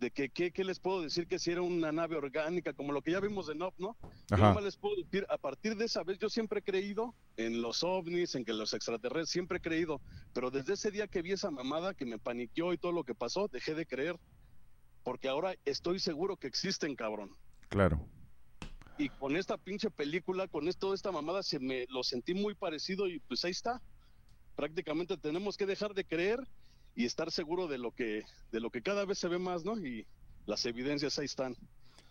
[0.00, 3.02] de que qué qué les puedo decir que si era una nave orgánica, como lo
[3.02, 3.96] que ya vimos de NOP, ¿no?
[4.28, 7.84] Yo les puedo decir, a partir de esa vez yo siempre he creído en los
[7.84, 10.00] ovnis, en que los extraterrestres, siempre he creído,
[10.32, 13.14] pero desde ese día que vi esa mamada que me paniqueó y todo lo que
[13.14, 14.18] pasó, dejé de creer,
[15.04, 17.36] porque ahora estoy seguro que existen, cabrón.
[17.68, 18.08] Claro.
[18.96, 22.54] Y con esta pinche película, con esto, toda esta mamada, se me lo sentí muy
[22.54, 23.82] parecido y pues ahí está.
[24.56, 26.40] Prácticamente tenemos que dejar de creer
[26.94, 28.22] y estar seguro de lo que,
[28.52, 29.78] de lo que cada vez se ve más, ¿no?
[29.78, 30.06] Y
[30.46, 31.56] las evidencias ahí están.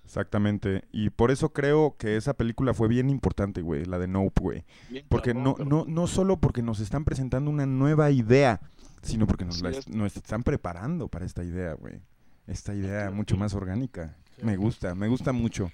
[0.05, 0.85] Exactamente.
[0.91, 4.65] Y por eso creo que esa película fue bien importante, güey, la de Nope, güey.
[4.89, 8.59] Bien Porque no, no, no solo porque nos están presentando una nueva idea,
[9.03, 9.87] sino porque nos, la es.
[9.87, 12.01] nos están preparando para esta idea, güey.
[12.47, 14.17] Esta idea mucho más orgánica.
[14.41, 15.71] Me gusta, me gusta mucho.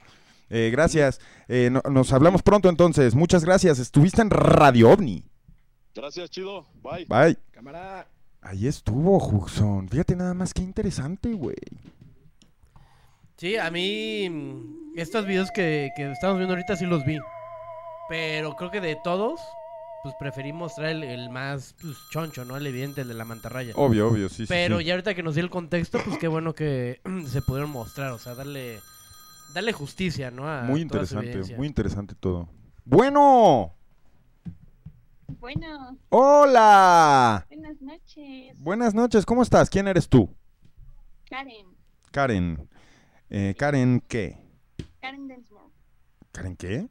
[0.50, 1.22] Eh, gracias.
[1.48, 3.16] Eh, no- nos hablamos pronto entonces.
[3.16, 3.80] Muchas gracias.
[3.80, 5.24] Estuviste en Radio OVNI.
[5.94, 6.68] Gracias, chido.
[6.84, 7.06] Bye.
[7.06, 7.38] Bye.
[7.52, 8.06] Cámara.
[8.46, 9.90] Ahí estuvo, Juxon.
[9.90, 11.58] Fíjate nada más qué interesante, güey.
[13.38, 17.18] Sí, a mí mm, estos videos que, que estamos viendo ahorita sí los vi.
[18.08, 19.42] Pero creo que de todos,
[20.04, 22.56] pues preferí mostrar el, el más pues, choncho, ¿no?
[22.56, 23.74] El evidente, el de la mantarraya.
[23.76, 24.86] Obvio, obvio, sí, sí, Pero sí.
[24.86, 28.20] ya ahorita que nos dio el contexto, pues qué bueno que se pudieron mostrar, o
[28.20, 28.80] sea, darle,
[29.56, 30.48] darle justicia, ¿no?
[30.48, 32.48] A Muy interesante, muy interesante todo.
[32.86, 33.74] Bueno,
[35.28, 37.46] Bueno, hola.
[37.50, 38.60] buenas noches.
[38.60, 39.70] Buenas noches, ¿cómo estás?
[39.70, 40.30] ¿Quién eres tú?
[41.30, 41.66] Karen,
[42.12, 42.70] Karen.
[43.30, 44.38] Eh, Karen, ¿qué?
[45.02, 45.74] Karen Densmore.
[46.32, 46.88] ¿Karen qué?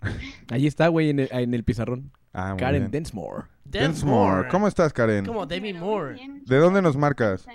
[0.50, 2.12] Ahí está, güey, en el, en el pizarrón.
[2.32, 2.90] Ah, muy Karen bien.
[2.90, 3.44] Densmore.
[3.64, 4.48] Densmore.
[4.48, 5.24] ¿Cómo estás, Karen?
[5.24, 6.18] Como Demi Moore.
[6.44, 7.46] ¿De dónde nos marcas?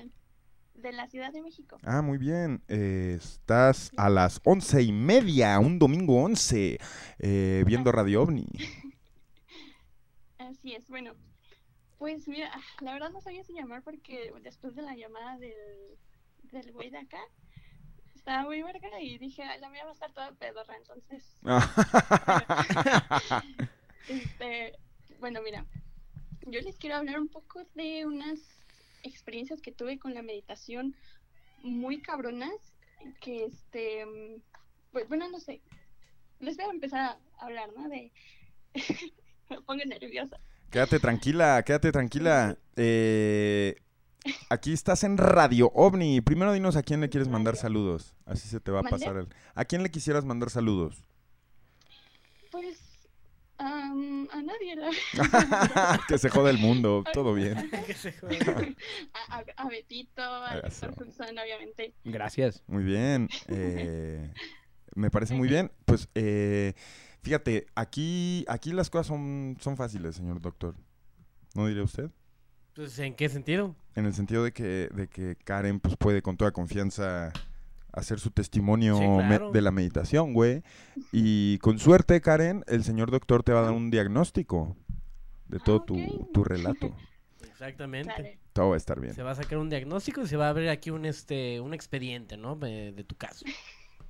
[0.73, 1.77] De la Ciudad de México.
[1.83, 2.63] Ah, muy bien.
[2.67, 6.79] Eh, estás a las once y media, un domingo once,
[7.19, 8.47] eh, viendo Radio OVNI.
[10.51, 11.15] Así es, bueno.
[11.97, 15.53] Pues mira, la verdad no sabía si llamar porque después de la llamada del,
[16.51, 17.21] del güey de acá,
[18.15, 21.23] estaba muy verga y dije, "Ay, la mía va a estar toda pedorra, entonces...
[24.07, 24.73] Este,
[25.19, 25.63] bueno, mira,
[26.47, 28.39] yo les quiero hablar un poco de unas
[29.03, 30.95] experiencias que tuve con la meditación
[31.61, 32.73] muy cabronas,
[33.21, 34.05] que este,
[34.91, 35.61] pues, bueno, no sé,
[36.39, 37.87] les voy a empezar a hablar, ¿no?
[37.87, 38.11] De,
[39.51, 40.37] me pongo nerviosa.
[40.69, 42.57] Quédate tranquila, quédate tranquila.
[42.75, 43.75] Eh,
[44.49, 46.21] aquí estás en Radio OVNI.
[46.21, 48.15] Primero dinos a quién le quieres mandar saludos.
[48.25, 49.27] Así se te va a pasar el...
[49.53, 51.03] ¿A quién le quisieras mandar saludos?
[52.51, 52.91] Pues,
[53.57, 57.69] a nadie, la que se jode el mundo, todo bien.
[57.85, 58.09] Que se
[59.13, 60.87] a, a, a Betito, a Eso.
[60.87, 61.93] Víctor Fulson, obviamente.
[62.03, 62.63] Gracias.
[62.67, 63.29] Muy bien.
[63.47, 64.33] eh,
[64.95, 65.71] me parece muy bien.
[65.85, 66.73] Pues eh,
[67.21, 70.75] fíjate, aquí, aquí las cosas son, son fáciles, señor doctor.
[71.55, 72.09] ¿No diría usted?
[72.73, 73.75] Pues, ¿en qué sentido?
[73.95, 77.33] En el sentido de que, de que Karen pues, puede con toda confianza
[77.91, 79.51] hacer su testimonio Sí, me- claro.
[79.51, 80.63] de la meditación, güey.
[81.11, 84.77] Y con suerte, Karen, el señor doctor te va a dar un diagnóstico
[85.49, 86.95] de todo tu, tu relato.
[87.43, 88.39] Exactamente.
[88.53, 89.13] Todo va a estar bien.
[89.13, 91.73] Se va a sacar un diagnóstico y se va a abrir aquí un este un
[91.73, 92.55] expediente, ¿no?
[92.55, 93.45] De, de tu caso.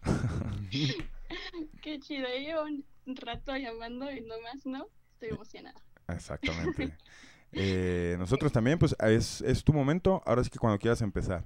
[1.82, 5.82] Qué chido, yo llevo un rato llamando y nomás no, estoy emocionada.
[6.08, 6.96] Exactamente.
[7.54, 10.24] Eh, nosotros también, pues es, es tu momento.
[10.26, 11.44] Ahora sí que cuando quieras empezar.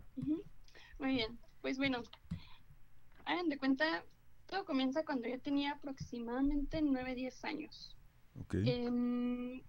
[1.00, 2.04] Muy bien, pues bueno,
[3.26, 4.04] hagan de cuenta,
[4.46, 7.98] todo comienza cuando yo tenía aproximadamente 9, 10 años.
[8.40, 8.54] Ok.
[8.66, 9.64] Em,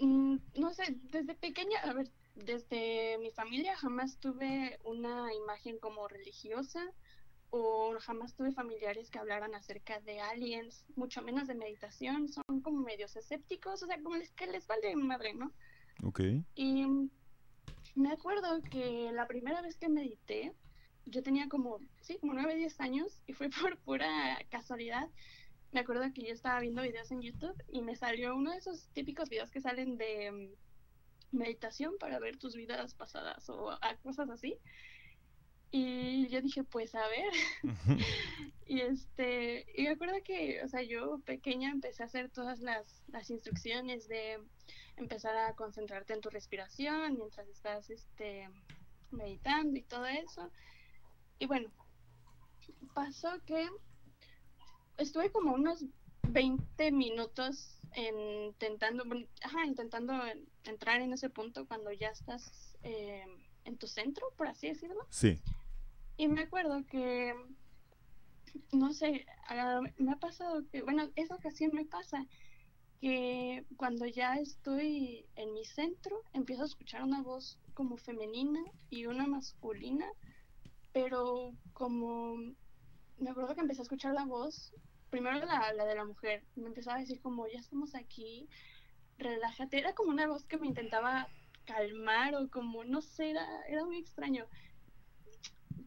[0.00, 6.08] mm, no sé, desde pequeña, a ver, desde mi familia jamás tuve una imagen como
[6.08, 6.84] religiosa
[7.56, 12.80] o jamás tuve familiares que hablaran acerca de aliens, mucho menos de meditación, son como
[12.80, 15.52] medios escépticos, o sea, como les, que les vale madre, ¿no?
[16.02, 16.20] Ok.
[16.56, 16.84] Y
[17.94, 20.52] me acuerdo que la primera vez que medité,
[21.06, 25.08] yo tenía como, sí, como 9, 10 años y fue por pura casualidad.
[25.70, 28.88] Me acuerdo que yo estaba viendo videos en YouTube y me salió uno de esos
[28.88, 34.28] típicos videos que salen de mm, meditación para ver tus vidas pasadas o a- cosas
[34.30, 34.58] así.
[35.76, 37.32] Y yo dije, pues a ver.
[38.66, 43.02] Y este, y me acuerdo que, o sea, yo pequeña empecé a hacer todas las,
[43.08, 44.38] las instrucciones de
[44.96, 48.48] empezar a concentrarte en tu respiración mientras estás este
[49.10, 50.50] meditando y todo eso.
[51.38, 51.70] Y bueno,
[52.94, 53.68] pasó que
[54.96, 55.84] estuve como unos
[56.28, 59.04] 20 minutos en- intentando,
[59.42, 63.26] ajá, intentando en- entrar en ese punto cuando ya estás eh,
[63.64, 65.06] en tu centro, por así decirlo.
[65.10, 65.40] Sí.
[66.16, 67.34] Y me acuerdo que,
[68.72, 72.24] no sé, ah, me ha pasado que, bueno, esa ocasión me pasa
[73.00, 78.60] que cuando ya estoy en mi centro, empiezo a escuchar una voz como femenina
[78.90, 80.06] y una masculina,
[80.92, 82.36] pero como,
[83.18, 84.72] me acuerdo que empecé a escuchar la voz,
[85.10, 88.48] primero la, la de la mujer, me empezaba a decir como, ya estamos aquí,
[89.18, 91.28] relájate, era como una voz que me intentaba
[91.64, 94.46] calmar o como, no sé, era, era muy extraño.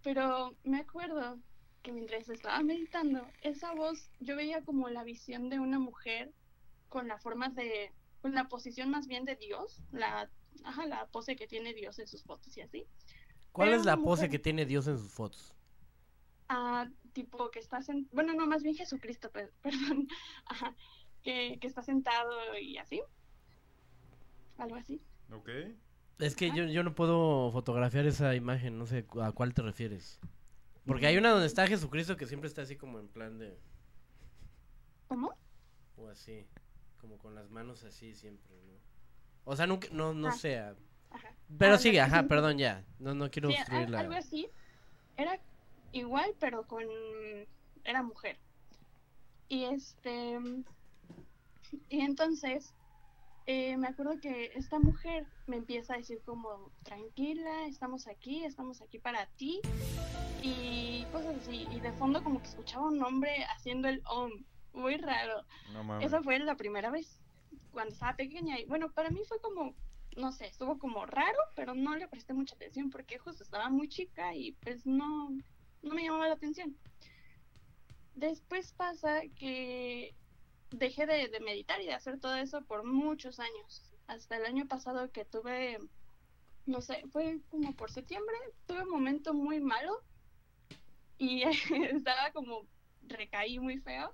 [0.08, 1.38] Pero me acuerdo
[1.84, 6.31] que mientras estaba meditando, esa voz yo veía como la visión de una mujer
[6.88, 7.91] con la forma de,
[8.22, 10.31] con la posición más bien de Dios, la,
[10.64, 12.88] ajá, la pose que tiene Dios en sus fotos y así.
[13.52, 14.30] ¿Cuál Pero es la pose mujer.
[14.30, 15.53] que tiene Dios en sus fotos?
[16.49, 20.07] Ah, tipo que está sentado, bueno, no, más bien Jesucristo, pe- perdón,
[20.45, 20.76] ajá,
[21.22, 23.02] que, que está sentado y así,
[24.57, 25.02] algo así.
[25.31, 25.49] Ok.
[26.19, 30.19] Es que yo, yo no puedo fotografiar esa imagen, no sé a cuál te refieres.
[30.85, 33.57] Porque hay una donde está Jesucristo que siempre está así como en plan de...
[35.07, 35.34] ¿Cómo?
[35.98, 36.45] O así,
[36.99, 38.73] como con las manos así siempre, ¿no?
[39.45, 40.60] O sea, nunca, no, no Ah, sé.
[40.60, 40.76] ah,
[41.11, 41.34] ajá.
[41.57, 42.84] Pero Ah, sigue, ajá, perdón ya.
[42.99, 43.99] No, no quiero Sí, al- obstruir la...
[43.99, 44.48] algo así.
[45.15, 45.39] Era
[45.94, 46.84] igual, pero con.
[47.85, 48.38] Era mujer.
[49.48, 50.39] Y este.
[51.89, 52.73] Y entonces.
[53.48, 58.82] Eh, me acuerdo que esta mujer me empieza a decir como tranquila, estamos aquí, estamos
[58.82, 59.61] aquí para ti
[60.44, 61.65] y cosas así.
[61.72, 64.32] Y de fondo como que escuchaba un hombre haciendo el om,
[64.74, 65.45] muy raro.
[65.72, 66.07] No mames.
[66.07, 67.22] Esa fue la primera vez
[67.72, 69.74] cuando estaba pequeña y bueno, para mí fue como,
[70.18, 73.88] no sé, estuvo como raro, pero no le presté mucha atención porque justo estaba muy
[73.88, 75.30] chica y pues no,
[75.82, 76.76] no me llamaba la atención.
[78.14, 80.15] Después pasa que
[80.72, 83.84] dejé de, meditar y de hacer todo eso por muchos años.
[84.07, 85.80] Hasta el año pasado que tuve,
[86.65, 88.35] no sé, fue como por septiembre,
[88.65, 90.02] tuve un momento muy malo
[91.18, 91.44] y
[91.91, 92.65] estaba como,
[93.03, 94.14] recaí muy feo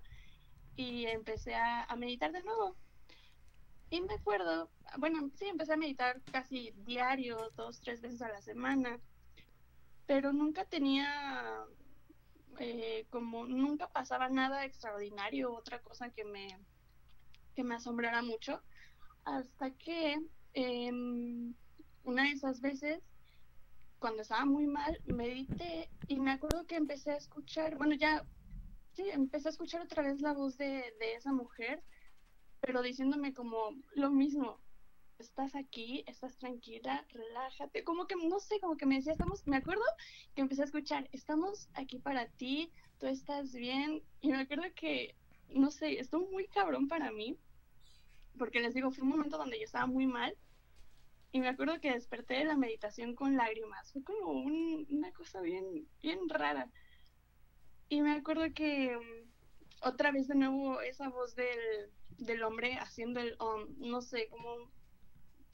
[0.76, 2.76] y empecé a, a meditar de nuevo.
[3.90, 8.42] Y me acuerdo, bueno, sí, empecé a meditar casi diario, dos, tres veces a la
[8.42, 9.00] semana,
[10.08, 11.64] pero nunca tenía,
[12.60, 16.48] eh, como, nunca pasaba nada extraordinario, otra cosa que me,
[17.56, 18.62] que me asombrara mucho,
[19.26, 20.18] hasta que
[20.54, 21.54] em,
[22.04, 23.02] una de esas veces,
[24.00, 28.26] cuando estaba muy mal, medité y me acuerdo que empecé a escuchar, bueno, ya,
[28.94, 31.82] sí, empecé a escuchar otra vez la voz de, de esa mujer,
[32.60, 34.63] pero diciéndome como lo mismo,
[35.20, 39.58] estás aquí, estás tranquila, relájate, como que, no sé, como que me decía, estamos, me
[39.58, 39.84] acuerdo
[40.36, 45.16] que empecé a escuchar, estamos aquí para ti, tú estás bien, y me acuerdo que,
[45.50, 47.38] no sé, estuvo muy cabrón para mí,
[48.38, 50.36] porque les digo, fue un momento donde yo estaba muy mal,
[51.32, 55.42] y me acuerdo que desperté de la meditación con lágrimas, fue como un- una cosa
[55.42, 56.72] bien, bien rara.
[57.90, 63.20] Y me acuerdo que mm, otra vez de nuevo esa voz del, del hombre haciendo
[63.20, 64.72] el um, no sé, como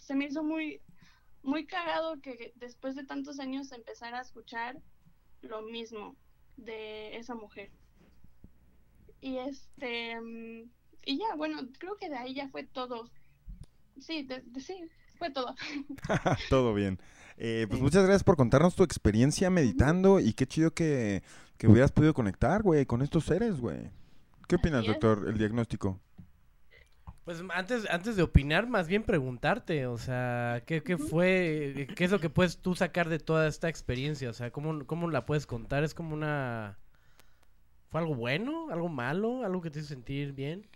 [0.10, 0.82] se me hizo muy,
[1.44, 4.76] muy cagado que después de tantos años empezara a escuchar
[5.44, 6.16] lo mismo
[6.58, 7.70] de esa mujer.
[9.22, 10.68] Y este, mm,
[11.06, 13.12] y ya, bueno, creo que de ahí ya fue todo.
[14.00, 14.80] Sí, de- de- sí,
[15.20, 15.54] fue todo.
[16.50, 16.98] Todo bien.
[17.38, 21.22] Eh, pues muchas gracias por contarnos tu experiencia meditando y qué chido que,
[21.60, 23.92] que hubieras podido conectar, güey, con estos seres, güey.
[24.48, 26.00] ¿Qué opinas, doctor, el diagnóstico?
[27.26, 32.12] Pues antes, antes de opinar, más bien preguntarte, o sea, ¿qué, qué fue, qué es
[32.12, 34.30] lo que puedes tú sacar de toda esta experiencia?
[34.30, 35.84] O sea, ¿cómo, cómo la puedes contar?
[35.84, 36.80] ¿Es como una...
[37.90, 38.70] ¿Fue algo bueno?
[38.72, 39.44] ¿Algo malo?
[39.44, 40.68] ¿Algo que te hizo sentir bien?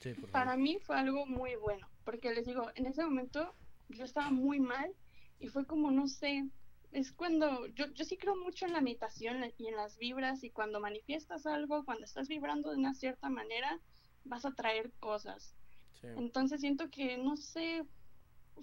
[0.00, 0.30] Sí, por.
[0.30, 3.54] Para mí fue algo muy bueno, porque les digo, en ese momento
[3.88, 4.92] yo estaba muy mal
[5.38, 6.48] y fue como, no sé,
[6.92, 10.50] es cuando yo, yo sí creo mucho en la meditación y en las vibras y
[10.50, 13.80] cuando manifiestas algo, cuando estás vibrando de una cierta manera,
[14.24, 15.54] vas a traer cosas.
[16.02, 17.84] Entonces siento que, no sé,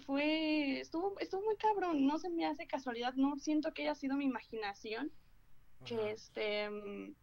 [0.06, 4.16] fue, estuvo, estuvo muy cabrón, no se me hace casualidad, no siento que haya sido
[4.16, 5.10] mi imaginación,
[5.84, 7.14] que este, mm,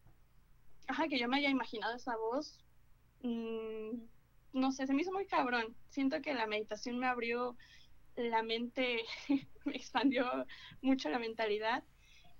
[0.88, 2.58] ajá, que yo me haya imaginado esa voz,
[3.22, 4.00] mm,
[4.52, 7.56] no sé, se me hizo muy cabrón, siento que la meditación me abrió
[8.16, 9.04] la mente,
[9.64, 10.26] me expandió
[10.82, 11.84] mucho la mentalidad,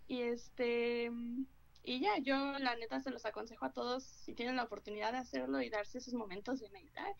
[0.08, 1.46] y este, mm,
[1.84, 5.18] y ya, yo la neta se los aconsejo a todos, si tienen la oportunidad de
[5.18, 7.14] hacerlo y darse esos momentos de meditar,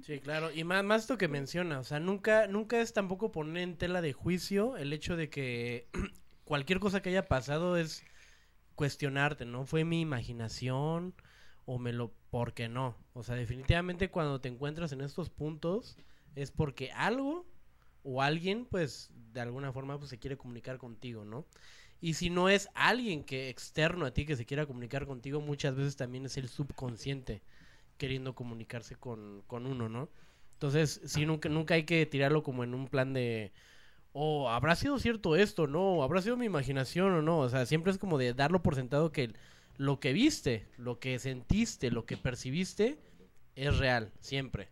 [0.00, 0.50] Sí, claro.
[0.52, 4.00] Y más, más esto que menciona, o sea, nunca, nunca es tampoco poner en tela
[4.00, 5.88] de juicio el hecho de que
[6.44, 8.04] cualquier cosa que haya pasado es
[8.74, 9.66] cuestionarte, ¿no?
[9.66, 11.14] ¿Fue mi imaginación
[11.66, 12.14] o me lo...
[12.30, 12.96] ¿Por qué no?
[13.14, 15.96] O sea, definitivamente cuando te encuentras en estos puntos
[16.34, 17.46] es porque algo
[18.02, 21.46] o alguien, pues, de alguna forma, pues, se quiere comunicar contigo, ¿no?
[22.00, 25.74] Y si no es alguien que externo a ti que se quiera comunicar contigo, muchas
[25.76, 27.42] veces también es el subconsciente
[27.98, 30.08] queriendo comunicarse con, con uno, ¿no?
[30.54, 33.52] Entonces, sí, nunca, nunca hay que tirarlo como en un plan de,
[34.12, 35.66] oh, ¿habrá sido cierto esto?
[35.66, 37.38] No, ¿habrá sido mi imaginación o no?
[37.40, 39.32] O sea, siempre es como de darlo por sentado que
[39.76, 42.98] lo que viste, lo que sentiste, lo que percibiste,
[43.54, 44.68] es real, siempre.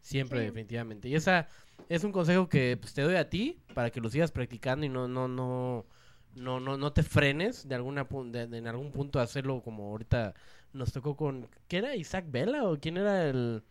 [0.00, 0.44] Siempre, Sí.
[0.46, 1.08] definitivamente.
[1.08, 1.48] Y esa
[1.88, 4.88] es un consejo que pues, te doy a ti para que lo sigas practicando y
[4.88, 5.86] no, no, no,
[6.34, 9.90] no, no, no te frenes de alguna de- de- en algún punto a hacerlo como
[9.90, 10.34] ahorita
[10.72, 13.62] nos tocó con ¿qué era Isaac Vela o quién era el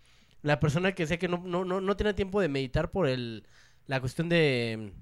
[0.41, 3.45] la persona que decía que no no no, no tenía tiempo de meditar por el
[3.87, 4.93] la cuestión de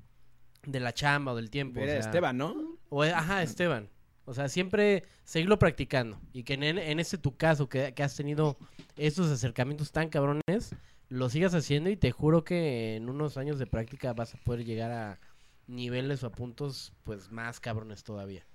[0.63, 2.77] de la chamba o del tiempo o Era sea, Esteban, ¿no?
[2.89, 3.89] o, ajá, Esteban.
[4.25, 6.19] O sea, siempre seguirlo practicando.
[6.33, 8.57] Y que en, en este tu caso, que, que has tenido
[8.97, 10.75] estos acercamientos tan cabrones,
[11.07, 14.65] lo sigas haciendo y te juro que en unos años de práctica vas a poder
[14.65, 15.19] llegar a
[15.67, 18.45] niveles o a puntos pues más cabrones todavía.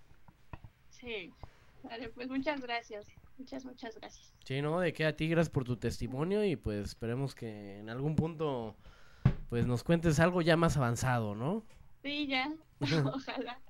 [0.90, 1.32] Sí,
[1.82, 3.06] vale, pues muchas gracias,
[3.38, 4.32] muchas, muchas gracias.
[4.44, 7.88] Sí, no, de que a ti gracias por tu testimonio y pues esperemos que en
[7.90, 8.76] algún punto
[9.48, 11.64] pues nos cuentes algo ya más avanzado, ¿no?
[12.02, 12.52] Sí, ya,
[13.14, 13.60] ojalá.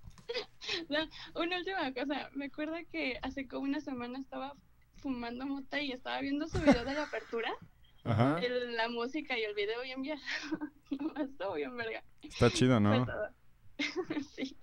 [0.88, 0.98] No,
[1.40, 4.54] una última cosa, me acuerdo que hace como una semana estaba
[4.96, 7.52] fumando mota y estaba viendo su video de la apertura,
[8.04, 8.38] Ajá.
[8.38, 10.22] el- la música y el video bien viejo,
[10.90, 12.02] no, estuvo bien verga.
[12.22, 13.04] Está chido, ¿no?
[14.34, 14.56] Sí.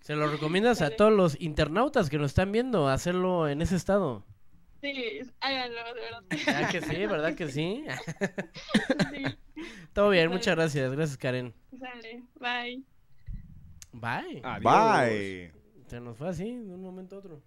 [0.00, 4.24] Se lo recomiendas a todos los internautas que nos están viendo hacerlo en ese estado.
[4.82, 6.22] Sí, háganlo, de verdad.
[6.30, 7.06] ¿Verdad que sí?
[7.06, 7.84] ¿Verdad que sí?
[9.12, 9.24] Sí,
[9.92, 10.92] Todo bien, muchas gracias.
[10.92, 11.54] Gracias, Karen.
[11.78, 12.84] sale, bye.
[13.92, 14.42] Bye.
[14.62, 15.52] Bye.
[15.86, 17.42] Se nos fue así, de un momento a otro.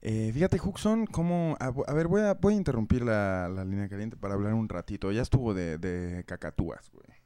[0.00, 1.56] Eh, fíjate, Huxon, cómo...
[1.58, 4.68] A, a ver, voy a, voy a interrumpir la, la línea caliente para hablar un
[4.68, 5.10] ratito.
[5.10, 7.17] Ya estuvo de, de cacatúas, güey.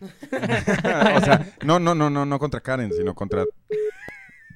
[1.16, 3.44] o sea, no, no, no, no, no contra Karen, sino contra...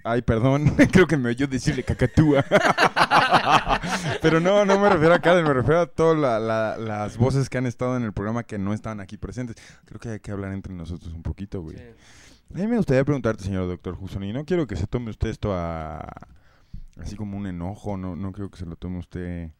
[0.06, 2.44] Ay, perdón, creo que me oyó decirle cacatúa.
[4.22, 7.48] Pero no, no me refiero a Karen, me refiero a todas la- la- las voces
[7.48, 9.56] que han estado en el programa que no estaban aquí presentes.
[9.86, 11.76] Creo que hay que hablar entre nosotros un poquito, güey.
[11.78, 15.28] A mí me gustaría preguntarte, señor doctor Hudson, y no quiero que se tome usted
[15.30, 16.06] esto a...
[17.00, 19.50] así como un enojo, no, no creo que se lo tome usted...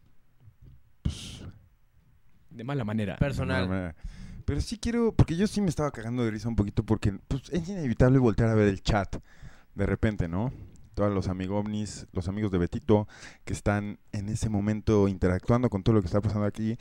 [2.51, 3.17] De mala manera.
[3.37, 3.95] de mala manera.
[4.45, 7.45] Pero sí quiero, porque yo sí me estaba cagando de risa un poquito porque pues,
[7.51, 9.17] es inevitable voltear a ver el chat
[9.75, 10.53] de repente, ¿no?
[10.95, 11.65] Todos los amigos
[12.13, 13.09] los amigos de Betito
[13.45, 16.79] que están en ese momento interactuando con todo lo que está pasando aquí.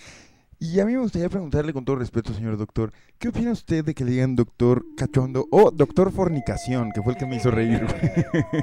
[0.59, 3.93] Y a mí me gustaría preguntarle con todo respeto, señor doctor, ¿qué opina usted de
[3.93, 7.85] que le digan doctor cachondo o doctor fornicación, que fue el que me hizo reír?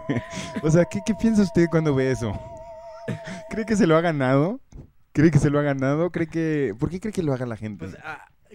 [0.62, 2.32] o sea, ¿qué, ¿qué piensa usted cuando ve eso?
[3.51, 4.60] ¿Cree que se lo ha ganado?
[5.12, 6.10] ¿Cree que se lo ha ganado?
[6.10, 6.74] ¿Cree que...
[6.78, 7.86] ¿Por qué cree que lo haga la gente?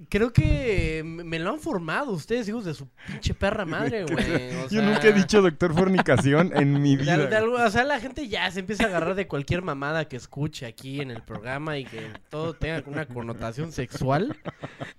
[0.09, 4.53] Creo que me lo han formado ustedes, hijos de su pinche perra madre, güey.
[4.65, 7.13] O Yo nunca he dicho doctor fornicación en mi vida.
[7.13, 10.05] al- de algo- o sea, la gente ya se empieza a agarrar de cualquier mamada
[10.09, 14.35] que escuche aquí en el programa y que todo tenga una connotación sexual.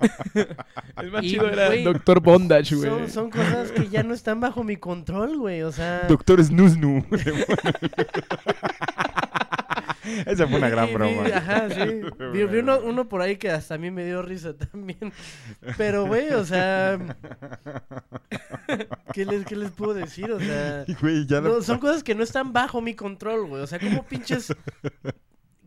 [0.96, 2.20] El más Y, chido era güey, Dr.
[2.20, 2.88] Bondage, güey.
[2.88, 5.60] Son, son cosas que ya no están bajo mi control, güey.
[5.62, 6.06] O sea.
[6.08, 7.04] Doctor Snusnu.
[10.26, 11.24] Esa fue una gran broma.
[11.34, 12.00] ajá, sí.
[12.32, 15.12] Vi, vi uno, uno por ahí que hasta a mí me dio risa también.
[15.76, 16.98] Pero, güey, o sea.
[19.12, 20.30] ¿Qué les, qué les puedo decir?
[20.30, 20.84] O sea.
[21.00, 23.62] Güey, ya no, no- son cosas que no están bajo mi control, güey.
[23.62, 24.54] O sea, como pinches.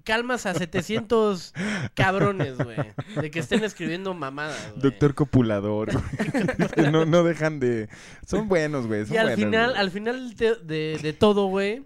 [0.06, 1.54] Calmas a 700
[1.94, 2.78] cabrones, güey.
[3.22, 4.82] De que estén escribiendo mamadas, güey.
[4.82, 5.92] Doctor copulador.
[5.92, 6.92] güey.
[6.92, 7.90] no, no dejan de...
[8.26, 9.06] Son buenos, güey.
[9.06, 9.82] son Y al buenos, final, güey.
[9.82, 11.84] al final de, de- de todo, güey,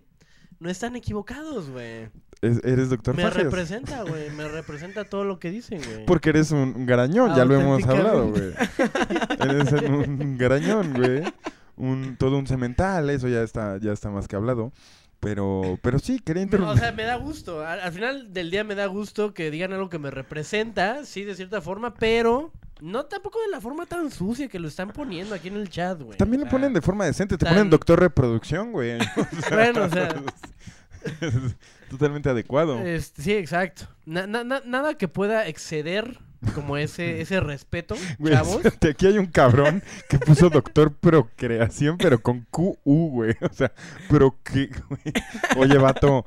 [0.60, 2.10] no están equivocados, güey.
[2.44, 4.30] Es- eres doctor Me representa, güey.
[4.32, 6.06] Me representa todo lo que dicen, güey.
[6.06, 8.54] Porque eres un garañón, ya lo hemos hablado, güey.
[9.40, 11.24] Eres un garañón, güey.
[11.78, 14.72] Un, todo un cemental, eso ya está, ya está más que hablado.
[15.20, 16.76] Pero, pero sí, quería interrumpir.
[16.76, 17.66] O sea, me da gusto.
[17.66, 21.24] Al, al final del día me da gusto que digan algo que me representa, sí,
[21.24, 22.52] de cierta forma, pero
[22.82, 26.02] no tampoco de la forma tan sucia que lo están poniendo aquí en el chat,
[26.02, 26.18] güey.
[26.18, 28.98] También O le sea, ponen de forma decente, te tan- ponen doctor reproducción, güey.
[29.18, 30.10] O sea, Bueno, o sea.
[31.22, 31.34] es
[31.94, 32.80] totalmente adecuado.
[32.86, 33.88] Este, sí, exacto.
[34.06, 36.20] Na- na- na- nada que pueda exceder
[36.56, 38.62] como ese, ese respeto, Güey, chavos.
[38.90, 42.78] aquí hay un cabrón que puso doctor procreación, pero con QU,
[43.12, 43.36] güey.
[43.50, 43.72] O sea,
[44.10, 45.14] pero qué, güey.
[45.58, 46.26] Oye, vato,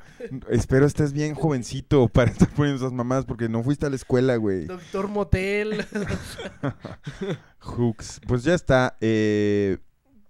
[0.49, 4.37] espero estés bien jovencito para estar poniendo esas mamadas porque no fuiste a la escuela,
[4.37, 4.65] güey.
[4.65, 5.85] Doctor Motel.
[7.61, 8.21] Hooks.
[8.27, 8.97] Pues ya está.
[9.01, 9.79] Eh,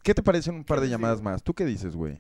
[0.02, 1.42] ¿Qué te parecen un par de llamadas más?
[1.42, 2.18] ¿Tú qué dices, güey?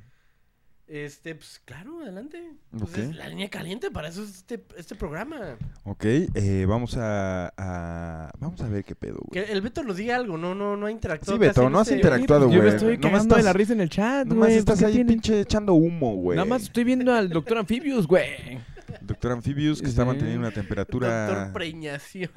[0.88, 2.52] Este, pues claro, adelante.
[2.70, 2.98] Pues Ok.
[2.98, 5.56] es la línea caliente, para eso es este, este programa.
[5.82, 9.44] Ok, eh, vamos a, a- Vamos a ver qué pedo, güey.
[9.46, 11.32] Que el Beto nos diga algo, no, no, no ha interactuado.
[11.40, 12.70] Sí, Beto, no has este- interactuado, Yo güey.
[12.70, 14.58] me estoy Nomás cagando de estás- la risa en el chat, Nomás güey.
[14.58, 15.08] estás ¿por qué ahí tiene?
[15.12, 16.36] pinche echando humo, güey.
[16.36, 18.60] Nada más estoy viendo al Doctor Amphibious, güey.
[19.00, 20.06] Doctor Amphibious que está Sí.
[20.06, 21.26] manteniendo una temperatura...
[21.26, 22.30] Doctor preñación.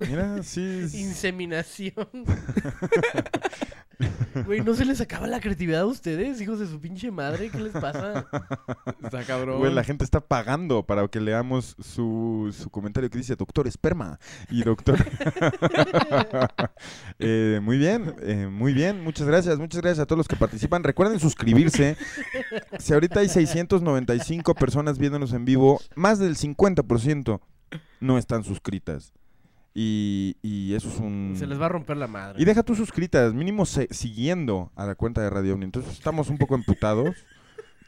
[0.00, 0.80] Mira, sí.
[0.84, 1.94] es- Inseminación.
[4.46, 7.50] Güey, ¿no se les acaba la creatividad a ustedes, hijos de su pinche madre?
[7.50, 8.26] ¿Qué les pasa?
[9.02, 9.58] Está cabrón.
[9.58, 14.18] Güey, la gente está pagando para que leamos su, su comentario que dice Doctor Esperma
[14.50, 14.98] y Doctor...
[17.18, 19.02] Eh, muy bien, eh, muy bien.
[19.02, 20.84] Muchas gracias, muchas gracias a todos los que participan.
[20.84, 21.96] Recuerden suscribirse.
[22.78, 27.40] Si ahorita hay 695 personas viéndonos en vivo, más del 50%
[28.00, 29.12] no están suscritas.
[29.78, 31.34] Y, y eso es un...
[31.36, 32.40] Se les va a romper la madre.
[32.40, 35.66] Y deja tú suscritas, mínimo se- siguiendo a la cuenta de Radio Omni.
[35.66, 37.14] Entonces estamos un poco emputados.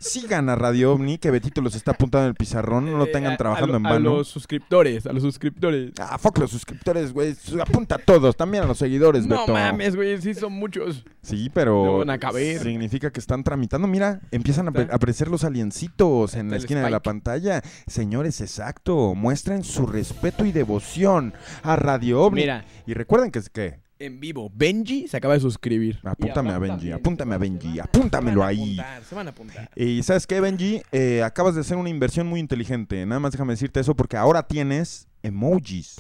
[0.01, 3.11] Sigan a Radio Omni, que Betito los está apuntando en el pizarrón, no lo Eh,
[3.13, 3.97] tengan trabajando en vano.
[3.97, 5.93] A los suscriptores, a los suscriptores.
[5.99, 7.35] Ah, fuck los suscriptores, güey.
[7.61, 9.53] Apunta a todos, también a los seguidores, No Beto.
[9.53, 11.05] mames, güey, sí son muchos.
[11.23, 12.61] Sí, pero No van a caber.
[12.63, 13.89] significa que están tramitando.
[13.89, 17.63] Mira, empiezan a, aparecer los aliencitos en la esquina de la pantalla.
[17.87, 19.15] Señores, exacto.
[19.15, 22.43] Muestren su respeto y devoción a Radio Omni.
[22.43, 22.65] Mira.
[22.87, 23.88] Y recuerden que es que...
[24.01, 25.99] En vivo, Benji se acaba de suscribir.
[26.05, 28.63] Apúntame a Benji, apúntame a Benji, apúntamelo se van a ahí.
[28.79, 29.71] apuntar, Se van a apuntar.
[29.75, 33.05] Y sabes qué, Benji, Eh, acabas de hacer una inversión muy inteligente.
[33.07, 35.97] Nada más déjame decirte eso porque ahora tienes emojis.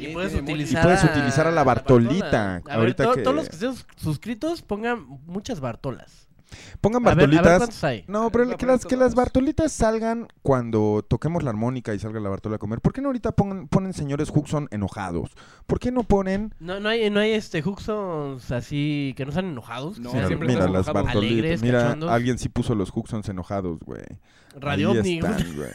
[0.00, 2.56] Y puedes utilizar, y puedes utilizar a la Bartolita.
[2.56, 6.21] A ver, Ahorita to- que- todos los que estén sus- suscritos pongan muchas Bartolas.
[6.80, 7.58] Pongan A ver- a ver Bartolitas.
[7.58, 8.04] cuántos hay.
[8.08, 12.28] No, pero que las, que las Bartolitas salgan cuando toquemos la armónica y salga la
[12.28, 12.80] Bartola a comer.
[12.80, 15.30] ¿Por qué no ahorita pongan- ponen señores Huxon enojados?
[15.66, 19.46] ¿Por qué no ponen No, no hay, no hay este Huxons así que no están
[19.46, 19.98] enojados.
[19.98, 21.04] No, sean siempre mira están las enojados.
[21.06, 21.32] Bartolitas.
[21.34, 22.10] Alegres, Mira, cachondos.
[22.10, 24.02] alguien sí puso los Huxons enojados, güey.
[24.58, 25.18] Radio Ahí Omni.
[25.18, 25.70] están, güey.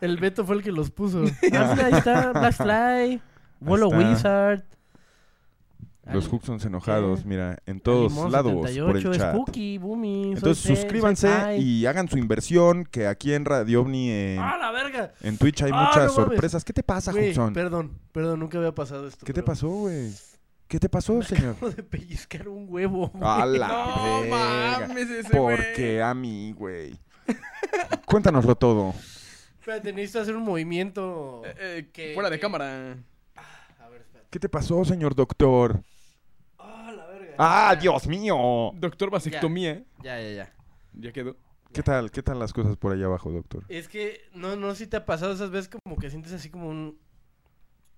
[0.00, 1.24] El Beto fue el que los puso.
[1.52, 3.20] Ah, mira, ahí está, Black Fly,
[3.60, 3.98] Wolo está.
[4.10, 4.64] Wizard.
[6.12, 7.28] Los Huxons enojados, ¿Qué?
[7.28, 9.34] mira, en todos lados por 78, el chat.
[9.34, 14.10] Spooky, Boomy, soy Entonces soy suscríbanse y hagan su inversión, que aquí en Radio OVNI,
[14.10, 15.12] en, ¡Ah, la verga!
[15.22, 16.14] en Twitch hay ¡Ah, muchas no mames!
[16.14, 16.64] sorpresas.
[16.64, 17.52] ¿Qué te pasa, Güey, Huxon?
[17.52, 19.26] Perdón, perdón, nunca había pasado esto.
[19.26, 20.10] ¿Qué te pasó, güey?
[20.66, 21.54] ¿Qué te pasó, señor?
[21.56, 23.10] Acabo de pellizcar un huevo.
[23.22, 24.86] A la No verga.
[24.88, 25.72] mames, ese ¿Por güey.
[25.74, 26.98] qué a mí, güey?
[28.06, 28.94] Cuéntanoslo todo.
[29.58, 31.42] Espérate, necesito hacer un movimiento.
[31.44, 32.96] Eh, eh, que- fuera de que- cámara.
[33.78, 34.28] A ver, espérate.
[34.30, 35.80] ¿Qué te pasó, señor doctor?
[37.38, 38.72] ¡Ah, Dios mío!
[38.74, 39.84] Doctor vasectomía.
[40.02, 40.52] Ya, ya, ya.
[40.94, 41.36] Ya quedó.
[41.72, 42.10] ¿Qué tal?
[42.10, 43.64] ¿Qué tal las cosas por allá abajo, doctor?
[43.68, 46.50] Es que, no, no sé si te ha pasado esas veces como que sientes así
[46.50, 46.98] como un...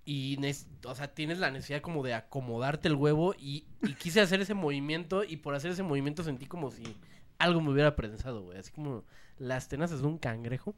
[0.05, 0.37] Y,
[0.85, 4.53] o sea, tienes la necesidad como de acomodarte el huevo y, y quise hacer ese
[4.53, 6.97] movimiento y por hacer ese movimiento sentí como si
[7.39, 8.57] algo me hubiera prensado, güey.
[8.57, 9.05] Así como
[9.37, 10.75] las tenazas de un cangrejo.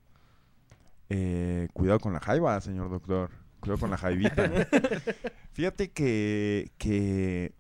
[1.10, 3.32] Eh, cuidado con la jaiba, señor doctor.
[3.60, 4.50] Cuidado con la jaivita.
[5.54, 7.54] Fíjate que, que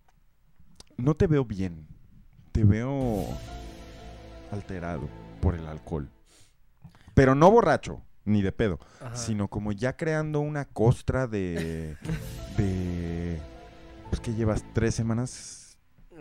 [0.97, 1.87] no te veo bien.
[2.51, 3.25] Te veo
[4.51, 5.09] alterado
[5.41, 6.09] por el alcohol.
[7.13, 8.79] Pero no borracho, ni de pedo.
[9.01, 9.15] Ajá.
[9.15, 11.97] Sino como ya creando una costra de...
[12.57, 13.41] de
[14.09, 15.77] pues que llevas tres semanas...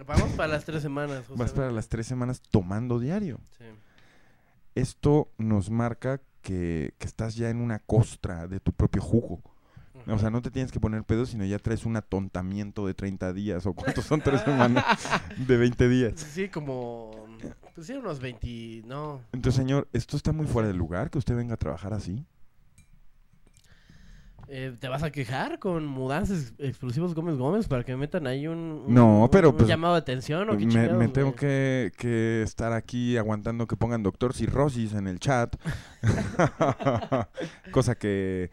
[0.07, 1.29] Vamos para las tres semanas.
[1.29, 1.55] Vas José.
[1.55, 3.41] para las tres semanas tomando diario.
[3.59, 3.65] Sí.
[4.75, 9.43] Esto nos marca que, que estás ya en una costra de tu propio jugo.
[10.07, 13.33] O sea, no te tienes que poner pedo, sino ya traes un atontamiento de 30
[13.33, 13.65] días.
[13.67, 14.85] ¿O cuántos son tres semanas?
[15.37, 16.15] De 20 días.
[16.17, 17.11] Sí, como...
[17.75, 18.83] Pues sí, unos 20...
[18.87, 19.21] No.
[19.33, 22.25] Entonces, señor, esto está muy fuera de lugar que usted venga a trabajar así.
[24.49, 28.47] Eh, ¿Te vas a quejar con mudanzas explosivos Gómez Gómez para que me metan ahí
[28.49, 31.09] un, un- No, un- pero un pues, llamado de atención o qué Me, chingados, me
[31.09, 35.57] tengo que, que estar aquí aguantando que pongan doctor cirrosis en el chat.
[37.71, 38.51] Cosa que,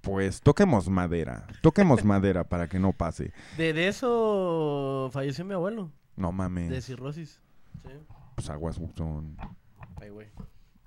[0.00, 1.46] pues, toquemos madera.
[1.62, 3.32] Toquemos madera para que no pase.
[3.56, 5.90] De, de eso falleció mi abuelo.
[6.16, 6.70] No mames.
[6.70, 7.40] De cirrosis.
[7.84, 7.90] Sí.
[8.34, 9.36] Pues aguas, Buxton.
[10.00, 10.28] Ay, güey.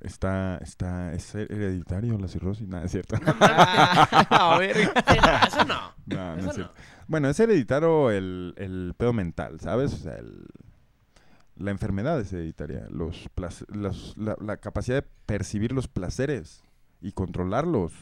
[0.01, 2.67] Está, está, ¿es hereditario la cirrosis?
[2.67, 3.15] Nada, es cierto.
[3.39, 4.75] A ver.
[4.95, 5.93] No, eso no.
[6.07, 6.73] No, no Eso es cierto.
[7.07, 9.93] Bueno, es hereditario el, el pedo mental, ¿sabes?
[9.93, 10.47] O sea, el-
[11.57, 12.87] la enfermedad es hereditaria.
[12.89, 13.29] Los
[13.67, 16.63] los- la, la capacidad de percibir los placeres
[17.01, 17.93] y controlarlos.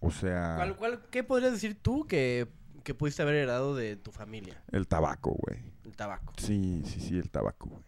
[0.00, 2.48] O sea, ¿Cuál, cuál, ¿Qué podrías decir tú que,
[2.84, 4.62] que pudiste haber heredado de tu familia?
[4.70, 5.60] el tabaco, güey.
[5.84, 6.32] El tabaco.
[6.36, 7.82] Sí, sí, sí, el tabaco, güey.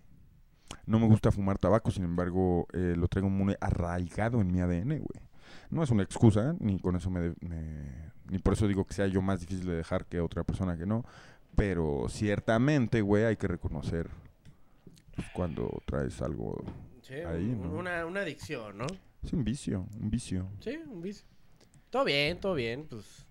[0.86, 4.98] No me gusta fumar tabaco, sin embargo, eh, lo traigo muy arraigado en mi ADN,
[4.98, 5.28] güey.
[5.70, 8.94] No es una excusa, ni con eso me, de- me- Ni por eso digo que
[8.94, 11.04] sea yo más difícil de dejar que otra persona que no.
[11.56, 14.08] Pero ciertamente, güey, hay que reconocer
[15.14, 16.56] pues, cuando traes algo
[17.02, 18.86] Sí, ahí, una, una adicción, ¿no?
[19.22, 20.48] Es un vicio, un vicio.
[20.60, 21.26] Sí, un vicio.
[21.90, 23.26] Todo bien, todo bien, pues...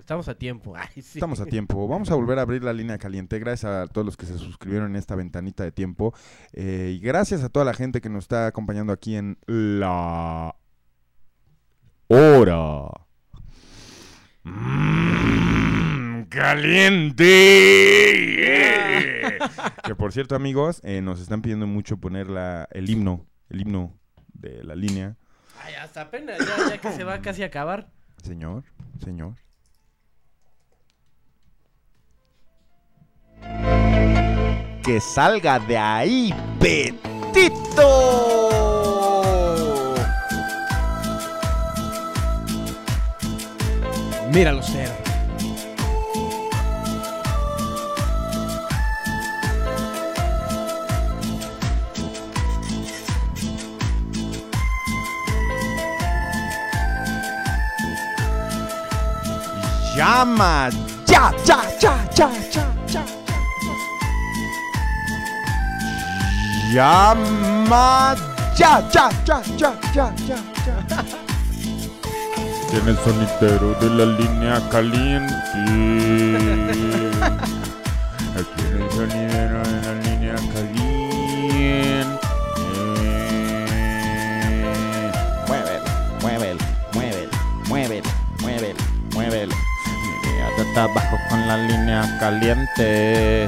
[0.00, 0.74] Estamos a tiempo.
[0.76, 1.18] Ay, sí.
[1.18, 1.88] Estamos a tiempo.
[1.88, 3.38] Vamos a volver a abrir la línea caliente.
[3.38, 6.14] Gracias a todos los que se suscribieron en esta ventanita de tiempo.
[6.52, 10.54] Eh, y gracias a toda la gente que nos está acompañando aquí en la
[12.08, 12.88] hora.
[14.44, 17.24] Mm, caliente.
[19.84, 23.98] que por cierto, amigos, eh, nos están pidiendo mucho poner la, el himno, el himno
[24.34, 25.16] de la línea.
[25.64, 27.88] Ay, hasta apenas, ya, ya que se va casi a acabar.
[28.22, 28.64] Señor,
[29.02, 29.34] señor.
[34.84, 38.16] Que salga de ahí, Betito.
[44.32, 45.05] Míralo ser.
[59.96, 60.68] Llama,
[61.08, 63.02] ya, ya, ya, ya, ya, ya.
[66.74, 68.14] Llama,
[68.58, 71.00] ya, ya, ya, ya, ya, ya, ya.
[72.68, 75.32] Tiene el sonidero de la línea caliente.
[91.28, 93.46] con la línea caliente.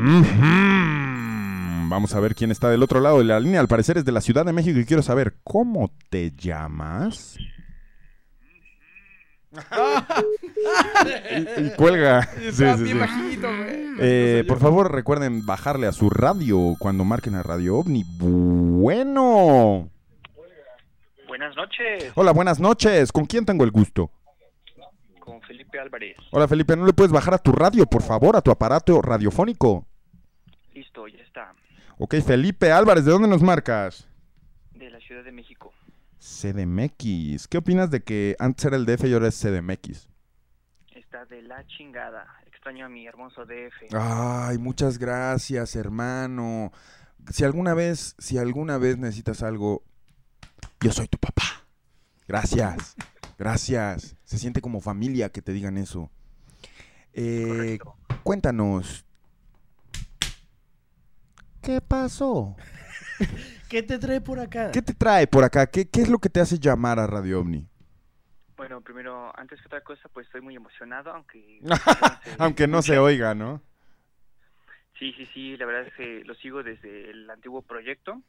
[1.89, 3.59] Vamos a ver quién está del otro lado de la línea.
[3.59, 7.37] Al parecer es de la Ciudad de México y quiero saber cómo te llamas.
[9.51, 12.23] Y, y cuelga.
[12.37, 12.99] Sí, Estaba sí, bien sí.
[12.99, 13.89] bajito, güey.
[13.99, 18.05] Eh, por favor, recuerden bajarle a su radio cuando marquen a Radio OVNI.
[18.19, 19.89] Bueno.
[21.27, 23.11] Buenas noches, Hola, buenas noches.
[23.11, 24.11] ¿Con quién tengo el gusto?
[25.19, 26.17] con Felipe Álvarez.
[26.31, 26.75] Hola, Felipe.
[26.75, 29.85] ¿No le puedes bajar a tu radio, por favor, a tu aparato radiofónico?
[30.73, 31.53] Listo, ya está.
[31.99, 34.07] Ok, Felipe Álvarez, ¿de dónde nos marcas?
[34.73, 35.71] De la Ciudad de México.
[36.41, 37.47] CDMX.
[37.47, 40.07] ¿Qué opinas de que antes era el DF y ahora es CDMX?
[40.95, 42.25] Está de la chingada.
[42.47, 43.93] Extraño a mi hermoso DF.
[43.93, 46.71] Ay, muchas gracias, hermano.
[47.31, 49.83] Si alguna vez, si alguna vez necesitas algo,
[50.81, 51.65] yo soy tu papá.
[52.27, 52.95] Gracias,
[53.37, 54.15] gracias.
[54.23, 56.09] Se siente como familia que te digan eso.
[57.13, 57.79] Eh,
[58.23, 59.05] cuéntanos.
[61.61, 62.55] ¿Qué pasó?
[63.69, 64.71] ¿Qué te trae por acá?
[64.71, 65.67] ¿Qué te trae por acá?
[65.67, 67.67] ¿Qué, qué es lo que te hace llamar a Radio OVNI?
[68.57, 71.61] Bueno, primero, antes que otra cosa, pues estoy muy emocionado, aunque...
[72.39, 73.61] Aunque no se oiga, ¿no?
[74.97, 78.21] Sí, sí, sí, la verdad es que lo sigo desde el antiguo proyecto.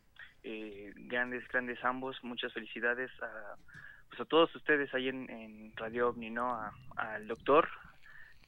[0.45, 2.17] Eh, grandes, grandes ambos.
[2.23, 3.57] Muchas felicidades a,
[4.09, 6.55] pues a todos ustedes ahí en, en Radio OVNI, ¿no?
[6.55, 7.69] A- al doctor,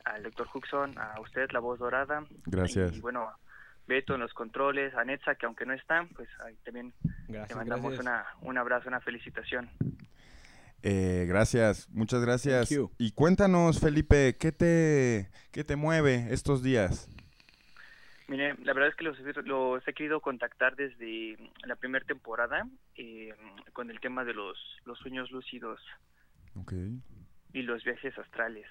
[0.04, 2.24] al doctor Huxon, a usted, la voz dorada.
[2.46, 2.96] Gracias.
[2.96, 3.28] Y bueno,
[3.86, 6.92] Beto en los controles, a Netza, que aunque no está, pues ahí también
[7.28, 9.68] Gracias, te mandamos una, un abrazo, una felicitación.
[10.82, 12.68] Eh, gracias, muchas gracias.
[12.68, 12.90] Thank you.
[12.98, 17.08] Y cuéntanos, Felipe, ¿qué te, qué te mueve estos días?
[18.28, 23.34] Mire, la verdad es que los, los he querido contactar desde la primera temporada eh,
[23.72, 25.80] con el tema de los, los sueños lúcidos
[27.52, 28.66] y los viajes astrales.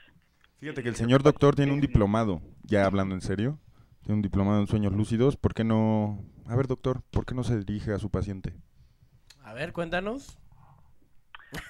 [0.59, 3.59] Fíjate que el señor doctor tiene un diplomado, ya hablando en serio,
[4.02, 5.38] tiene un diplomado en sueños lúcidos.
[5.38, 6.23] ¿Por qué no?
[6.45, 8.53] A ver, doctor, ¿por qué no se dirige a su paciente?
[9.44, 10.38] A ver, cuéntanos.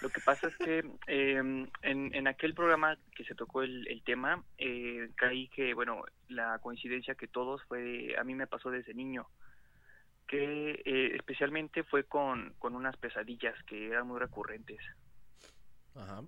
[0.01, 4.03] Lo que pasa es que eh, en, en aquel programa que se tocó el, el
[4.03, 8.93] tema, eh, caí que, bueno, la coincidencia que todos fue, a mí me pasó desde
[8.93, 9.27] niño,
[10.27, 14.79] que eh, especialmente fue con, con unas pesadillas que eran muy recurrentes.
[15.95, 16.21] Ajá.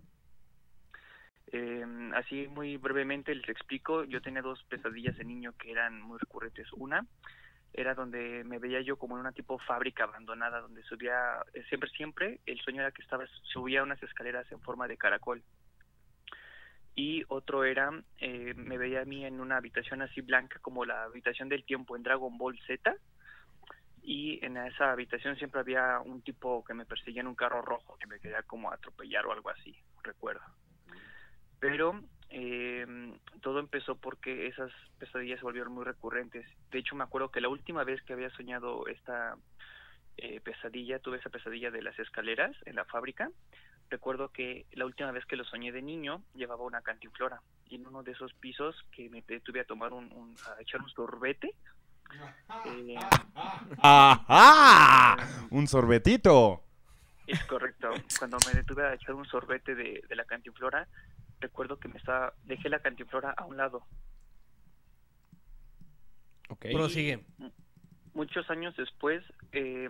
[1.55, 1.85] Eh,
[2.15, 6.67] así muy brevemente les explico, yo tenía dos pesadillas de niño que eran muy recurrentes.
[6.73, 7.05] Una
[7.73, 11.91] era donde me veía yo como en una tipo fábrica abandonada, donde subía, eh, siempre,
[11.91, 15.43] siempre, el sueño era que estaba, subía unas escaleras en forma de caracol.
[16.95, 21.03] Y otro era, eh, me veía a mí en una habitación así blanca como la
[21.03, 22.95] habitación del tiempo en Dragon Ball Z.
[24.01, 27.95] Y en esa habitación siempre había un tipo que me perseguía en un carro rojo,
[27.99, 30.41] que me quería como atropellar o algo así, recuerdo.
[31.63, 32.85] Pero eh,
[33.41, 34.69] todo empezó porque esas
[34.99, 36.45] pesadillas se volvieron muy recurrentes.
[36.71, 39.37] De hecho, me acuerdo que la última vez que había soñado esta
[40.17, 43.29] eh, pesadilla, tuve esa pesadilla de las escaleras en la fábrica.
[43.89, 47.87] Recuerdo que la última vez que lo soñé de niño llevaba una cantinflora y en
[47.87, 51.53] uno de esos pisos que me detuve a tomar un, un- a echar un sorbete.
[52.65, 52.95] eh,
[53.81, 55.15] ¡Ajá!
[55.49, 56.61] Un sorbetito.
[57.25, 57.89] Es correcto.
[58.19, 60.87] Cuando me detuve a echar un sorbete de, de la cantinflora,
[61.39, 63.85] recuerdo que me estaba, dejé la cantinflora a un lado.
[66.59, 67.23] Prosigue.
[68.13, 69.89] Muchos años después eh,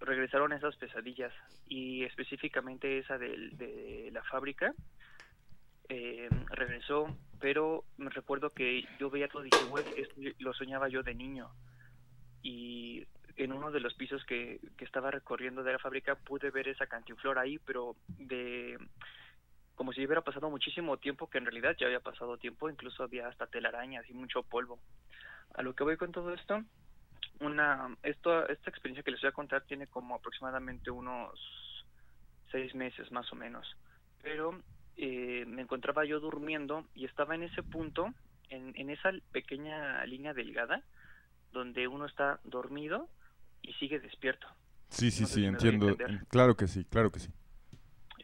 [0.00, 1.32] regresaron esas pesadillas
[1.68, 4.74] y específicamente esa de, la fábrica
[5.88, 10.88] eh, regresó, pero me recuerdo que yo veía todo y dije, güey, esto lo soñaba
[10.88, 11.50] yo de niño.
[12.42, 13.06] Y
[13.36, 16.86] en uno de los pisos que, que estaba recorriendo de la fábrica pude ver esa
[16.86, 18.76] cantinflora ahí, pero de
[19.82, 23.26] como si hubiera pasado muchísimo tiempo, que en realidad ya había pasado tiempo, incluso había
[23.26, 24.78] hasta telarañas y mucho polvo.
[25.54, 26.62] A lo que voy con todo esto,
[27.40, 31.36] una esto, esta experiencia que les voy a contar tiene como aproximadamente unos
[32.52, 33.76] seis meses más o menos.
[34.22, 34.62] Pero
[34.96, 38.14] eh, me encontraba yo durmiendo y estaba en ese punto,
[38.50, 40.84] en, en esa pequeña línea delgada,
[41.50, 43.08] donde uno está dormido
[43.62, 44.46] y sigue despierto.
[44.90, 45.96] Sí, sí, No sé sí, si entiendo.
[46.28, 47.32] Claro que sí, claro que sí.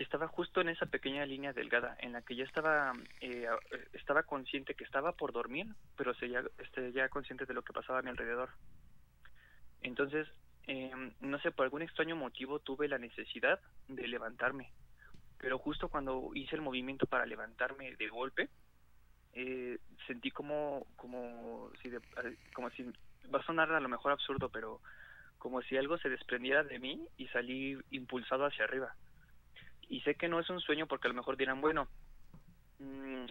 [0.02, 3.46] Estaba justo en esa pequeña línea delgada en la que ya estaba eh,
[3.92, 5.66] estaba consciente que estaba por dormir
[5.96, 8.50] pero seguía este, ya consciente de lo que pasaba a mi alrededor.
[9.82, 10.28] Entonces
[10.66, 14.72] eh, no sé por algún extraño motivo tuve la necesidad de levantarme
[15.38, 18.48] pero justo cuando hice el movimiento para levantarme de golpe
[19.32, 22.00] eh, sentí como como si de-
[22.54, 22.84] como si
[23.32, 24.80] va a sonar a lo mejor absurdo pero
[25.38, 28.94] como si algo se desprendiera de mí y salí impulsado hacia arriba
[29.88, 31.88] y sé que no es un sueño porque a lo mejor dirán, bueno,
[32.78, 33.26] mm,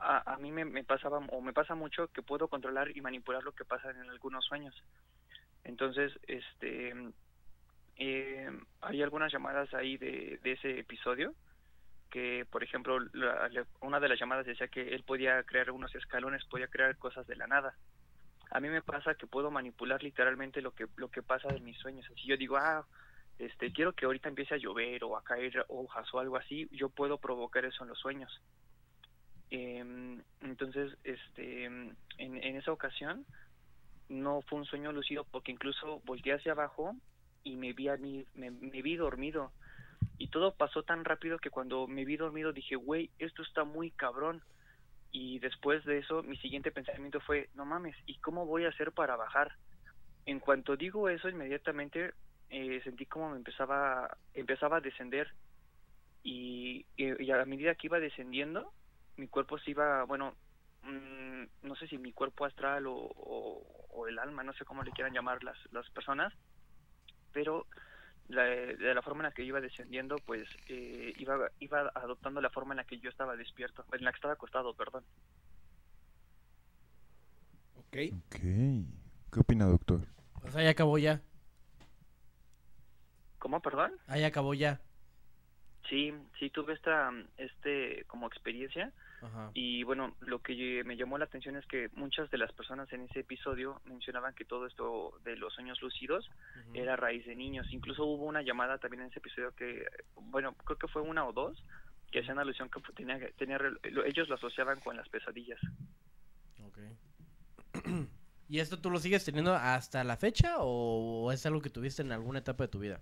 [0.00, 3.64] a, mí me, pasaba o me pasa mucho que puedo controlar y manipular lo que
[3.64, 4.74] pasa en algunos sueños.
[5.64, 6.94] Entonces, este,
[7.96, 8.48] eh,
[8.80, 11.34] hay algunas llamadas ahí de, de ese episodio
[12.10, 16.44] que, por ejemplo, la- una de las llamadas decía que él podía crear unos escalones,
[16.46, 17.74] podía crear cosas de la nada.
[18.50, 21.76] A mí me pasa que puedo manipular literalmente lo que lo que pasa en mis
[21.78, 22.06] sueños.
[22.16, 22.86] Si yo digo, ah,
[23.38, 26.88] este, quiero que ahorita empiece a llover o a caer hojas o algo así, yo
[26.88, 28.40] puedo provocar eso en los sueños.
[29.50, 33.24] Em, entonces, este, en, esa ocasión
[34.08, 36.94] no fue un sueño lúcido porque incluso volteé hacia abajo
[37.44, 39.52] y me vi a mí, me vi dormido.
[40.18, 43.92] Y todo pasó tan rápido que cuando me vi dormido dije, güey, esto está muy
[43.92, 44.42] cabrón.
[45.10, 48.92] Y después de eso, mi siguiente pensamiento fue, no mames, ¿y cómo voy a hacer
[48.92, 49.52] para bajar?
[50.26, 52.12] En cuanto digo eso, inmediatamente
[52.50, 55.28] eh, sentí como me empezaba, empezaba a descender.
[56.22, 58.72] Y, y- y a medida que iba descendiendo,
[59.16, 60.36] mi cuerpo se iba, bueno,
[60.82, 64.82] mm, no sé si mi cuerpo astral o, o- o el alma, no sé cómo
[64.82, 66.32] le quieran llamar las, las personas,
[67.32, 67.66] pero
[68.28, 72.50] la, de la forma en la que iba descendiendo, pues eh, iba, iba adoptando la
[72.50, 75.04] forma en la que yo estaba despierto, en la que estaba acostado, perdón.
[77.76, 77.96] Ok.
[78.12, 78.36] Ok.
[79.32, 80.00] ¿Qué opina, doctor?
[80.44, 81.22] O sea, ya acabó ya.
[83.38, 83.92] ¿Cómo, perdón?
[84.06, 84.80] Ahí acabó ya.
[85.88, 88.92] Sí, sí tuve esta este como experiencia
[89.22, 89.50] Ajá.
[89.54, 93.02] y bueno, lo que me llamó la atención es que muchas de las personas en
[93.02, 96.30] ese episodio mencionaban que todo esto de los sueños lúcidos
[96.74, 97.66] era raíz de niños.
[97.70, 101.32] Incluso hubo una llamada también en ese episodio que, bueno, creo que fue una o
[101.32, 101.64] dos,
[102.12, 103.58] que hacían alusión que tenía, tenía
[104.04, 105.60] ellos lo asociaban con las pesadillas.
[106.64, 106.78] Ok.
[108.50, 112.12] ¿Y esto tú lo sigues teniendo hasta la fecha o es algo que tuviste en
[112.12, 113.00] alguna etapa de tu vida?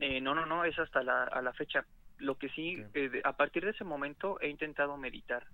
[0.00, 1.84] Eh, no, no, no, es hasta la, a la fecha.
[2.18, 5.46] Lo que sí, eh, a partir de ese momento he intentado meditar,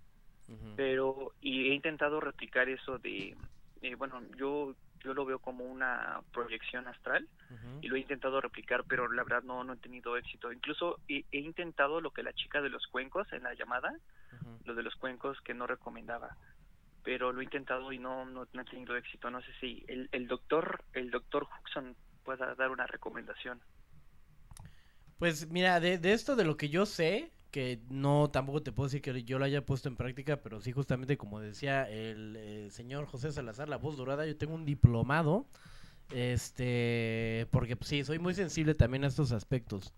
[0.77, 3.35] pero y he intentado replicar eso de,
[3.81, 7.29] eh, bueno, yo yo lo veo como una proyección astral
[7.83, 10.51] y lo he intentado replicar, pero la verdad no, no he tenido éxito.
[10.51, 13.95] Incluso he, he intentado lo que la chica de los cuencos en la llamada,
[14.65, 16.37] lo de los cuencos que no recomendaba,
[17.03, 19.31] pero lo he intentado y no, no, no he tenido éxito.
[19.31, 21.95] No sé si el, el doctor el doctor Huxon
[22.25, 23.61] pueda dar una recomendación.
[25.19, 28.89] Pues mira, de, de esto de lo que yo sé, que no tampoco te puedo
[28.89, 32.69] decir que yo lo haya puesto en práctica, pero sí justamente como decía el, eh,
[32.73, 35.47] señor José Salazar, la voz dorada, yo tengo un diplomado,
[36.13, 39.93] este, porque pues, sí, soy muy sensible también a estos aspectos.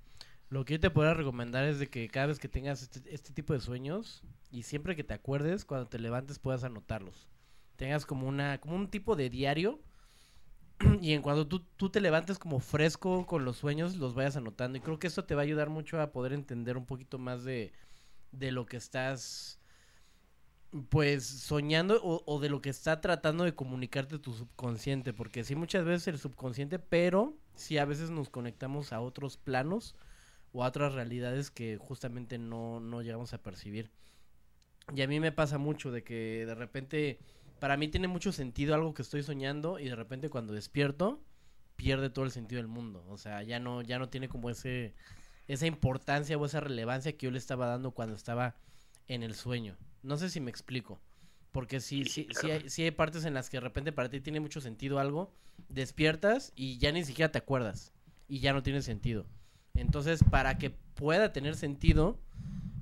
[0.51, 3.33] Lo que yo te podría recomendar es de que cada vez que tengas este, este
[3.33, 7.27] tipo de sueños y siempre que te acuerdes, cuando te levantes puedas anotarlos.
[7.77, 9.81] Tengas como una como un tipo de diario
[11.01, 14.79] y en cuando tú, tú te levantes como fresco con los sueños, los vayas anotando.
[14.79, 17.45] Y creo que eso te va a ayudar mucho a poder entender un poquito más
[17.45, 17.73] de,
[18.33, 19.59] de lo que estás,
[20.91, 25.13] pues, soñando o, o de lo que está tratando de comunicarte tu subconsciente.
[25.13, 29.97] Porque sí, muchas veces el subconsciente, pero sí a veces nos conectamos a otros planos
[30.53, 33.91] o a otras realidades que justamente no, no llegamos a percibir.
[34.95, 37.19] Y a mí me pasa mucho de que de repente,
[37.59, 41.21] para mí tiene mucho sentido algo que estoy soñando y de repente cuando despierto
[41.77, 43.05] pierde todo el sentido del mundo.
[43.09, 44.95] O sea, ya no, ya no tiene como ese,
[45.47, 48.57] esa importancia o esa relevancia que yo le estaba dando cuando estaba
[49.09, 49.77] en el sueño.
[50.03, 51.01] No sé si me explico.
[51.53, 54.21] Porque sí, sí, sí, hay, sí hay partes en las que de repente para ti
[54.21, 55.33] tiene mucho sentido algo,
[55.71, 57.95] despiertas y ya ni siquiera te acuerdas
[58.29, 59.27] y ya no tiene sentido.
[59.73, 62.19] Entonces, para que pueda tener sentido,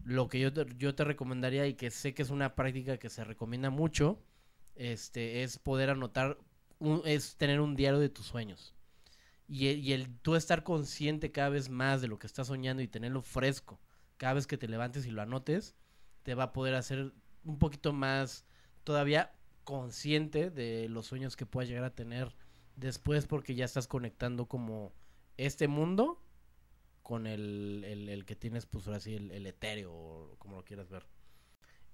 [0.05, 3.11] lo que yo te, yo te recomendaría y que sé que es una práctica que
[3.11, 4.21] se recomienda mucho,
[4.77, 6.39] este, es poder anotar,
[6.79, 8.75] un- es tener un diario de tus sueños.
[9.49, 12.89] Y y el tú estar consciente cada vez más de lo que estás soñando y
[12.89, 13.81] tenerlo fresco,
[14.17, 15.75] cada vez que te levantes y lo anotes,
[16.23, 17.13] te va a poder hacer
[17.45, 18.47] un poquito más
[18.85, 19.33] todavía
[19.65, 22.35] consciente de los sueños que puedas llegar a tener
[22.77, 24.93] después porque ya estás conectando como
[25.37, 26.23] este mundo
[27.03, 30.65] con el, el, el que tienes, pues ahora sí, el, el etéreo, o como lo
[30.65, 31.07] quieras ver.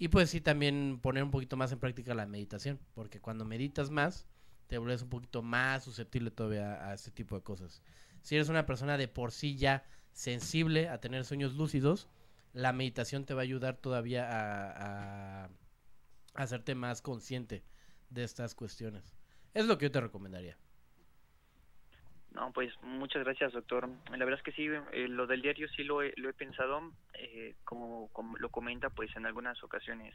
[0.00, 3.90] Y pues sí, también poner un poquito más en práctica la meditación, porque cuando meditas
[3.90, 4.26] más,
[4.66, 7.82] te vuelves un poquito más susceptible todavía a, a este tipo de cosas.
[8.22, 12.08] Si eres una persona de por sí ya sensible a tener sueños lúcidos,
[12.54, 17.64] la meditación te va a ayudar todavía a, a- a hacerte más consciente
[18.10, 19.14] de estas cuestiones.
[19.54, 20.58] Es lo que yo te recomendaría.
[22.32, 23.88] No, pues muchas gracias, doctor.
[24.10, 26.92] La verdad es que sí, eh, lo del diario sí lo he, lo he pensado,
[27.14, 28.08] eh, como,
[28.38, 30.14] lo comenta, pues en algunas ocasiones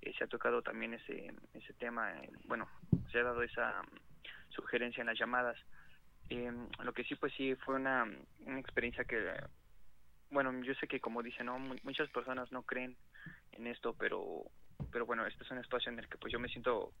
[0.00, 2.68] eh, se ha tocado también ese, ese tema, eh, bueno,
[3.12, 3.82] se ha dado esa
[4.48, 5.58] sugerencia en las llamadas.
[6.30, 6.50] Eh,
[6.82, 8.04] lo que sí, pues sí, fue una,
[8.40, 9.18] una experiencia que,
[10.30, 11.58] bueno, yo sé que como dicen, ¿no?
[11.58, 12.96] Mu- muchas personas no creen
[13.52, 14.44] en esto, pero
[14.92, 16.94] pero bueno, este es un espacio en el que pues yo me siento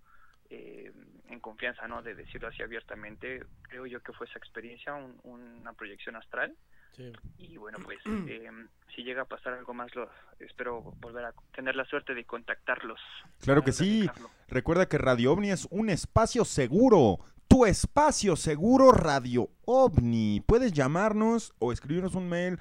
[0.50, 0.92] eh,
[1.28, 2.02] en confianza, ¿no?
[2.02, 3.44] De decirlo así abiertamente.
[3.62, 6.54] Creo yo que fue esa experiencia, un- una proyección astral.
[6.96, 7.12] Sí.
[7.38, 8.50] Y bueno, pues eh,
[8.94, 10.10] si llega a pasar algo más, lo,
[10.40, 12.98] espero volver a tener la suerte de contactarlos.
[13.42, 14.10] Claro que sí.
[14.48, 17.18] Recuerda que Radio OVNI es un espacio seguro.
[17.46, 20.42] Tu espacio seguro Radio OVNI.
[20.46, 22.58] Puedes llamarnos o escribirnos un mail,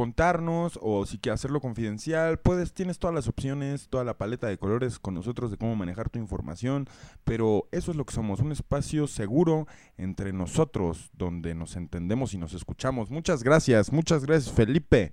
[0.00, 4.56] contarnos o si quieres hacerlo confidencial, puedes tienes todas las opciones, toda la paleta de
[4.56, 6.86] colores con nosotros de cómo manejar tu información,
[7.22, 9.66] pero eso es lo que somos, un espacio seguro
[9.98, 13.10] entre nosotros donde nos entendemos y nos escuchamos.
[13.10, 15.12] Muchas gracias, muchas gracias, Felipe.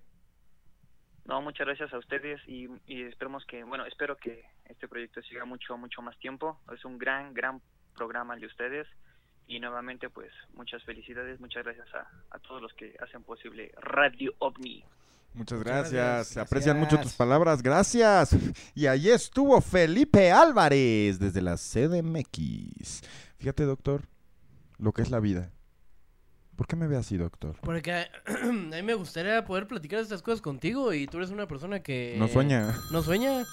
[1.26, 5.78] No, muchas gracias a ustedes y, esperemos que, bueno, espero que este proyecto siga mucho,
[5.78, 6.62] mucho más tiempo.
[6.74, 7.62] Es un gran, gran
[7.94, 8.88] programa el de ustedes
[9.48, 14.34] y nuevamente, pues, muchas felicidades, muchas gracias a, a todos los que hacen posible Radio
[14.40, 14.84] OVNI.
[15.34, 15.92] Muchas gracias.
[15.94, 17.12] gracias, Se aprecian mucho gracias.
[17.14, 17.62] tus palabras.
[17.62, 18.36] Gracias.
[18.74, 23.02] Y ahí estuvo Felipe Álvarez desde la CDMX.
[23.38, 24.04] Fíjate, doctor,
[24.80, 25.52] lo que es la vida.
[26.56, 27.56] ¿Por qué me ve así, doctor?
[27.62, 27.92] Porque
[28.26, 32.16] a mí me gustaría poder platicar estas cosas contigo y tú eres una persona que...
[32.18, 32.76] No sueña.
[32.92, 33.44] No sueña.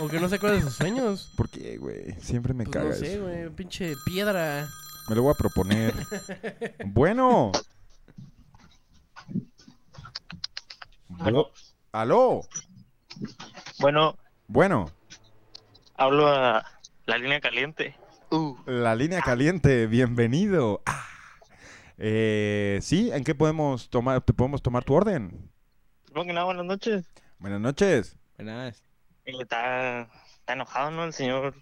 [0.00, 1.30] O que no se acuerda de sus sueños.
[1.36, 2.12] ¿Por qué, güey?
[2.18, 2.98] Siempre me Pues cagas.
[3.00, 3.50] no sé, güey.
[3.50, 4.66] Pinche piedra.
[5.10, 5.92] Me lo voy a proponer.
[6.86, 7.50] bueno.
[11.18, 11.50] Aló.
[11.90, 12.42] ¿Aló?
[13.80, 14.16] Bueno,
[14.46, 14.88] Bueno,
[15.96, 16.64] hablo a
[17.06, 17.96] la línea caliente.
[18.66, 20.80] la línea caliente, bienvenido.
[20.86, 21.04] Ah.
[21.98, 25.50] Eh, sí, ¿en qué podemos tomar, te podemos tomar tu orden?
[26.04, 27.04] Primero que nada, buenas noches.
[27.40, 28.16] Buenas noches.
[28.36, 28.80] Buenas.
[29.24, 30.02] Eh, Está,
[30.34, 31.02] está enojado, ¿no?
[31.02, 31.56] El señor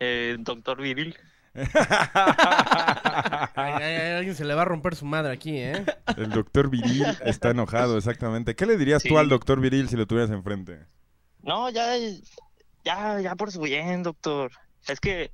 [0.00, 1.14] eh, doctor Viril.
[3.54, 5.84] Ay, ay, ay, alguien se le va a romper su madre aquí, ¿eh?
[6.16, 8.54] El doctor Viril está enojado, exactamente.
[8.54, 10.86] ¿Qué le dirías tú al doctor Viril si lo tuvieras enfrente?
[11.42, 11.96] No, ya,
[12.84, 14.52] ya, ya por su bien, doctor.
[14.86, 15.30] Es que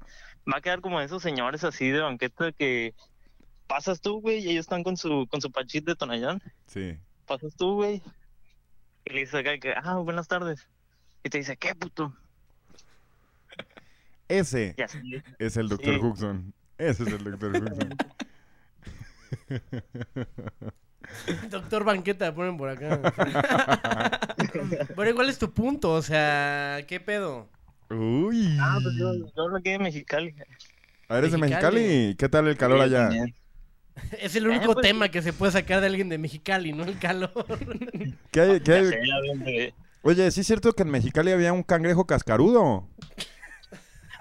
[0.51, 2.95] va a quedar como esos señores así de banqueta que
[3.67, 6.43] pasas tú, güey, y ellos están con su, con su pachit de Tonayán.
[6.67, 6.99] Sí.
[7.27, 8.03] Pasas tú, güey.
[9.05, 10.69] Y le dices acá que, ah, buenas tardes.
[11.25, 12.15] Y te dice, ¿qué puto?
[14.39, 14.75] Ese
[15.39, 16.01] es el doctor Sí.
[16.01, 16.53] Huxon.
[16.79, 17.95] Ese es el doctor Huxon.
[21.51, 23.01] Doctor Banqueta, ponen por acá.
[24.97, 27.49] Pero igual es tu punto, o sea, ¿qué pedo?
[27.91, 28.57] Uy.
[28.61, 30.35] Ah, pues yo, yo hablo aquí de Mexicali.
[31.09, 31.77] Ah, ¿Eres de Mexicali.
[31.81, 32.15] Mexicali?
[32.17, 33.11] ¿Qué tal el calor allá?
[34.19, 36.83] Es el único pues, tema que se puede sacar de alguien de Mexicali, ¿no?
[36.85, 37.31] El calor.
[38.31, 42.89] ¿Qué hay- qué hay- Oye, ¿sí es cierto que en Mexicali había un cangrejo cascarudo?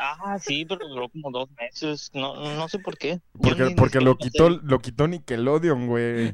[0.03, 2.09] Ah, sí, pero duró como dos meses.
[2.13, 3.21] No, no sé por qué.
[3.39, 6.33] Porque, ni- porque ni lo quitó, lo quitó Nickelodeon, güey.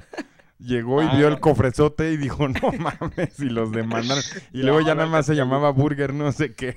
[0.59, 1.15] Llegó y Ah.
[1.15, 4.23] vio el cofrezote y dijo, no mames, y los demandaron.
[4.53, 6.75] Y luego ya nada más se llamaba Burger, no sé qué.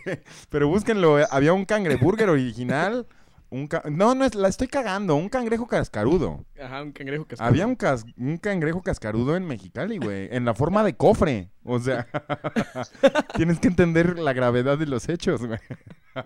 [0.51, 3.07] Pero búsquenlo, eh, había un cangreburger original.
[3.53, 6.45] Un ca- No, no, es, la estoy cagando, un cangrejo cascarudo.
[6.63, 7.49] Ajá, un cangrejo cascarudo.
[7.53, 11.49] Había un, cas- un cangrejo cascarudo en Mexicali, güey, en la forma de cofre.
[11.73, 12.05] O sea,
[13.37, 15.61] tienes que entender la gravedad de los hechos, güey.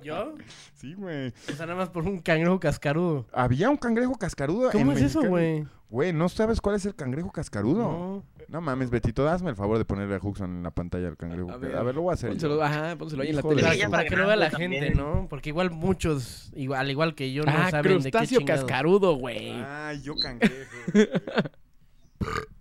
[0.02, 0.34] ¿Yo?
[0.72, 1.34] Sí, güey.
[1.50, 3.26] O sea, nada más por un cangrejo cascarudo.
[3.30, 5.66] Había un cangrejo cascarudo ¿Cómo en es eso, güey?
[5.90, 7.82] Güey, ¿no sabes cuál es el cangrejo cascarudo?
[7.82, 8.24] No.
[8.48, 11.50] No mames, Betito, hazme el favor de ponerle a Huxon en la pantalla el cangrejo.
[11.50, 12.30] A ver, lo voy a hacer.
[12.30, 13.62] Pónselo, ajá, pónselo ahí en la tele.
[13.90, 14.72] Para, que lo vea la también.
[14.72, 15.26] gente, ¿no?
[15.28, 18.64] Porque igual muchos, igual, al igual que yo, no ah, saben de qué crustáceo chingados.
[18.64, 19.50] cascarudo, güey.
[19.50, 20.54] Ay, yo cangrejo.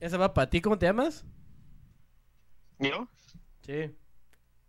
[0.00, 1.24] Esa va para ti, ¿cómo te llamas?
[2.82, 3.08] ¿Yo?
[3.66, 3.90] Sí.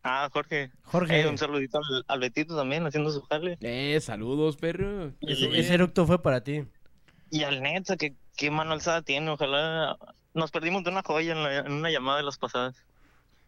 [0.03, 0.71] Ah, Jorge.
[0.83, 1.21] Jorge.
[1.21, 3.57] Eh, un saludito al, al Betito también, haciendo su jale.
[3.61, 5.13] Eh, saludos, perro.
[5.21, 6.65] Ese, ese eructo fue para ti.
[7.31, 9.29] Y al Netza, que qué mano alzada tiene.
[9.31, 9.97] Ojalá
[10.33, 12.75] nos perdimos de una joya en, la- en una llamada de las pasadas.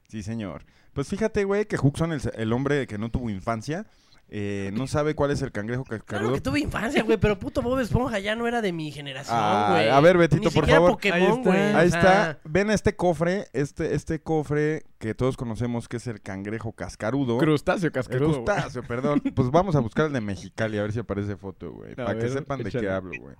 [0.08, 0.66] Sí, señor.
[0.94, 3.86] Pues fíjate, güey, que Huxon, el, el hombre que no tuvo infancia,
[4.30, 6.34] eh, no sabe cuál es el cangrejo Claro cascarudo.
[6.34, 9.70] que tuve infancia, güey, pero puto Bob Esponja ya no era de mi generación, Ah,
[9.72, 9.90] güey.
[9.90, 10.92] a ver, Betito, Ni por favor.
[10.92, 11.60] Pokémon, güey.
[11.60, 12.40] Ahí está.
[12.44, 17.38] Ven este cofre, este, este cofre que todos conocemos que es el cangrejo cascarudo.
[17.38, 18.44] Crustáceo cascarudo.
[18.44, 19.22] crustáceo, perdón.
[19.36, 21.94] Pues vamos a buscar el de Mexicali, a ver si aparece foto, güey.
[21.96, 23.36] Para que sepan de qué hablo, güey.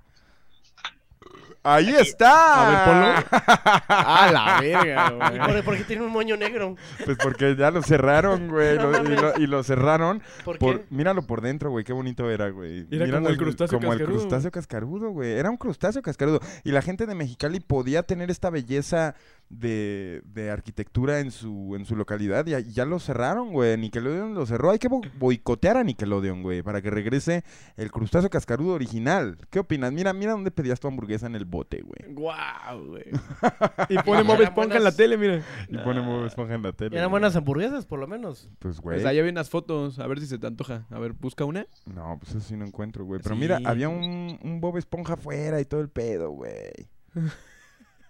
[1.66, 2.62] ¡Ahí está!
[2.62, 3.40] A ver, ponlo.
[3.88, 5.48] A la verga, ¿Y güey.
[5.48, 6.76] por, por qué tiene un moño negro?
[7.04, 8.78] Pues porque ya lo cerraron, güey.
[8.78, 10.22] No lo- y, lo, y lo cerraron.
[10.44, 10.86] ¿Por por, qué?
[10.92, 11.84] Míralo por dentro, güey.
[11.84, 12.86] Qué bonito era, güey.
[12.92, 15.32] Era Míralo como el crustáceo Como el crustáceo cascarudo, güey.
[15.32, 16.40] Era un crustáceo cascarudo.
[16.64, 19.16] Y la gente de Mexicali podía tener esta belleza
[19.50, 22.46] de, de arquitectura en su, en su localidad.
[22.46, 23.78] Ya, ya lo cerraron, güey.
[23.78, 24.72] Nickelodeon lo cerró.
[24.72, 27.44] Hay que bo- boicotear a Nickelodeon, güey, para que regrese
[27.78, 29.38] el crustáceo cascarudo original.
[29.50, 29.92] ¿Qué opinas?
[29.94, 32.14] Mira, mira dónde pedías tu hamburguesa en el bote, güey.
[32.14, 33.06] Guau, güey.
[33.90, 35.42] Y pone Bob Eran Esponja en la tele, mira.
[35.70, 36.96] Y pone Bob Esponja en la tele.
[36.98, 37.22] Eran güey.
[37.22, 38.50] buenas hamburguesas, por lo menos.
[38.60, 38.98] Pues, güey.
[38.98, 40.86] Pues allá ven las fotos, a ver si se te antoja.
[40.90, 41.68] A ver, busca una.
[41.86, 43.22] No, pues eso sí no encuentro, güey.
[43.22, 43.42] Pero Sí.
[43.42, 46.72] mira, había un, un Bob Esponja afuera y todo el pedo, güey.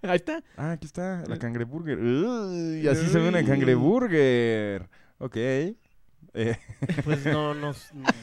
[0.10, 0.44] Ahí está.
[0.58, 1.98] Ah, aquí está, la cangreburger.
[2.00, 4.88] Uy, así se ve una cangreburger.
[5.18, 5.36] Ok.
[5.38, 6.58] Eh,
[7.04, 7.74] Pues no, no,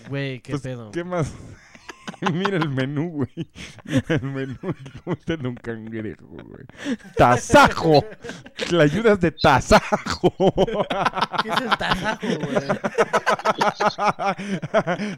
[0.09, 0.91] güey, qué pues, pedo.
[0.91, 1.33] ¿Qué más?
[2.33, 3.51] Mira el menú, güey.
[3.85, 4.57] Mira el menú.
[5.05, 6.65] ¿Cómo está en un cangrejo, güey?
[7.17, 8.05] ¡Tasajo!
[8.71, 10.33] La ayudas de tasajo.
[11.43, 12.69] ¿Qué es el tasajo, güey?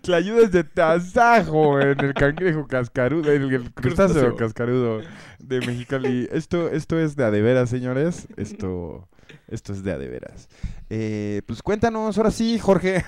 [0.04, 4.36] La ayudas de tasajo en el cangrejo cascarudo, en el crustáceo Crustáceo.
[4.36, 5.00] cascarudo
[5.38, 6.28] de Mexicali.
[6.32, 8.28] Esto, esto es de a de veras, señores.
[8.36, 9.08] Esto,
[9.48, 10.48] esto es de a de veras.
[10.90, 13.04] Eh, pues cuéntanos, ahora sí, Jorge.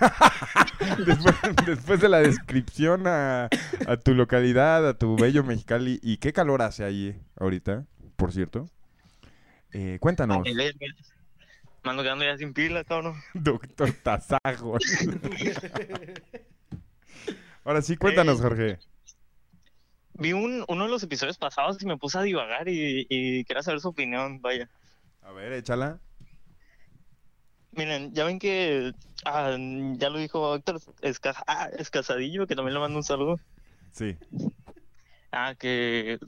[1.07, 1.35] después,
[1.67, 3.49] después de la descripción a,
[3.87, 5.99] a tu localidad, a tu bello Mexicali.
[6.03, 7.87] ¿Y qué calor hace ahí ahorita,
[8.17, 8.69] por cierto?
[9.73, 10.43] Eh, cuéntanos.
[10.45, 13.15] Me ando quedando ya sin pila, cabrón.
[13.35, 14.79] doctor Tasajo.
[17.65, 18.79] ahora sí, cuéntanos, Jorge.
[20.15, 23.63] Vi un, uno de los episodios pasados y me puse a divagar y, y quería
[23.63, 24.69] saber su opinión, vaya.
[25.23, 26.01] A ver, échala.
[27.77, 28.93] Miren, ya ven que
[29.25, 29.57] ah,
[29.97, 33.39] ya lo dijo Héctor Esca- ah, Escasadillo, que también le mando un saludo.
[33.93, 34.17] Sí.
[35.31, 36.19] Ah, que,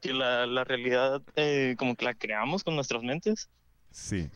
[0.00, 3.48] que la, la realidad eh, como que la creamos con nuestras mentes.
[3.90, 4.28] Sí.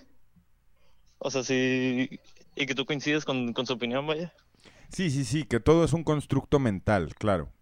[1.19, 2.21] O sea, sí,
[2.55, 4.33] y que tú coincides con, con su opinión, vaya.
[4.91, 7.53] Sí, sí, sí, que todo es un constructo mental, claro.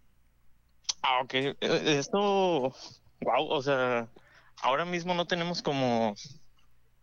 [1.01, 1.33] Ah, ok.
[1.33, 2.73] Eh, Esto,
[3.21, 4.07] wow, o sea,
[4.61, 6.15] ahora mismo no tenemos como,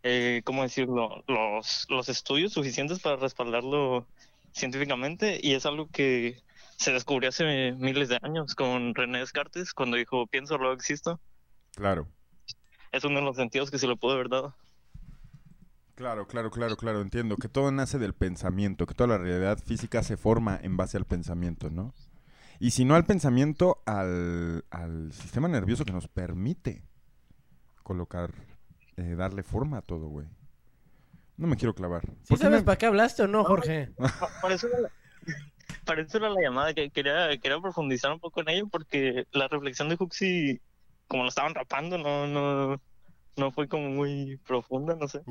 [0.09, 1.23] eh, ¿cómo decirlo?
[1.27, 4.07] Los, los estudios suficientes para respaldarlo
[4.53, 6.41] científicamente y es algo que
[6.77, 11.19] se descubrió hace miles de años con René Descartes cuando dijo, pienso, luego existo.
[11.75, 12.07] Claro.
[12.93, 14.55] Es uno de los sentidos que se le pudo haber dado.
[15.95, 17.35] Claro, claro, claro, claro, entiendo.
[17.35, 21.05] Que todo nace del pensamiento, que toda la realidad física se forma en base al
[21.05, 21.93] pensamiento, ¿no?
[22.59, 26.83] Y si no al pensamiento, al, al sistema nervioso que nos permite
[27.83, 28.31] colocar,
[28.97, 30.27] eh, darle forma a todo, güey.
[31.37, 32.01] No me quiero clavar.
[32.23, 33.91] ¿Sí ¿Por qué sabes me- para qué hablaste o no, Jorge?
[33.97, 34.89] Pa- Para eso era la,
[35.85, 39.47] para eso era la llamada, que quería, quería profundizar un poco en ello porque la
[39.47, 40.59] reflexión de Huxley,
[41.07, 42.81] como lo estaban rapando, no, no,
[43.37, 45.21] no fue como muy profunda, no sé.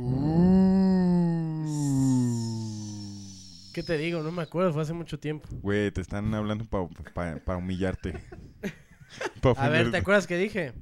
[3.73, 4.23] ¿Qué te digo?
[4.23, 5.49] No me acuerdo, fue hace mucho tiempo.
[5.61, 8.15] Güey, te están hablando para humillarte.
[9.43, 10.73] Pa' A ver, ¿te acuerdas qué dije?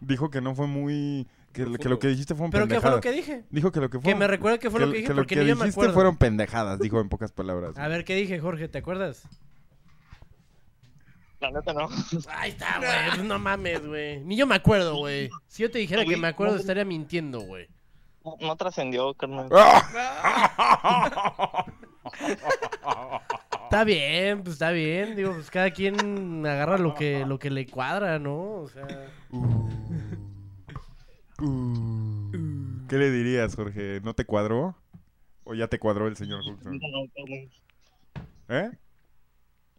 [0.00, 1.26] Dijo que no fue muy...
[1.54, 3.44] Que, que lo que dijiste fue un ¿Pero qué fue lo que dije?
[3.48, 4.12] Dijo que lo que fue...
[4.12, 5.94] Que me recuerde qué fue lo que dije, porque ni yo me dijiste acuerdo.
[5.94, 7.78] fueron pendejadas, dijo en pocas palabras.
[7.78, 8.66] A ver, ¿qué dije, Jorge?
[8.68, 9.28] ¿Te acuerdas?
[11.38, 11.88] La neta no.
[12.28, 12.90] Ahí está, güey.
[13.14, 14.20] pues no mames, güey.
[14.24, 15.30] Ni yo me acuerdo, güey.
[15.46, 17.68] Si yo te dijera que me acuerdo, estaría mintiendo, güey.
[18.24, 19.48] No, no trascendió, carnal.
[23.64, 25.16] Está bien, pues está bien.
[25.16, 28.60] Digo, pues cada quien agarra lo que, lo que le cuadra, ¿no?
[28.60, 28.86] O sea.
[32.88, 34.00] ¿Qué le dirías, Jorge?
[34.02, 34.74] ¿No te cuadró?
[35.44, 36.80] ¿O ya te cuadró el señor Huxon?
[38.48, 38.70] ¿Eh?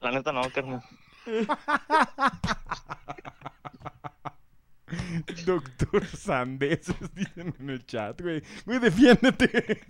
[0.02, 0.82] La neta no, carnal.
[5.46, 8.42] Doctor Sandeses, dicen en el chat, güey.
[8.66, 9.82] Güey, defiéndete.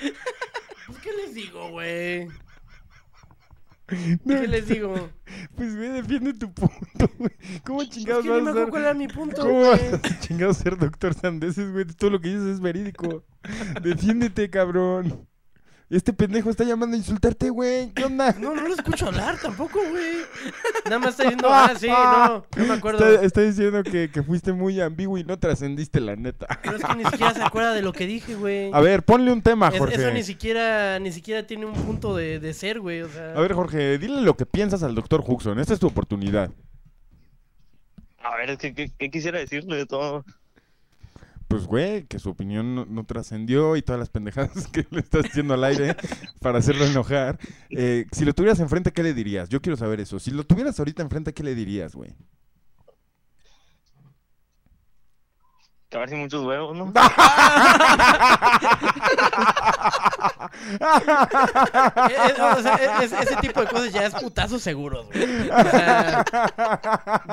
[0.86, 2.28] Pues, ¿qué les digo, güey?
[4.26, 5.10] ¿Qué les digo?
[5.54, 7.30] Pues, güey, defiende tu punto, güey.
[7.64, 8.68] ¿Cómo chingados que ni vas a ser?
[8.68, 9.90] cuál era mi punto, ¿Cómo güey.
[9.90, 11.84] vas a chingados ser doctor Sandeses, güey?
[11.86, 13.24] Todo lo que dices es verídico.
[13.82, 15.28] Defiéndete, cabrón.
[15.88, 17.92] Este pendejo está llamando a insultarte, güey.
[17.92, 18.32] ¿Qué onda?
[18.40, 20.16] No, no lo escucho hablar tampoco, güey.
[20.84, 23.08] Nada más está diciendo, ah, sí, no, no me acuerdo.
[23.08, 26.46] Está, está diciendo que, que fuiste muy ambiguo y no trascendiste, la neta.
[26.62, 28.70] Pero es que ni siquiera se acuerda de lo que dije, güey.
[28.72, 29.94] A ver, ponle un tema, Es- Jorge.
[29.94, 33.02] Eso ni siquiera, ni siquiera tiene un punto de, de ser, güey.
[33.02, 33.34] O sea.
[33.34, 35.60] A ver, Jorge, dile lo que piensas al doctor Huxon.
[35.60, 36.50] Esta es tu oportunidad.
[38.18, 40.24] A ver, es que, ¿qué, qué quisiera decirle de todo?
[41.48, 45.26] Pues, güey, que su opinión no, no trascendió y todas las pendejadas que le estás
[45.26, 45.96] haciendo al aire
[46.40, 47.38] para hacerlo enojar.
[47.70, 49.48] Eh, si lo tuvieras enfrente, ¿qué le dirías?
[49.48, 50.18] Yo quiero saber eso.
[50.18, 52.14] Si lo tuvieras ahorita enfrente, ¿qué le dirías, güey?
[55.88, 56.92] Que a ver si muchos huevos, ¿no?
[60.78, 65.50] Eh, eh, o sea, eh, es- ese tipo de cosas ya es putazos seguros, güey.
[65.50, 66.24] O sea,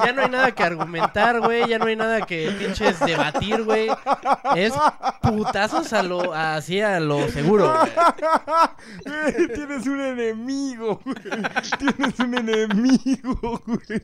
[0.05, 1.67] ya no hay nada que argumentar, güey.
[1.67, 3.89] Ya no hay nada que pinches debatir, güey.
[4.55, 4.73] Es
[5.21, 7.91] putazos a lo, así a lo seguro, güey.
[9.05, 11.15] Güey, Tienes un enemigo, güey.
[11.79, 14.03] Tienes un enemigo, güey.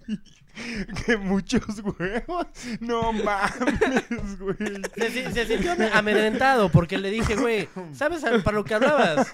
[1.05, 2.47] Que muchos huevos.
[2.81, 4.57] No mames, güey.
[4.97, 9.27] Se, se sintió ame- amedrentado porque le dije, güey, ¿sabes para lo que hablabas?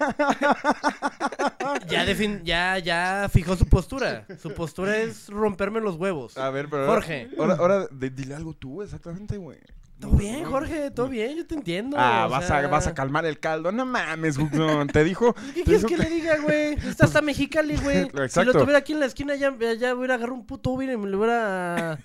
[1.88, 4.26] Ya, defin- ya, ya fijó su postura.
[4.40, 6.36] Su postura es romperme los huevos.
[6.38, 6.86] A ver, pero.
[6.86, 7.28] Jorge.
[7.38, 9.58] Ahora, ahora de- dile algo tú, exactamente, güey.
[9.98, 11.96] Todo bien, Jorge, todo bien, yo te entiendo.
[11.98, 13.72] Ah, o vas, sea, a, vas a calmar el caldo.
[13.72, 14.88] No mames, Guxon.
[14.88, 15.34] Te dijo.
[15.54, 16.74] ¿Qué te quieres dijo que le diga, güey?
[16.74, 18.02] Está hasta Mexicali, güey.
[18.10, 18.52] Si Exacto.
[18.52, 21.08] lo tuviera aquí en la esquina, ya, ya hubiera agarrado un puto Uber y me
[21.08, 21.98] lo hubiera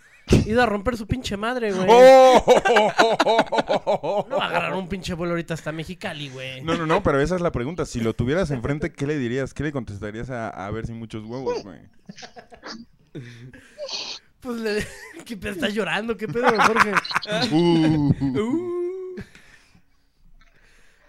[0.45, 1.87] ido a romper su pinche madre, güey.
[1.89, 2.43] ¡Oh!
[4.29, 6.61] No va a agarrar un pinche vuelo ahorita hasta Mexicali, güey.
[6.61, 7.85] No, no, no, pero esa es la pregunta.
[7.85, 9.53] Si lo tuvieras enfrente, ¿qué le dirías?
[9.53, 11.79] ¿Qué le contestarías a, a ver si muchos huevos, güey?
[14.39, 14.87] Pues le...
[15.25, 15.53] ¿Qué pedo?
[15.53, 16.17] ¿Estás llorando?
[16.17, 16.93] ¿Qué pedo, Jorge?
[17.51, 18.13] Uh.
[18.19, 19.15] Uh.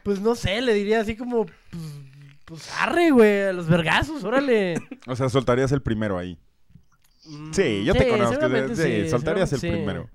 [0.03, 1.47] Pues no sé, le diría así como...
[1.47, 1.83] Pues,
[2.45, 4.75] pues arre, güey, a los vergazos, órale.
[5.07, 6.39] O sea, soltarías el primero ahí.
[7.53, 8.75] Sí, yo sí, te conozco.
[8.75, 10.11] Sí, sí, soltarías el primero.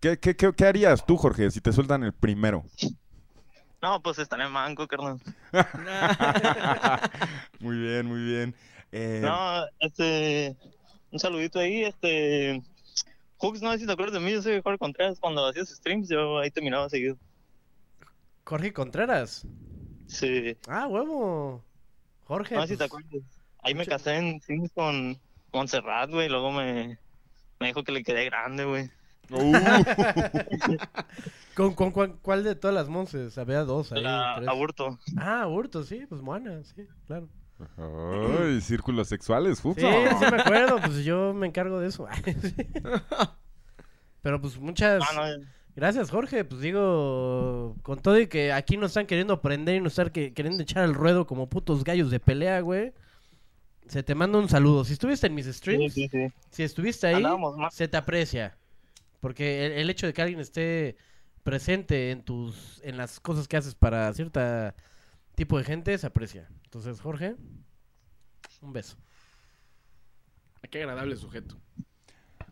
[0.00, 2.64] ¿Qué, qué, qué, qué harías tú, Jorge, si te sueltan el primero?
[3.80, 5.18] No, pues estaré manco, carnal.
[7.60, 8.54] muy bien, muy bien.
[8.92, 10.56] Eh, No, este.
[11.10, 12.62] Un saludito ahí, este.
[13.38, 15.20] Hooks, no sé si te acuerdas de mí, yo soy Jorge Contreras.
[15.20, 17.16] Cuando hacías streams, yo ahí terminaba seguido.
[18.44, 19.46] Jorge Contreras.
[20.06, 20.56] Sí.
[20.68, 21.64] Ah, huevo.
[22.24, 22.54] Jorge.
[22.54, 23.28] No sé si te pues, acuerdas.
[23.62, 25.18] Ahí me casé en streams con
[25.56, 26.28] Montserrat, güey.
[26.28, 26.98] Luego me,
[27.58, 28.90] me dijo que le quedé grande, güey.
[29.30, 29.52] Uh.
[31.54, 33.36] ¿Con, con, cuál- cuál de todas las monces?
[33.38, 34.02] Había dos ahí.
[34.02, 34.48] La tres.
[34.48, 34.98] Aburto.
[35.16, 37.28] Ah, Aburto, sí, pues Moana, sí, claro.
[37.78, 39.80] Ay, círculos sexuales, Sí, Fuxo.
[39.80, 42.06] sí me acuerdo, pues yo me encargo de eso.
[44.22, 46.44] Pero pues muchas Ah, no, gracias, Jorge.
[46.44, 50.34] Pues digo, con todo y que aquí nos están queriendo prender y nos están que-
[50.34, 52.92] queriendo echar al ruedo como putos gallos de pelea, güey.
[53.88, 54.84] Se te manda un saludo.
[54.84, 56.32] Si estuviste en mis streams, Sí, sí, sí.
[56.50, 57.24] si estuviste ahí,
[57.70, 58.56] se te aprecia.
[59.20, 60.96] Porque el, el hecho de que alguien esté
[61.42, 64.74] presente en tus en las cosas que haces para cierta
[65.36, 66.48] tipo de gente se aprecia.
[66.64, 67.36] Entonces, Jorge,
[68.60, 68.96] un beso.
[70.70, 71.56] Qué agradable sujeto.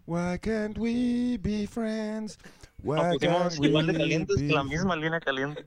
[0.07, 2.39] Why can't we be friends?
[2.83, 5.67] Why Nos pusimos igual de calientes que be la misma línea caliente.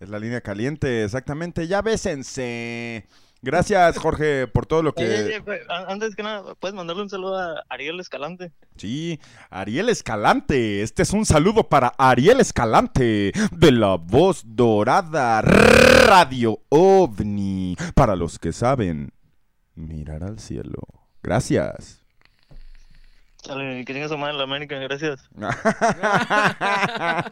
[0.00, 1.66] Es la línea caliente, exactamente.
[1.66, 3.06] Ya bésense.
[3.40, 5.40] Gracias, Jorge, por todo lo que...
[5.44, 8.52] Pues, antes que nada, ¿puedes mandarle un saludo a Ariel Escalante?
[8.76, 10.82] Sí, Ariel Escalante.
[10.82, 17.76] Este es un saludo para Ariel Escalante de la voz dorada Radio OVNI.
[17.94, 19.12] Para los que saben,
[19.76, 20.80] mirar al cielo.
[21.22, 21.97] Gracias.
[23.40, 25.28] Chale, que tenga su madre en la América, gracias.
[25.38, 27.30] A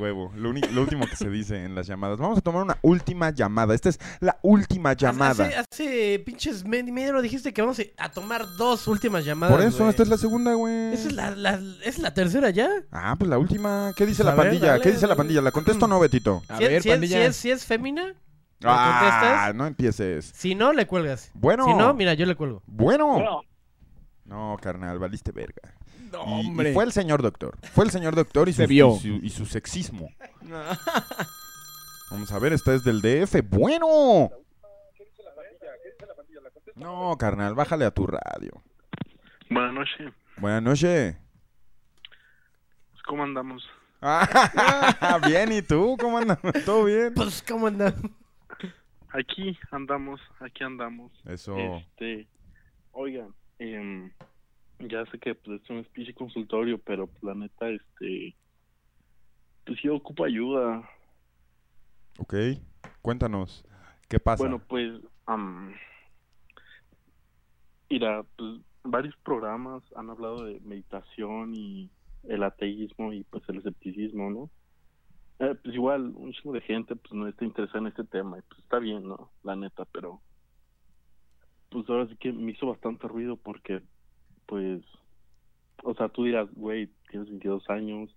[0.00, 2.18] huevo, lo, uni- lo último que se dice en las llamadas.
[2.18, 3.74] Vamos a tomar una última llamada.
[3.74, 5.44] Esta es la última llamada.
[5.44, 9.54] Hace, hace pinches me- media hora dijiste que vamos a tomar dos últimas llamadas.
[9.54, 9.90] Por eso, güey.
[9.90, 10.94] esta es la segunda, güey.
[10.94, 12.70] Esa es la, la- ¿es la tercera ya.
[12.90, 13.92] Ah, pues la última.
[13.96, 14.66] ¿Qué dice Pues la a ver, pandilla?
[14.72, 15.18] dale, ¿Qué dice la dale.
[15.18, 15.42] pandilla?
[15.42, 16.42] ¿La contesto o no, Betito?
[16.48, 17.18] A si, ver, es, pandilla.
[17.18, 18.14] si es, si es fémina, ¿le
[18.64, 19.54] Ah, contestas?
[19.54, 20.32] no empieces.
[20.34, 21.30] Si no, le cuelgas.
[21.34, 21.66] Bueno.
[21.66, 22.62] Si no, mira, yo le cuelgo.
[22.66, 23.08] Bueno.
[23.14, 23.42] Bueno,
[24.24, 25.74] No, carnal, valiste verga.
[26.12, 26.72] No, Y- y, hombre.
[26.74, 27.56] fue el señor doctor.
[27.72, 28.94] Fue el señor doctor y su, Se vio.
[28.96, 30.08] y su, y su sexismo.
[32.10, 33.42] Vamos a ver, esta es del DF.
[33.48, 34.30] Bueno.
[36.74, 38.62] No, carnal, bájale a tu radio.
[39.50, 40.12] Buenas noches.
[40.38, 41.16] Buenas noches.
[43.06, 43.62] ¿Cómo andamos?
[44.00, 45.96] Ah, bien, ¿y tú?
[46.00, 46.38] ¿Cómo andas?
[46.64, 47.12] ¿Todo bien?
[47.14, 47.94] Pues, ¿cómo anda?
[49.10, 51.12] Aquí andamos, aquí andamos.
[51.26, 51.56] Eso.
[51.58, 52.26] Este,
[52.92, 54.10] oigan, em,
[54.78, 58.34] ya sé que pues, es un speech consultorio, pero pues, la neta, este,
[59.64, 60.88] pues yo ocupo ayuda.
[62.18, 62.34] Ok,
[63.00, 63.64] cuéntanos.
[64.08, 64.42] ¿Qué pasa?
[64.42, 65.74] Bueno, pues, am,
[67.88, 71.90] mira, pues varios programas han hablado de meditación y
[72.24, 74.50] el ateísmo y pues el escepticismo, ¿no?
[75.38, 78.42] Eh, pues igual, un chingo de gente pues no está interesada en este tema y
[78.42, 79.30] pues está bien, ¿no?
[79.42, 80.20] La neta, pero
[81.72, 83.82] pues ahora sí que me hizo bastante ruido porque
[84.46, 84.82] pues,
[85.82, 88.14] o sea, tú dirás, güey, tienes 22 años,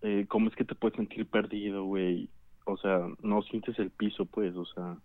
[0.00, 2.30] eh, ¿cómo es que te puedes sentir perdido, güey?
[2.64, 4.96] O sea, no sientes el piso, pues, o sea,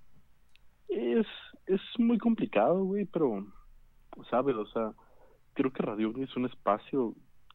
[0.90, 1.28] es,
[1.66, 3.46] es muy complicado, güey, pero,
[4.30, 4.56] ¿sabes?
[4.56, 4.94] O sea,
[5.54, 7.14] creo que Radio es un espacio,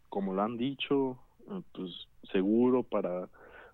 [0.09, 1.19] como lo han dicho,
[1.51, 1.91] eh, pues,
[2.31, 3.29] seguro para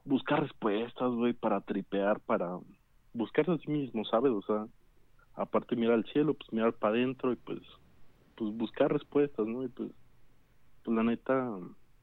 [0.04, 2.58] buscar respuestas, güey, para tripear, para,
[3.12, 4.32] buscarse a sí mismo, ¿sabes?
[4.32, 4.66] O sea,
[5.38, 7.60] aparte mirar al cielo, pues mirar para adentro y pues,
[8.36, 9.64] pues buscar respuestas, ¿no?
[9.64, 9.90] Y pues,
[10.84, 11.58] pues la neta,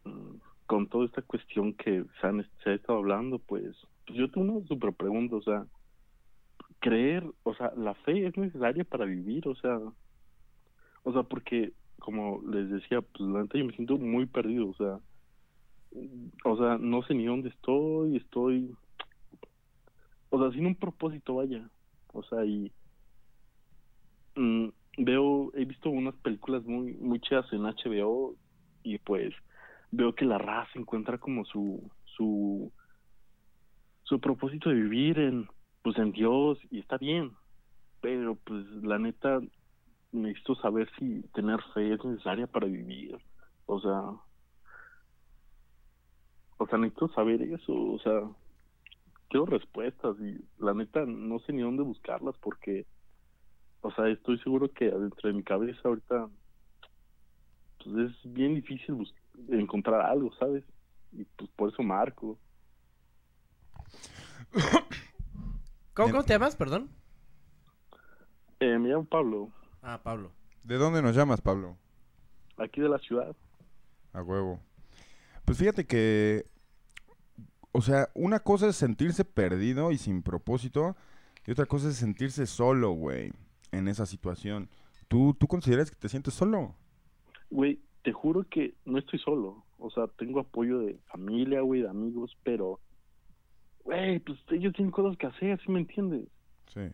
[0.06, 3.76] mm, con toda esta cuestión que se, han, se ha estado hablando, pues,
[4.06, 5.66] pues yo tengo una super pregunta, o sea,
[6.80, 9.80] creer, o sea, la fe es necesaria para vivir, o sea,
[11.04, 14.76] o sea, porque, como les decía, pues la neta yo me siento muy perdido, o
[14.76, 15.00] sea,
[16.44, 18.76] o sea, no sé ni dónde estoy, estoy,
[20.30, 21.70] o sea, sin un propósito, vaya,
[22.14, 22.72] o sea, y
[24.36, 24.68] mm,
[24.98, 28.36] veo, he visto unas películas muy, muy chidas en HBO
[28.84, 29.34] y pues
[29.92, 32.72] veo que la raza encuentra como su, su,
[34.04, 35.48] su propósito de vivir en,
[35.84, 37.32] pues en Dios y está bien,
[38.02, 39.40] pero pues la neta
[40.12, 43.18] necesito saber si tener fe es necesaria para vivir,
[43.66, 44.02] o sea,
[46.58, 48.22] o sea, necesito saber eso, o sea,
[49.30, 52.86] quiero respuestas y la neta no sé ni dónde buscarlas porque,
[53.86, 56.28] o sea, estoy seguro que adentro de mi cabeza ahorita
[57.84, 58.96] pues es bien difícil
[59.50, 60.64] encontrar algo, ¿sabes?
[61.12, 62.38] Y pues por eso marco.
[65.94, 66.90] ¿Cómo, cómo te llamas, perdón?
[68.60, 69.52] Eh, me llamo Pablo,
[69.82, 70.32] Ah, Pablo.
[70.64, 71.78] ¿De dónde nos llamas, Pablo?
[72.58, 73.36] aquí de la ciudad.
[74.14, 74.60] A huevo.
[75.44, 76.46] Pues fíjate que,
[77.72, 80.96] o sea, una cosa es sentirse perdido y sin propósito,
[81.46, 83.32] y otra cosa es sentirse solo, güey,
[83.76, 84.70] en esa situación.
[85.08, 86.76] ¿Tú, ¿Tú consideras que te sientes solo?
[87.50, 89.64] Güey, te juro que no estoy solo.
[89.78, 92.80] O sea, tengo apoyo de familia, güey, de amigos, pero,
[93.84, 96.28] güey, pues ellos tienen cosas que hacer, ¿sí me entiendes?
[96.74, 96.90] Sí.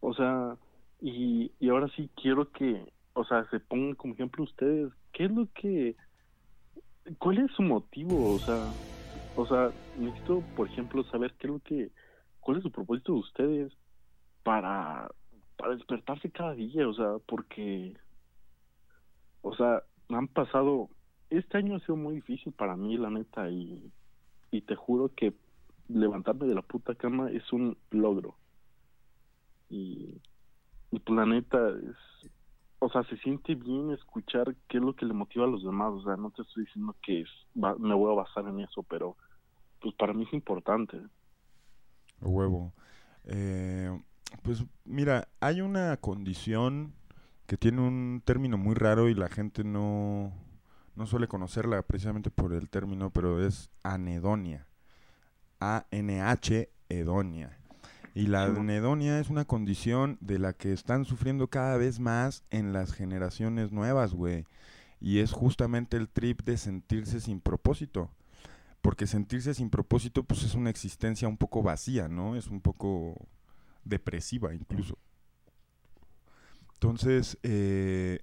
[0.00, 0.56] O sea,
[1.00, 4.92] y, y ahora sí quiero que, o sea, se pongan como ejemplo ustedes.
[5.12, 5.96] ¿Qué es lo que,
[7.18, 8.34] cuál es su motivo?
[8.34, 8.72] O sea,
[9.36, 11.90] o sea, necesito, por ejemplo, saber qué es lo que,
[12.40, 13.72] cuál es su propósito de ustedes
[14.42, 15.10] para,
[15.60, 17.94] para despertarse cada día, o sea, porque,
[19.42, 20.88] o sea, han pasado,
[21.28, 23.92] este año ha sido muy difícil para mí, la neta, y,
[24.50, 25.34] y te juro que
[25.88, 28.36] levantarme de la puta cama es un logro.
[29.68, 30.20] Y,
[30.90, 32.30] y pues la neta es,
[32.78, 35.92] o sea, se siente bien escuchar qué es lo que le motiva a los demás,
[35.92, 38.82] o sea, no te estoy diciendo que es, va- me voy a basar en eso,
[38.84, 39.16] pero
[39.80, 40.98] pues para mí es importante.
[42.20, 42.72] Huevo.
[43.24, 44.02] Eh,
[44.42, 46.94] pues mira, hay una condición
[47.46, 50.32] que tiene un término muy raro y la gente no,
[50.94, 54.66] no suele conocerla precisamente por el término, pero es anedonia.
[55.58, 57.58] A-N-H, edonia.
[58.14, 62.72] Y la anedonia es una condición de la que están sufriendo cada vez más en
[62.72, 64.44] las generaciones nuevas, güey.
[65.00, 68.10] Y es justamente el trip de sentirse sin propósito.
[68.82, 72.36] Porque sentirse sin propósito, pues es una existencia un poco vacía, ¿no?
[72.36, 73.28] Es un poco
[73.84, 74.98] depresiva incluso.
[76.74, 78.20] Entonces, eh,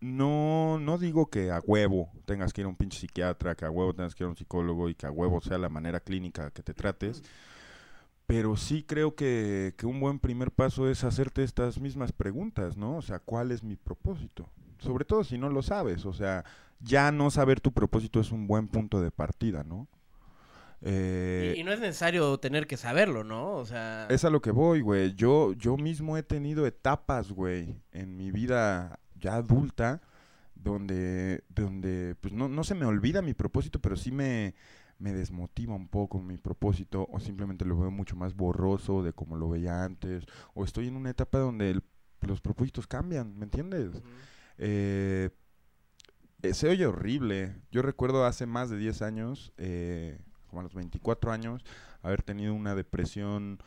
[0.00, 3.70] no, no digo que a huevo tengas que ir a un pinche psiquiatra, que a
[3.70, 6.50] huevo tengas que ir a un psicólogo y que a huevo sea la manera clínica
[6.50, 7.22] que te trates.
[8.26, 12.96] Pero sí creo que, que un buen primer paso es hacerte estas mismas preguntas, ¿no?
[12.96, 14.48] O sea, ¿cuál es mi propósito?
[14.78, 16.44] Sobre todo si no lo sabes, o sea,
[16.80, 19.88] ya no saber tu propósito es un buen punto de partida, ¿no?
[20.82, 23.52] Eh, Y, y no es necesario tener que saberlo, ¿no?
[23.54, 24.06] O sea...
[24.10, 25.14] es a lo que voy, güey.
[25.14, 30.02] Yo, yo mismo he tenido etapas, güey, en mi vida ya adulta,
[30.54, 34.54] donde, donde pues no, no se me olvida mi propósito, pero sí me,
[34.98, 39.36] me desmotiva un poco mi propósito, o simplemente lo veo mucho más borroso de como
[39.36, 41.82] lo veía antes, o estoy en una etapa donde el-
[42.20, 44.00] los propósitos cambian, ¿me entiendes?
[44.58, 45.30] Eh,
[46.42, 47.56] eh, se oye horrible.
[47.72, 50.20] Yo recuerdo hace más de 10 años, eh,
[50.52, 51.64] como a los 24 años,
[52.02, 53.58] haber tenido una depresión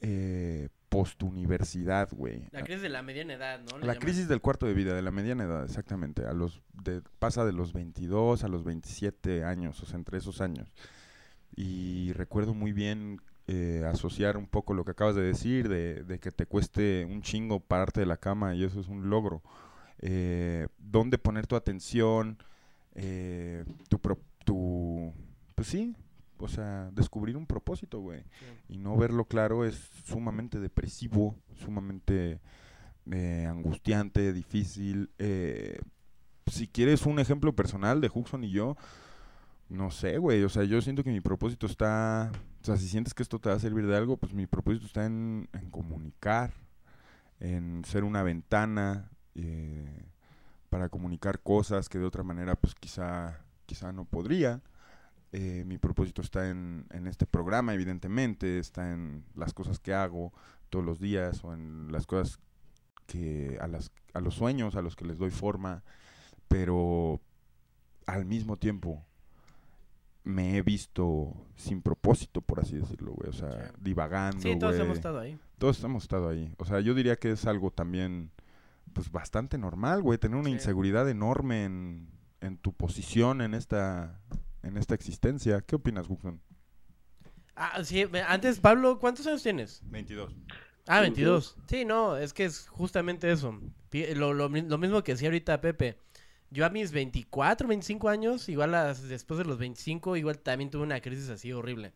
[0.00, 2.48] eh, post-universidad, güey.
[2.52, 3.78] La crisis de la mediana edad, ¿no?
[3.78, 6.24] La crisis del cuarto de vida, de la mediana edad, exactamente.
[6.24, 10.40] A los de- pasa de los 22 a los 27 años, o sea, entre esos
[10.40, 10.72] años.
[11.54, 16.18] Y recuerdo muy bien eh, asociar un poco lo que acabas de decir, de, de
[16.18, 19.42] que te cueste un chingo pararte de la cama y eso es un logro.
[19.98, 22.38] Eh, ¿Dónde poner tu atención?
[22.94, 25.12] Eh, tu, pro- tu...
[25.54, 25.94] Pues sí,
[26.42, 28.24] o sea, descubrir un propósito, güey.
[28.68, 32.40] Y no verlo claro es sumamente depresivo, sumamente
[33.10, 35.10] eh, angustiante, difícil.
[35.18, 35.80] eh,
[36.46, 38.76] si quieres un ejemplo personal de Huxon y yo,
[39.68, 40.42] no sé, güey.
[40.42, 42.30] O sea, yo siento que mi propósito está.
[42.60, 44.86] O sea, si sientes que esto te va a servir de algo, pues mi propósito
[44.86, 46.52] está en, en comunicar,
[47.40, 50.04] en ser una ventana eh,
[50.68, 54.60] para comunicar cosas que de otra manera, pues quizá, quizá no podría.
[55.32, 60.32] Eh, mi propósito está en, en este programa, evidentemente, está en las cosas que hago
[60.68, 62.38] todos los días o en las cosas
[63.06, 65.82] que a, las, a los sueños a los que les doy forma,
[66.48, 67.20] pero
[68.06, 69.04] al mismo tiempo
[70.24, 73.30] me he visto sin propósito, por así decirlo, güey.
[73.30, 75.38] O sea, divagando, Sí, todos hemos estado ahí.
[75.58, 76.54] Todos hemos estado ahí.
[76.58, 78.30] O sea, yo diría que es algo también,
[78.92, 80.18] pues, bastante normal, güey.
[80.18, 82.08] Tener una inseguridad enorme en,
[82.40, 84.20] en tu posición en esta,
[84.62, 85.60] en esta existencia.
[85.62, 86.40] ¿Qué opinas, Guxon?
[87.54, 89.82] Ah, sí, antes, Pablo, ¿cuántos años tienes?
[89.84, 90.34] 22.
[90.86, 91.56] Ah, 22.
[91.68, 93.60] Sí, no, es que es justamente eso.
[94.14, 95.98] Lo, lo mi- lo mismo que decía ahorita Pepe.
[96.50, 98.72] Yo a mis 24, 25 años, igual
[99.08, 101.92] después de los 25, igual también tuve una crisis así horrible.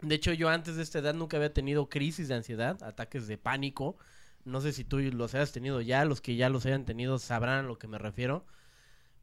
[0.00, 3.36] De hecho, yo antes de esta edad nunca había tenido crisis de ansiedad, ataques de
[3.38, 3.96] pánico.
[4.44, 7.64] No sé si tú los hayas tenido ya, los que ya los hayan tenido sabrán
[7.64, 8.44] a lo que me refiero.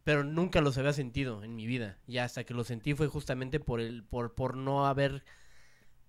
[0.05, 1.97] Pero nunca los había sentido en mi vida.
[2.07, 5.25] Y hasta que los sentí fue justamente por el, por, por no haber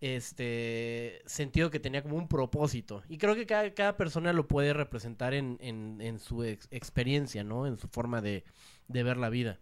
[0.03, 3.03] este sentido que tenía como un propósito.
[3.09, 7.43] Y creo que cada, cada persona lo puede representar en, en, en su ex- experiencia,
[7.43, 7.67] ¿no?
[7.67, 8.45] En su forma de,
[8.87, 9.59] de ver la vida.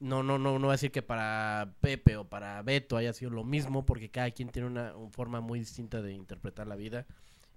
[0.00, 3.30] No, no, no, no voy a decir que para Pepe o para Beto haya sido
[3.30, 7.06] lo mismo, porque cada quien tiene una, una forma muy distinta de interpretar la vida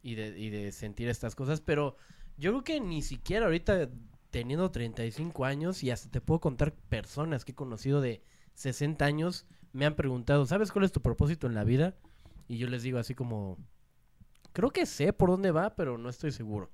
[0.03, 1.97] y de, y de sentir estas cosas, pero
[2.37, 3.89] yo creo que ni siquiera ahorita
[4.31, 8.23] teniendo 35 años y hasta te puedo contar personas que he conocido de
[8.55, 11.95] 60 años me han preguntado, ¿sabes cuál es tu propósito en la vida?
[12.47, 13.57] Y yo les digo así como,
[14.53, 16.71] creo que sé por dónde va, pero no estoy seguro.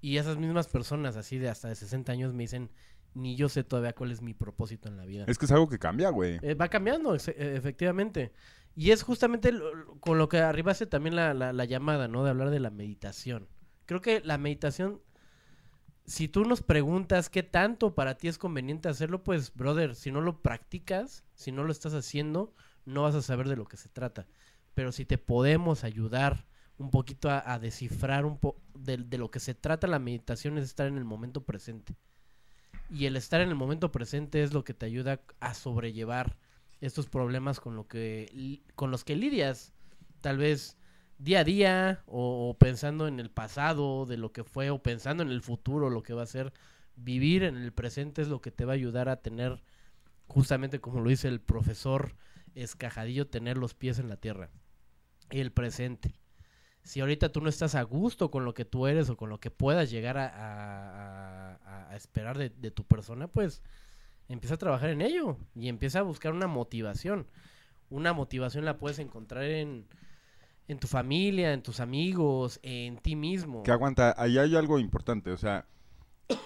[0.00, 2.70] Y esas mismas personas así de hasta de 60 años me dicen,
[3.14, 5.24] ni yo sé todavía cuál es mi propósito en la vida.
[5.26, 6.38] Es que es algo que cambia, güey.
[6.42, 7.18] Eh, va cambiando, eh,
[7.56, 8.32] efectivamente.
[8.74, 12.24] Y es justamente lo- con lo que arribaste también la, la- la llamada, ¿no?
[12.24, 13.48] De hablar de la meditación.
[13.86, 15.00] Creo que la meditación,
[16.06, 20.20] si tú nos preguntas qué tanto para ti es conveniente hacerlo, pues, brother, si no
[20.20, 22.54] lo practicas, si no lo estás haciendo,
[22.84, 24.26] no vas a saber de lo que se trata.
[24.74, 26.46] Pero si te podemos ayudar
[26.78, 30.64] un poquito a, descifrar un po de, de lo que se trata la meditación es
[30.64, 31.96] estar en el momento presente.
[32.90, 36.36] Y el estar en el momento presente es lo que te ayuda a sobrellevar
[36.80, 39.72] estos problemas con lo que con los que lidias
[40.20, 40.76] tal vez
[41.18, 45.22] día a día o, o pensando en el pasado de lo que fue o pensando
[45.22, 46.52] en el futuro lo que va a ser
[46.96, 49.62] vivir en el presente es lo que te va a ayudar a tener
[50.26, 52.14] justamente como lo dice el profesor
[52.54, 54.50] Escajadillo tener los pies en la tierra
[55.30, 56.14] el presente
[56.82, 59.40] si ahorita tú no estás a gusto con lo que tú eres o con lo
[59.40, 61.36] que puedas llegar a
[61.96, 63.62] esperar de, de tu persona, pues
[64.28, 67.26] empieza a trabajar en ello y empieza a buscar una motivación.
[67.88, 69.86] Una motivación la puedes encontrar en,
[70.68, 73.62] en tu familia, en tus amigos, en ti mismo.
[73.62, 75.66] Que aguanta, ahí hay algo importante, o sea,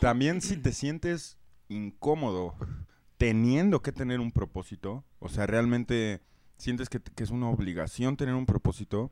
[0.00, 1.38] también si te sientes
[1.68, 2.54] incómodo
[3.16, 6.22] teniendo que tener un propósito, o sea, realmente
[6.56, 9.10] sientes que, que es una obligación tener un propósito,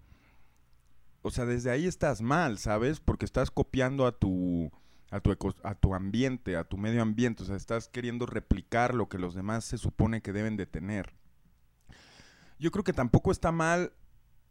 [1.23, 3.01] o sea, desde ahí estás mal, ¿sabes?
[3.01, 4.71] Porque estás copiando a tu,
[5.11, 8.95] a tu, eco- a tu ambiente, a tu medio ambiente, o sea, estás queriendo replicar
[8.95, 11.15] lo que los demás se supone que deben de tener.
[12.59, 13.93] Yo creo que tampoco está mal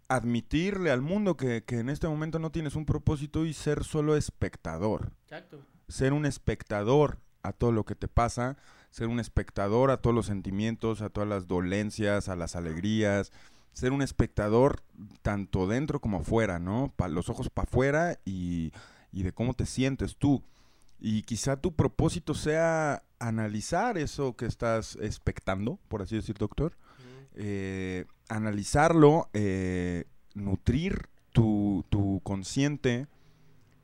[0.09, 4.15] admitirle al mundo que, que en este momento no tienes un propósito y ser solo
[4.15, 5.11] espectador.
[5.23, 5.59] Exacto.
[5.87, 8.57] Ser un espectador a todo lo que te pasa,
[8.89, 13.31] ser un espectador a todos los sentimientos, a todas las dolencias, a las alegrías,
[13.73, 14.81] ser un espectador
[15.21, 16.93] tanto dentro como fuera, ¿no?
[16.95, 18.71] Pa- los ojos para afuera y,
[19.11, 20.43] y de cómo te sientes tú.
[20.99, 26.75] Y quizá tu propósito sea analizar eso que estás expectando, por así decir, doctor.
[27.35, 33.07] Eh, analizarlo, eh, nutrir tu, tu consciente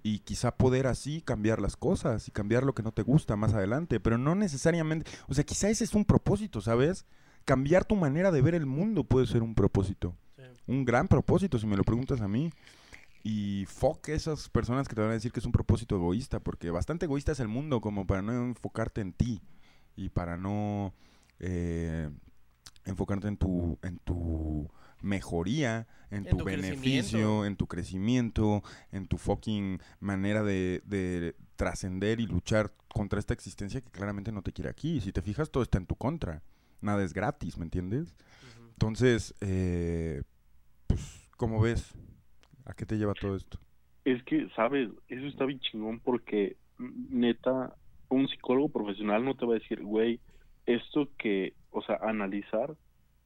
[0.03, 3.53] y quizá poder así cambiar las cosas y cambiar lo que no te gusta más
[3.53, 7.05] adelante, pero no necesariamente, o sea, quizá ese es un propósito, ¿sabes?
[7.45, 10.15] Cambiar tu manera de ver el mundo puede ser un propósito.
[10.65, 12.49] Un gran propósito, si me lo preguntas a mí.
[13.21, 16.69] Y fuck esas personas que te van a decir que es un propósito egoísta, porque
[16.69, 19.41] bastante egoísta es el mundo como para no enfocarte en ti
[19.95, 20.93] y para no
[21.39, 22.09] eh,
[22.85, 24.69] enfocarte en tu, en tu
[25.01, 31.35] mejoría, en, En tu, tu beneficio, en tu crecimiento, en tu fucking manera de, de
[31.55, 35.01] trascender y luchar contra esta existencia que claramente no te quiere aquí.
[35.01, 36.41] Si te fijas, todo está en tu contra.
[36.81, 38.15] Nada es gratis, ¿me entiendes?
[38.73, 40.23] Entonces, eh,
[40.87, 41.93] pues, ¿cómo ves?
[42.65, 43.59] ¿A qué te lleva todo esto?
[44.05, 44.89] Es que, ¿sabes?
[45.07, 47.75] Eso está bien chingón porque, neta,
[48.09, 50.19] un psicólogo profesional no te va a decir, güey,
[50.65, 52.75] esto que, o sea, analizar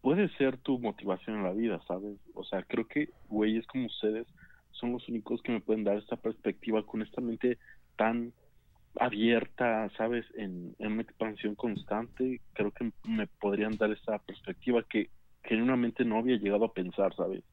[0.01, 2.17] puede ser tu motivación en la vida, ¿sabes?
[2.33, 4.27] O sea, creo que güeyes como ustedes
[4.71, 7.57] son los únicos que me pueden dar esta perspectiva con esta mente
[7.95, 8.31] tan
[8.99, 10.25] abierta, ¿sabes?
[10.35, 15.09] En, en una expansión constante, creo que me podrían dar esa perspectiva que
[15.43, 17.43] genuinamente no había llegado a pensar, ¿sabes?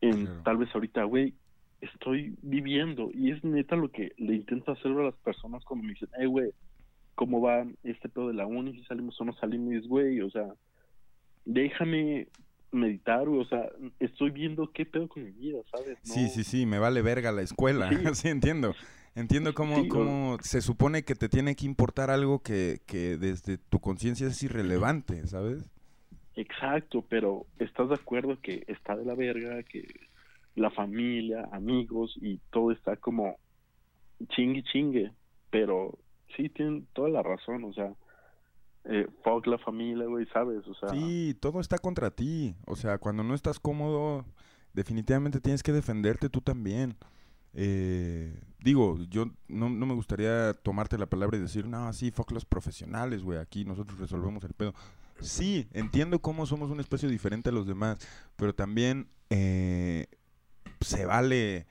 [0.00, 1.34] En, Tal vez ahorita, güey,
[1.80, 5.92] estoy viviendo y es neta lo que le intento hacer a las personas cuando me
[5.92, 6.50] dicen, hey, güey,
[7.16, 8.72] ¿cómo va este pedo de la uni?
[8.74, 10.46] Si salimos o no salimos, güey, o sea,
[11.44, 12.28] déjame
[12.72, 13.68] meditar, güey, o sea,
[14.00, 15.98] estoy viendo qué pedo con mi vida, ¿sabes?
[16.06, 17.88] No- Sí, sí, sí, me vale verga la escuela.
[17.90, 17.96] Sí.
[18.14, 18.74] Sí, entiendo.
[19.14, 23.56] Entiendo cómo, Sí, cómo se supone que te tiene que importar algo que, que desde
[23.56, 25.70] tu conciencia es irrelevante, ¿sabes?
[26.34, 29.86] Exacto, pero ¿estás de acuerdo que está de la verga, que
[30.54, 33.38] la familia, amigos y todo está como
[34.28, 35.12] chingue chingue?
[35.48, 35.98] Pero
[36.34, 37.92] sí, tienen toda la razón, o sea,
[38.84, 40.66] eh, fuck la familia, güey, ¿sabes?
[40.66, 42.54] O sea, Sí, todo está contra ti.
[42.66, 44.24] O sea, cuando no estás cómodo,
[44.72, 46.96] definitivamente tienes que defenderte tú también.
[47.52, 52.30] Eh, digo, yo no, no me gustaría tomarte la palabra y decir, no, sí, fuck
[52.30, 54.74] los profesionales, güey, aquí nosotros resolvemos el pedo.
[55.20, 57.98] Sí, entiendo cómo somos un espacio diferente a los demás,
[58.36, 60.06] pero también eh,
[60.80, 61.66] se vale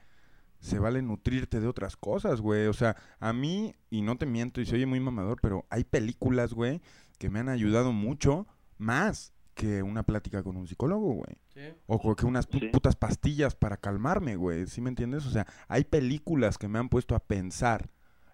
[0.60, 2.68] se vale nutrirte de otras cosas, güey.
[2.68, 5.84] O sea, a mí, y no te miento, y se oye muy mamador, pero hay
[5.84, 6.82] películas, güey,
[7.20, 11.38] que me han ayudado mucho más que una plática con un psicólogo, güey.
[11.54, 11.62] Sí.
[11.88, 14.68] O que unas pu- putas pastillas para calmarme, güey.
[14.68, 15.26] ¿Sí me entiendes?
[15.26, 17.90] O sea, hay películas que me han puesto a pensar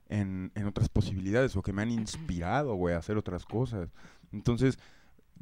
[0.09, 3.89] en, en otras posibilidades o que me han inspirado, güey, a hacer otras cosas.
[4.31, 4.79] Entonces,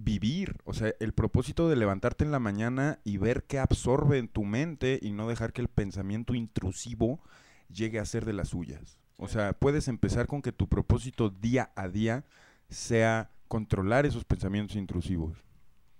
[0.02, 4.30] vivir, o sea, el propósito de levantarte en la mañana y ver qué absorbe en
[4.30, 7.20] tu mente y no dejar que el pensamiento intrusivo
[7.68, 8.98] llegue a ser de las suyas.
[9.18, 12.24] O sea, puedes empezar con que tu propósito día a día
[12.70, 15.44] sea controlar esos pensamientos intrusivos.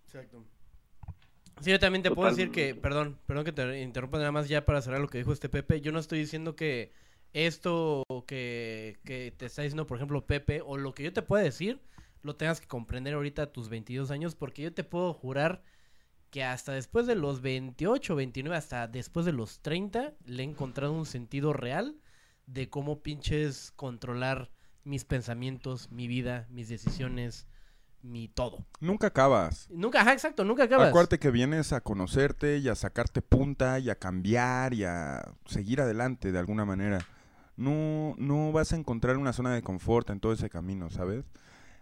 [0.06, 0.46] Exacto.
[1.60, 4.66] Sí, yo también te puedo decir que, perdón, perdón que te interrumpa nada más ya
[4.66, 5.82] para cerrar lo que dijo este Pepe.
[5.82, 6.94] Yo no estoy diciendo que
[7.34, 11.44] esto que, que te está diciendo, por ejemplo, Pepe, o lo que yo te pueda
[11.44, 11.82] decir,
[12.22, 15.64] lo tengas que comprender ahorita a tus 22 años, porque yo te puedo jurar
[16.30, 20.94] que hasta después de los 28, 29, hasta después de los 30, le he encontrado
[20.94, 22.00] un sentido real
[22.46, 24.52] de cómo pinches controlar
[24.84, 27.48] mis pensamientos, mi vida, mis decisiones,
[28.02, 28.66] mi todo.
[28.80, 29.68] Nunca acabas.
[29.70, 30.90] Nunca, ajá, exacto, nunca acabas.
[30.90, 35.82] Acuérdate que vienes a conocerte y a sacarte punta y a cambiar y a seguir
[35.82, 37.00] adelante de alguna manera.
[37.58, 41.26] No, no vas a encontrar una zona de confort en todo ese camino, ¿sabes?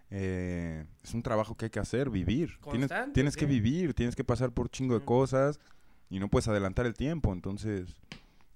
[0.10, 2.58] Eh, es un trabajo que hay que hacer, vivir.
[2.64, 3.52] Tienes, Constante, tienes que sí.
[3.52, 5.60] vivir, tienes que pasar por chingo de cosas
[6.10, 7.34] y no puedes adelantar el tiempo.
[7.34, 7.94] Entonces,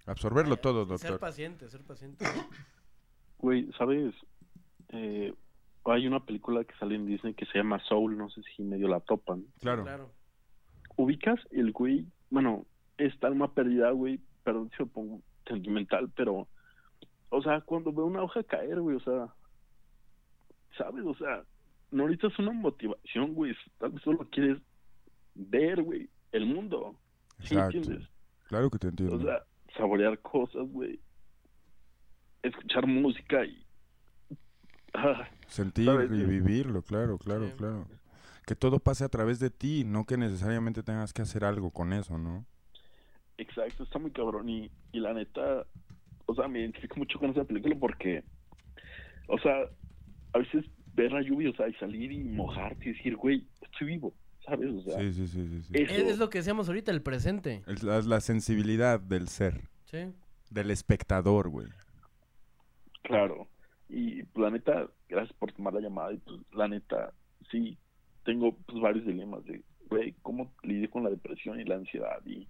[0.06, 1.20] absorberlo todo, Ser doctor.
[1.20, 2.26] paciente, ser paciente.
[3.38, 4.14] güey, ¿sabes?
[4.90, 5.34] Eh,
[5.86, 8.88] hay una película que sale en Disney que se llama Soul, no sé si medio
[8.88, 9.46] la topan.
[9.60, 9.84] Claro.
[9.84, 10.12] Claro.
[10.98, 12.66] ubicas el güey, bueno,
[12.98, 16.48] esta alma perdida, güey, perdón si me pongo sentimental, pero,
[17.30, 19.34] o sea, cuando veo una hoja caer, güey, o sea,
[20.78, 21.06] ¿sabes?
[21.06, 21.44] O sea,
[21.92, 24.58] no necesitas una motivación, güey, tal vez solo quieres
[25.36, 26.96] ver, güey, el mundo,
[27.40, 27.78] ¿sí Exacto.
[27.78, 28.08] entiendes?
[28.48, 29.16] Claro que te entiendo.
[29.18, 29.44] O sea,
[29.78, 31.00] saborear cosas, güey,
[32.44, 33.66] escuchar música y...
[34.94, 36.12] Ah, Sentir ¿sabes?
[36.12, 37.54] y vivirlo, claro, claro, Sí.
[37.58, 37.88] claro.
[38.46, 41.94] Que todo pase a través de ti, no que necesariamente tengas que hacer algo con
[41.94, 42.46] eso, ¿no?
[43.38, 45.66] Exacto, está muy cabrón y, y la neta,
[46.26, 48.24] o sea, me identifico mucho con esa película porque,
[49.28, 49.66] o sea,
[50.34, 53.88] a veces ver la lluvia, o sea, y salir y mojarte y decir, güey, estoy
[53.88, 54.14] vivo,
[54.46, 54.70] ¿sabes?
[54.74, 55.62] O sea, Sí, sí, sí, sí.
[55.64, 55.74] sí.
[55.76, 57.64] eso, Es, es lo que decíamos ahorita, el presente.
[57.68, 60.14] Es la, la sensibilidad del ser, Sí.
[60.50, 61.68] del espectador, güey.
[63.04, 63.48] claro.
[63.90, 67.12] Y pues, la neta, gracias por tomar la llamada y pues la neta,
[67.52, 67.78] sí,
[68.24, 72.26] tengo pues varios dilemas de, güey, ¿cómo lidiar con la depresión y la ansiedad?
[72.26, 72.48] Y,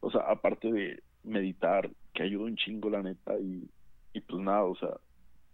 [0.00, 3.68] o sea, aparte de meditar, que ayuda un chingo, la neta, y,
[4.12, 4.88] y pues nada, o sea,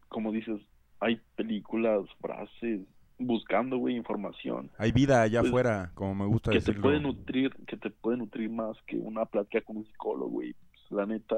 [0.09, 0.61] como dices,
[1.01, 2.81] hay películas, frases,
[3.19, 4.70] buscando, güey, información.
[4.79, 6.83] Hay vida allá Pues, afuera, como me gusta que te decirlo.
[6.83, 10.55] puede nutrir, que te puede nutrir más que una plática con un psicólogo, güey.
[10.70, 11.37] Pues, la neta,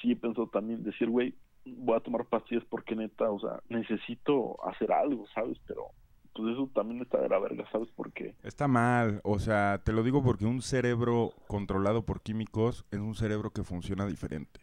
[0.00, 1.34] sí he pensado también decir, güey,
[1.66, 5.58] voy a tomar pastillas porque neta, o sea, necesito hacer algo, ¿sabes?
[5.66, 5.86] Pero,
[6.34, 7.88] pues eso también está de la verga, ¿sabes?
[7.96, 12.98] Porque, Está mal, o sea, te lo digo porque un cerebro controlado por químicos es
[12.98, 14.60] un cerebro que funciona diferente.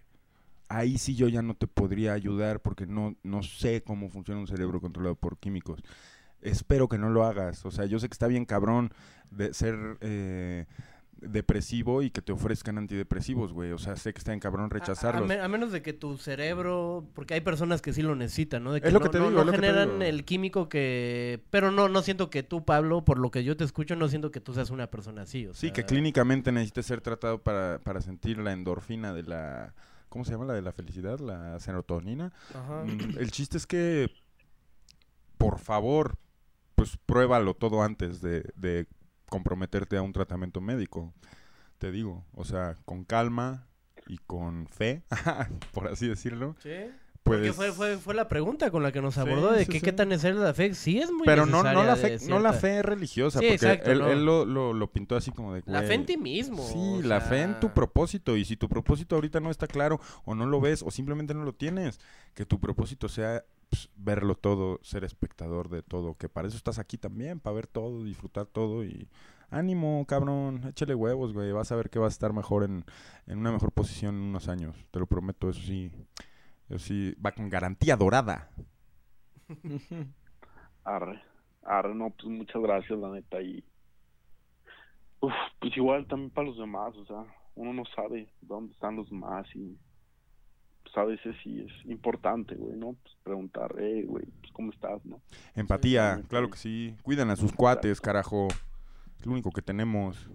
[0.73, 4.47] Ahí sí yo ya no te podría ayudar porque no, no sé cómo funciona un
[4.47, 5.81] cerebro controlado por químicos.
[6.41, 7.65] Espero que no lo hagas.
[7.65, 8.93] O sea, yo sé que está bien cabrón
[9.31, 10.65] de ser eh,
[11.19, 13.71] depresivo y que te ofrezcan antidepresivos, güey.
[13.71, 15.27] O sea, sé que está bien cabrón A, rechazarlos.
[15.27, 18.73] me- a menos de que tu cerebro, porque hay personas que sí lo necesitan, ¿no?
[18.73, 20.01] De que Es lo no, que te no- digo, no lo que te generan digo.
[20.03, 21.43] el químico que...
[21.51, 24.31] Pero no, no siento que tú, Pablo, por lo que yo te escucho, no siento
[24.31, 25.45] que tú seas una persona así.
[25.47, 29.73] O Sí, que clínicamente necesites ser tratado para, para sentir la endorfina de la,
[30.11, 31.19] ¿cómo se llama la de la felicidad?
[31.19, 32.33] La serotonina.
[32.53, 32.83] Ajá.
[32.83, 34.11] Mm, el chiste es que,
[35.37, 36.17] por favor,
[36.75, 38.87] pues pruébalo todo antes de, de
[39.29, 41.13] comprometerte a un tratamiento médico.
[41.77, 43.67] Te digo, o sea, con calma
[44.05, 45.03] y con fe,
[45.73, 46.57] por así decirlo.
[46.59, 46.91] Sí.
[47.31, 47.75] Porque Puedes...
[47.75, 49.85] fue, fue, fue la pregunta con la que nos Sí, abordó de sí, que sí.
[49.85, 50.73] qué tan necesaria es la fe.
[50.73, 53.99] Sí es muy Pero no, no, la fe, no la fe religiosa, porque exacto, él,
[53.99, 54.07] no.
[54.09, 55.63] él lo, lo, lo pintó así como de...
[55.65, 56.61] La fe en ti mismo.
[56.63, 58.35] Sí, la fe en tu propósito.
[58.35, 61.43] Y si tu propósito ahorita no está claro, o no lo ves, o simplemente no
[61.43, 61.99] lo tienes,
[62.33, 66.79] que tu propósito sea pues, verlo todo, ser espectador de todo, que para eso estás
[66.79, 69.07] aquí también, para ver todo, disfrutar todo y...
[69.53, 71.51] Ánimo, cabrón, échale huevos, güey.
[71.51, 72.85] Vas a ver que vas a estar mejor en,
[73.27, 74.77] en una mejor posición en unos años.
[74.91, 75.91] Te lo prometo, eso sí.
[76.71, 78.49] Eso sí, va con garantía dorada.
[80.85, 81.21] Arre,
[81.63, 83.63] arre, no, pues muchas gracias, la neta, y...
[85.19, 87.23] Uf, pues igual también para los demás, o sea,
[87.53, 89.77] uno no sabe dónde están los demás y
[90.81, 92.93] pues a veces sí es importante, güey, ¿no?
[93.03, 95.21] Pues preguntar, eh, güey, pues cómo estás, ¿no?
[95.53, 96.95] Empatía, claro que sí.
[97.03, 98.47] Cuidan a sus cuates, carajo.
[99.19, 100.29] Es lo único que tenemos.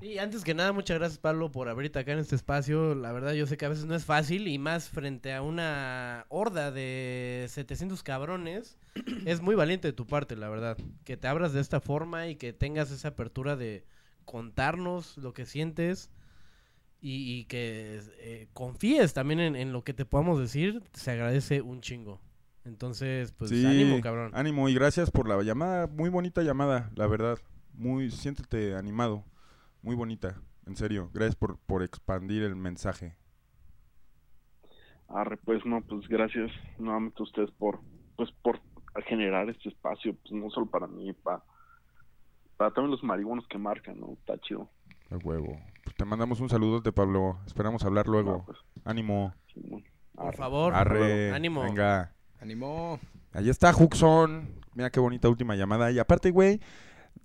[0.00, 2.94] Sí, antes que nada, muchas gracias Pablo por abrirte acá en este espacio.
[2.94, 6.24] La verdad, yo sé que a veces no es fácil y más frente a una
[6.30, 8.78] horda de 700 cabrones.
[9.26, 10.78] es muy valiente de tu parte, la verdad.
[11.04, 13.84] Que te abras de esta forma y que tengas esa apertura de
[14.24, 16.10] contarnos lo que sientes
[17.02, 20.82] y, y que eh, confíes también en, en lo que te podamos decir.
[20.94, 22.22] Se agradece un chingo.
[22.64, 24.32] Entonces, pues sí, ánimo, cabrón.
[24.34, 25.86] Ánimo y gracias por la llamada.
[25.86, 27.38] Muy bonita llamada, la verdad.
[27.74, 29.24] Muy, siéntete animado.
[29.82, 31.10] Muy bonita, en serio.
[31.12, 33.16] Gracias por, por expandir el mensaje.
[35.08, 37.80] Arre, pues no, pues gracias nuevamente a ustedes por,
[38.16, 38.60] pues por
[39.06, 41.42] generar este espacio, pues no solo para mí, para,
[42.56, 44.12] para también los marihuanos que marcan, ¿no?
[44.12, 44.68] Está chido.
[45.10, 45.58] El huevo.
[45.82, 47.38] Pues te mandamos un saludo de Pablo.
[47.46, 48.46] Esperamos hablar luego.
[48.84, 49.34] Ánimo.
[50.14, 51.62] Por favor, Arre, ánimo.
[51.62, 52.14] Venga.
[52.40, 53.00] Ánimo.
[53.32, 54.60] Ahí está Huxon.
[54.74, 55.90] Mira qué bonita última llamada.
[55.90, 56.60] Y aparte, güey,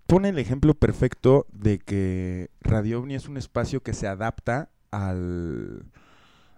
[0.07, 5.85] pone el ejemplo perfecto de que Radio OVNI es un espacio que se adapta al,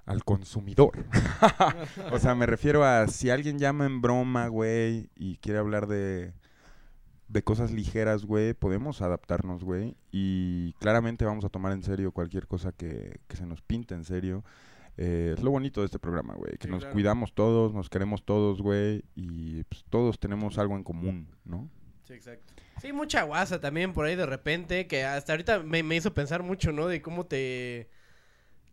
[0.05, 0.91] al consumidor.
[2.11, 6.33] o sea, me refiero a si alguien llama en broma, güey, y quiere hablar de,
[7.29, 9.95] de cosas ligeras, güey, podemos adaptarnos, güey.
[10.11, 14.03] Y claramente vamos a tomar en serio cualquier cosa que, que se nos pinte en
[14.03, 14.43] serio.
[14.99, 16.93] Eh, es lo bonito de este programa, güey, que Sí, nos claro.
[16.93, 21.69] cuidamos todos, nos queremos todos, güey, y pues, todos tenemos algo en común, ¿no?
[22.07, 22.53] Sí, exacto.
[22.81, 26.41] Sí, mucha guasa también por ahí de repente, que hasta ahorita me, me hizo pensar
[26.41, 26.87] mucho, ¿no?
[26.87, 27.89] De cómo te...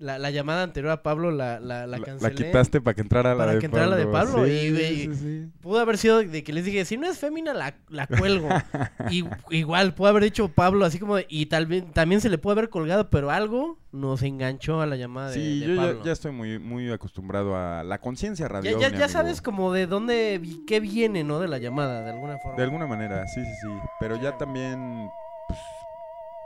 [0.01, 2.31] La, la llamada anterior a Pablo la, la, la cancelé.
[2.31, 4.45] la quitaste para que entrara la Para de que entrara la de Pablo.
[4.45, 5.49] Sí, y, sí, sí.
[5.61, 8.49] pudo haber sido de que les dije, si no es fémina, la, la cuelgo.
[9.11, 12.39] y igual, pudo haber dicho Pablo así como de- y tal vez también se le
[12.39, 15.83] puede haber colgado, pero algo nos enganchó a la llamada de, Sí, de yo ya,
[15.83, 16.05] Pablo.
[16.05, 18.79] ya estoy muy, muy acostumbrado a la conciencia radio.
[18.81, 21.39] Ya, ya, sabes como de dónde, qué viene, ¿no?
[21.39, 22.57] De la llamada, de alguna forma.
[22.57, 23.69] De alguna manera, sí, sí, sí.
[24.01, 25.09] Pero ya también,
[25.47, 25.61] pues,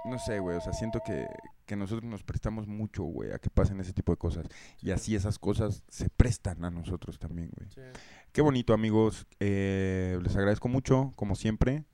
[0.04, 0.58] no sé, güey.
[0.58, 1.26] O sea, siento que,
[1.68, 4.46] que nosotros nos prestamos mucho, güey, a que pasen ese tipo de cosas.
[4.80, 7.68] Y así esas cosas se prestan a nosotros también, güey.
[8.32, 9.26] Qué bonito, amigos.
[9.38, 11.84] Eh, les agradezco mucho, como siempre.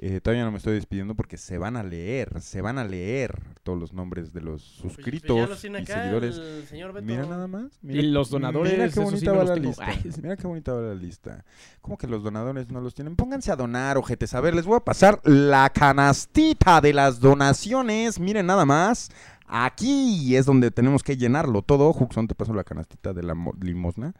[0.00, 3.34] Eh, todavía no me estoy despidiendo porque se van a leer, se van a leer
[3.64, 6.36] todos los nombres de los suscritos Pues, los tiene y seguidores.
[6.38, 7.04] el señor Beto.
[7.04, 7.72] Mira nada más.
[7.82, 9.68] Y mira- los donadores, Mira qué sí bonita no va los la tengo.
[9.70, 9.84] lista.
[9.88, 11.44] Ay, Mira qué bonita va la lista.
[11.80, 13.16] ¿Cómo que los donadores no los tienen?
[13.16, 14.34] Pónganse a donar, ojetes.
[14.34, 18.20] A ver, les voy a pasar la canastita de las donaciones.
[18.20, 19.10] Miren nada más.
[19.48, 21.92] Aquí es donde tenemos que llenarlo todo.
[21.92, 24.14] Juxon, te paso la canastita de la mo- limosna.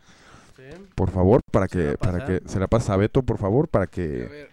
[0.96, 4.48] Por favor, para que, para que se la pasa a Beto, por favor, para que,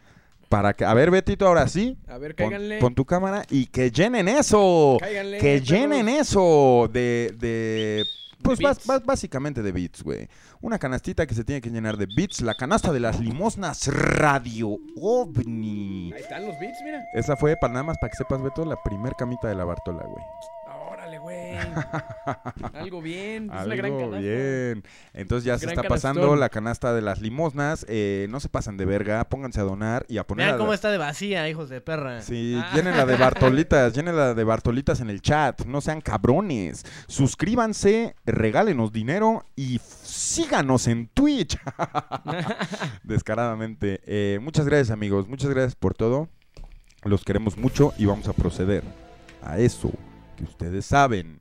[0.50, 1.98] para que, a ver, Betito, ahora sí.
[2.08, 2.80] A ver, Pon- cáiganle.
[2.80, 4.98] Pon, tu cámara y que llenen eso.
[5.00, 5.68] Cáiganle, que perros.
[5.70, 8.06] llenen eso de, de
[8.42, 8.60] pues
[9.04, 10.28] básicamente de bits, güey.
[10.62, 12.42] Una canastita que se tiene que llenar de bits.
[12.42, 16.14] La canasta de las limosnas Radio OVNI.
[16.14, 17.04] Ahí están los beats, mira.
[17.14, 20.04] Esa fue, para nada más para que sepas, Beto, la primer camita de la Bartola,
[20.04, 20.24] güey.
[21.26, 21.58] Güey.
[22.74, 23.50] Algo bien.
[23.52, 24.20] Es una gran Algo canasta.
[24.20, 24.84] bien.
[25.14, 26.40] Entonces ya se está pasando canastón.
[26.40, 27.84] la canasta de las limosnas.
[27.90, 30.46] Eh, no se pasan de verga, pónganse a donar y a poner...
[30.48, 32.22] Vean cómo está de vacía, hijos de perra.
[32.22, 32.72] Sí, Ah.
[32.76, 36.86] llénenla de Bartolitas, llénenla de Bartolitas en el chat, no sean cabrones.
[37.08, 41.58] Suscríbanse, regálenos dinero y síganos en Twitch.
[43.04, 44.00] Descaradamente.
[44.06, 46.30] Eh, muchas gracias amigos, muchas gracias por todo.
[47.04, 48.84] Los queremos mucho y vamos a proceder
[49.44, 49.92] a eso
[50.36, 51.40] que ustedes saben.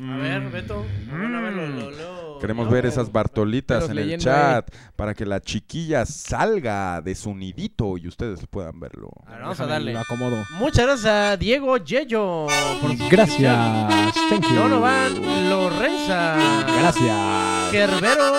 [0.00, 0.52] A ver, Mm.
[0.52, 0.86] Beto.
[1.10, 2.72] Bueno, a ver, lo, lo, lo- Queremos yo.
[2.72, 8.08] ver esas Bartolitas en el chat para que la chiquilla salga de su nidito y
[8.08, 9.10] ustedes puedan verlo.
[9.26, 9.92] A ver, vamos a Déjame, darle.
[9.92, 10.44] Lo acomodo.
[10.52, 12.46] Muchas gracias a Diego Yello.
[12.80, 14.14] por su Gracias.
[14.30, 14.54] Thank you.
[14.54, 16.64] Donovan Lorenza.
[16.80, 17.70] Gracias.
[17.70, 18.32] Gerbero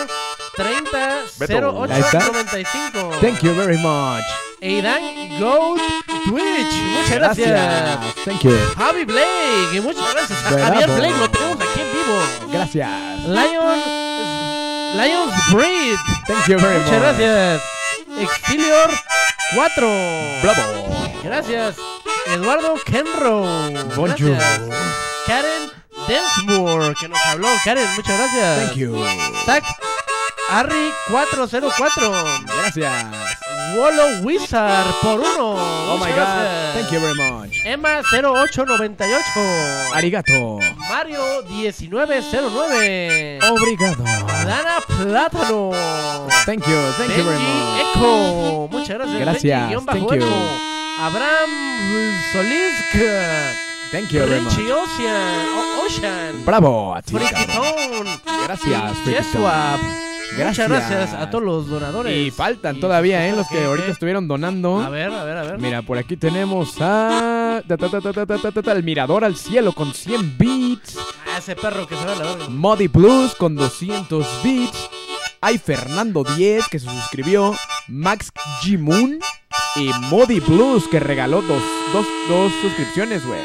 [0.56, 1.70] 30 Beto.
[1.88, 2.20] 08 Ahí está.
[2.32, 3.12] 95.
[3.22, 4.24] Thank you very much.
[4.62, 5.82] Eidan Goat
[6.26, 6.74] Twitch.
[6.98, 8.00] Muchas gracias.
[8.26, 8.58] Thank you.
[8.78, 9.82] Javi Blake.
[9.82, 10.64] Muchas gracias Bravo.
[10.64, 11.18] Javier Blake.
[11.18, 12.52] Lo tenemos aquí en vivo.
[12.52, 12.90] Gracias.
[13.28, 13.82] Lion.
[14.96, 15.98] Lions Breed.
[16.28, 17.02] Thank you very Muchas much.
[17.02, 17.62] gracias.
[18.20, 18.90] Exfilior
[19.56, 19.88] 4.
[20.42, 21.12] Bravo.
[21.24, 21.76] Gracias.
[22.28, 23.42] Eduardo Kenro.
[23.96, 24.38] Bonjour.
[25.26, 25.72] Karen
[26.08, 27.48] Densmore, que nos habló.
[27.66, 28.58] Karen, muchas gracias.
[28.68, 29.06] Thank you.
[29.46, 29.64] Zach
[30.50, 32.12] Harry 404.
[32.46, 33.06] Gracias.
[33.76, 35.56] Wolo Wizard por uno.
[35.94, 36.16] Oh my god.
[36.16, 36.74] gracias.
[36.74, 37.62] Thank you very much.
[37.66, 39.94] Emma 0898.
[39.94, 40.60] Arigato.
[40.90, 43.40] Mario 1909.
[43.50, 44.04] Obrigado.
[44.46, 45.72] Dana Plátano.
[46.46, 46.94] Thank you.
[46.98, 47.82] Thank you very much.
[47.82, 48.68] Echo.
[48.72, 49.20] Muchas gracias.
[49.20, 50.28] Gracias, Benji, thank you.
[51.00, 51.50] Abraham
[52.32, 52.74] Solís.
[53.92, 54.54] Thank you very much.
[54.54, 55.48] Ocean.
[55.86, 56.46] Ocean.
[56.46, 56.94] Bravo.
[56.96, 57.16] a ti.
[58.46, 58.98] Gracias.
[60.38, 60.70] Gracias.
[60.70, 62.16] Muchas gracias a todos los donadores.
[62.16, 63.36] Y faltan todavía, ¿eh?
[63.36, 64.80] Los que, ahorita estuvieron donando.
[64.80, 65.60] A ver, a ver, a ver.
[65.60, 67.62] Mira, por aquí tenemos a.
[68.74, 70.98] El mirador al cielo con 100 bits.
[71.34, 72.50] A ese perro que se ve la verga.
[72.50, 74.90] Modi Plus con 200 bits.
[75.42, 77.56] Hay Fernando 10 que se suscribió.
[77.88, 78.32] Max
[78.62, 78.80] G.
[78.80, 79.20] Moon.
[79.76, 81.62] Y Modi Blues que regaló dos,
[81.92, 83.42] dos, dos suscripciones, güey.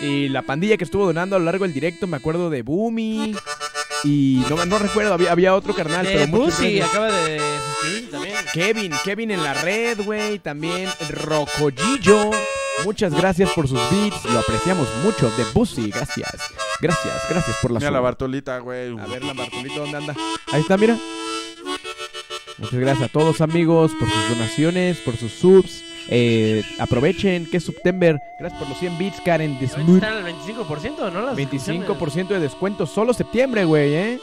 [0.00, 3.34] Y la pandilla que estuvo donando a lo largo del directo, me acuerdo de Boomy.
[4.06, 6.06] Y no, no recuerdo, había, había otro carnal.
[6.06, 6.90] De pero Pussy gracias.
[6.90, 8.36] acaba de suscribirse también.
[8.52, 10.38] Kevin, Kevin en la red, güey.
[10.38, 12.30] También Rocollillo.
[12.84, 14.24] Muchas gracias por sus beats.
[14.26, 15.30] Lo apreciamos mucho.
[15.36, 16.30] De Bussy, gracias.
[16.80, 18.00] Gracias, gracias por la Mira la.
[18.00, 18.96] Bartolita, güey.
[18.98, 20.14] A ver, la Bartolito, ¿dónde anda?
[20.52, 20.96] Ahí está, mira.
[22.58, 25.82] Muchas gracias a todos, amigos, por sus donaciones, por sus subs.
[26.08, 28.18] Eh, aprovechen que es September.
[28.38, 29.58] Gracias por los 100 bits, Karen.
[29.60, 31.22] Están al 25%, ¿no?
[31.22, 34.20] Las 25% de descuento solo septiembre, güey, ¿eh?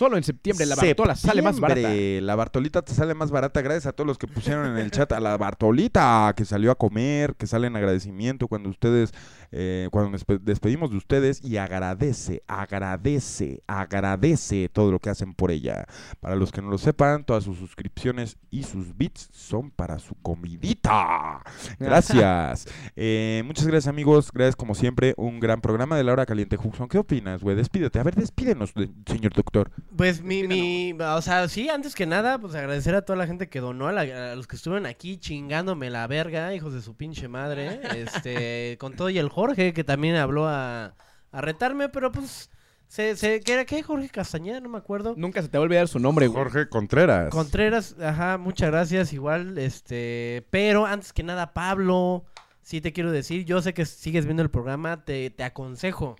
[0.00, 1.82] Solo en septiembre la Bartola sale más barata.
[1.82, 3.60] Septiembre, La Bartolita te sale más barata.
[3.60, 6.74] Gracias a todos los que pusieron en el chat a la Bartolita que salió a
[6.74, 9.12] comer, que sale en agradecimiento cuando ustedes,
[9.52, 15.34] eh, cuando nos despe- despedimos de ustedes y agradece, agradece, agradece todo lo que hacen
[15.34, 15.86] por ella.
[16.20, 20.14] Para los que no lo sepan, todas sus suscripciones y sus bits son para su
[20.16, 21.42] comidita.
[21.78, 22.66] Gracias.
[22.96, 24.30] Eh, muchas gracias amigos.
[24.32, 25.14] Gracias como siempre.
[25.16, 26.56] Un gran programa de la hora caliente.
[26.56, 27.56] Huxon, ¿qué opinas, güey?
[27.56, 27.98] Despídete.
[27.98, 29.70] A ver, despídenos, de- señor doctor.
[29.96, 33.48] Pues mi, mi, o sea, sí, antes que nada, pues agradecer a toda la gente
[33.48, 36.94] que donó, a, la- a los que estuvieron aquí chingándome la verga, hijos de su
[36.94, 40.94] pinche madre, este, con todo y el Jorge, que también habló a,
[41.32, 42.50] a retarme, pero pues,
[42.88, 43.82] se, se, ¿qué era qué?
[43.82, 45.14] Jorge Castañeda, no me acuerdo.
[45.16, 46.42] Nunca se te va a olvidar su nombre, güey.
[46.42, 47.30] Jorge Contreras.
[47.30, 52.26] Contreras, ajá, muchas gracias, igual, este, pero antes que nada, Pablo,
[52.60, 56.16] sí te quiero decir, yo sé que sigues viendo el programa, te, te aconsejo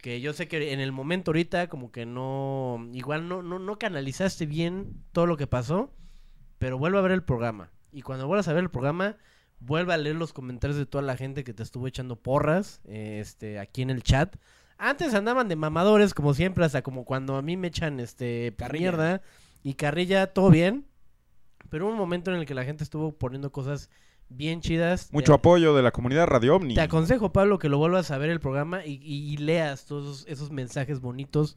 [0.00, 3.78] que yo sé que en el momento ahorita como que no, igual no, no, no
[3.78, 5.92] canalizaste bien todo lo que pasó,
[6.58, 7.70] pero vuelve a ver el programa.
[7.92, 9.16] Y cuando vuelvas a ver el programa,
[9.60, 13.18] vuelve a leer los comentarios de toda la gente que te estuvo echando porras, eh,
[13.20, 14.36] este, aquí en el chat.
[14.78, 18.80] Antes andaban de mamadores, como siempre, hasta como cuando a mí me echan, este, Carrilla.
[18.92, 19.22] mierda
[19.62, 20.86] y carrilla, todo bien.
[21.68, 23.90] Pero hubo un momento en el que la gente estuvo poniendo cosas
[24.30, 25.12] bien chidas.
[25.12, 26.74] Mucho Te- apoyo de la comunidad Radio Omni.
[26.74, 30.20] te aconsejo, Pablo, que lo vuelvas a ver el programa y, y- y leas todos
[30.20, 31.56] esos, esos mensajes bonitos.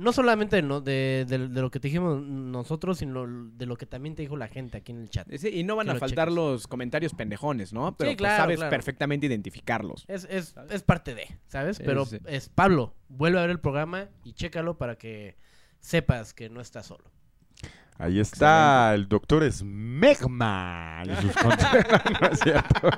[0.00, 3.76] No solamente de, no- de, de- de lo que te dijimos nosotros, sino de lo
[3.76, 5.28] que también te dijo la gente aquí en el chat.
[5.36, 6.34] Sí, y no van a lo faltar cheques.
[6.36, 7.96] los comentarios pendejones, ¿no?
[7.96, 8.70] Pero Sí, pues, sabes claro.
[8.70, 10.04] perfectamente identificarlos.
[10.08, 11.76] Es, es, es parte de, ¿sabes?
[11.76, 15.36] Sí, Pero es Pablo, vuelve a ver el programa y chécalo para que
[15.80, 17.04] sepas que no estás solo.
[17.98, 22.88] Ahí está el doctor Smegma y sus consejos, no es cierto.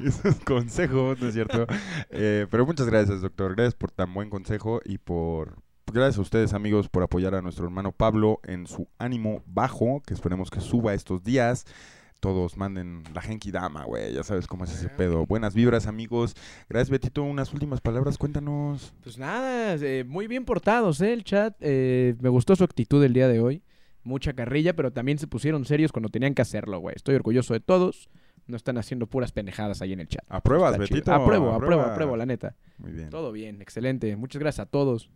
[0.00, 1.66] Y sus consejos, no es cierto.
[2.10, 3.54] Eh, pero muchas gracias, doctor.
[3.54, 5.62] Gracias por tan buen consejo y por...
[5.92, 10.14] Gracias a ustedes, amigos, por apoyar a nuestro hermano Pablo en su ánimo bajo, que
[10.14, 11.66] esperemos que suba estos días.
[12.20, 14.14] Todos manden la Genki Dama, güey.
[14.14, 15.26] Ya sabes cómo es ese pedo.
[15.26, 16.34] Buenas vibras, amigos.
[16.70, 17.22] Gracias, Betito.
[17.22, 18.16] Unas últimas palabras.
[18.16, 18.94] Cuéntanos.
[19.02, 21.12] Pues nada, eh, muy bien portados, ¿eh?
[21.12, 21.54] El chat.
[21.60, 23.62] eh, me gustó su actitud el día de hoy.
[24.04, 26.94] Mucha carrilla, pero también se pusieron serios cuando tenían que hacerlo, güey.
[26.96, 28.08] Estoy orgulloso de todos.
[28.46, 30.24] No están haciendo puras pendejadas ahí en el chat.
[30.28, 30.76] ¿Apruebas.
[30.78, 31.12] Betito?
[31.12, 31.90] Apruebo, apruebo, ¿Apruebas?
[31.92, 32.56] apruebo, la neta.
[32.78, 33.10] Muy bien.
[33.10, 34.16] Todo bien, excelente.
[34.16, 35.10] Muchas gracias a todos.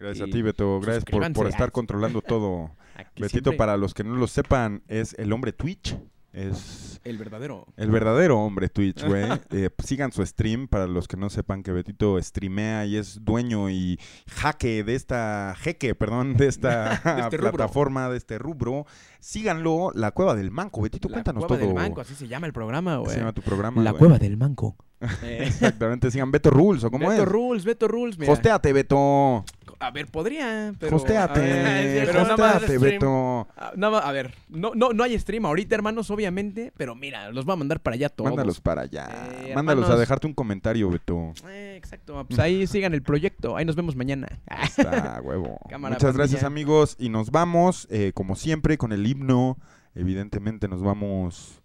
[0.00, 0.80] Gracias Y a ti, Beto.
[0.80, 2.70] Gracias por, por estar controlando todo.
[3.16, 5.96] Betito, siempre- para los que no lo sepan, es el hombre Twitch.
[6.32, 7.66] Es El verdadero.
[7.76, 9.24] el verdadero hombre Twitch, güey.
[9.50, 13.68] Eh, sigan su stream para los que no sepan que Betito streamea y es dueño
[13.68, 13.98] y
[14.28, 17.52] jaque de esta, jeque, perdón, de esta De este rubro.
[17.54, 18.86] plataforma, de este rubro.
[19.18, 20.80] Síganlo, La Cueva del Manco.
[20.82, 21.66] Betito, La cuéntanos Cueva todo.
[21.66, 23.12] del Manco, así se llama el programa, güey.
[23.12, 23.92] Se llama tu programa, La.
[23.92, 24.76] Cueva del Manco.
[25.22, 27.28] Exactamente, sigan Beto Rules, ¿o cómo Beto es?
[27.28, 28.32] Rules, Beto Rules, mira.
[28.32, 29.44] Hostéate, Beto.
[29.78, 30.98] A ver, podría, pero...
[31.02, 32.82] Ver, stream.
[32.82, 33.48] Beto.
[33.56, 37.30] Ah, Nada más, a ver, no, no, no hay stream ahorita, hermanos, obviamente, pero mira,
[37.30, 38.30] los voy a mandar para allá todos.
[38.30, 39.08] Mándalos para allá.
[39.42, 41.32] Eh, Mándalos a dejarte un comentario, Beto.
[41.48, 44.28] Eh, exacto, pues ahí sigan el proyecto, ahí nos vemos mañana.
[44.76, 45.58] Está, huevo.
[45.70, 46.96] Cámara, Muchas gracias, amigos.
[46.98, 49.56] Y nos vamos, eh, como siempre, con el himno.
[49.94, 51.62] Evidentemente nos vamos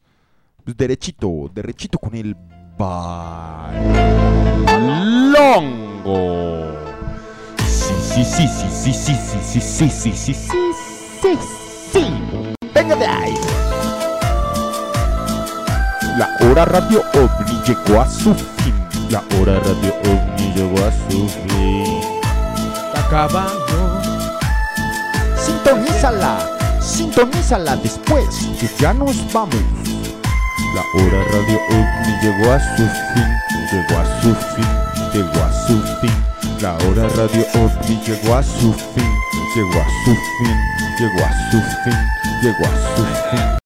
[0.64, 2.36] pues, derechito, derechito con el
[2.78, 3.86] bailongo.
[7.68, 10.34] Sí, sí, sí, sí, sí, sí, sí, sí, sí, sí, sí, sí,
[11.22, 11.38] sí,
[11.92, 12.04] sí.
[12.74, 13.36] Venga de ahí.
[16.18, 18.76] La hora radio ovni llegó a su fin.
[19.10, 22.02] La hora radio ovni llegó a su fin.
[22.88, 24.02] Está acabando.
[25.38, 28.26] Sintonízala, sintonízala después
[28.60, 29.95] que ya nos vamos.
[30.76, 33.30] La hora radio ovni llegó a su fin,
[33.72, 34.68] llegó a su fin,
[35.14, 36.62] llegó a su fin.
[36.62, 39.10] La hora radio ovni llegó a su fin,
[39.56, 40.58] llegó a su fin,
[41.00, 41.98] llegó a su fin,
[42.42, 43.46] llegó a su fin.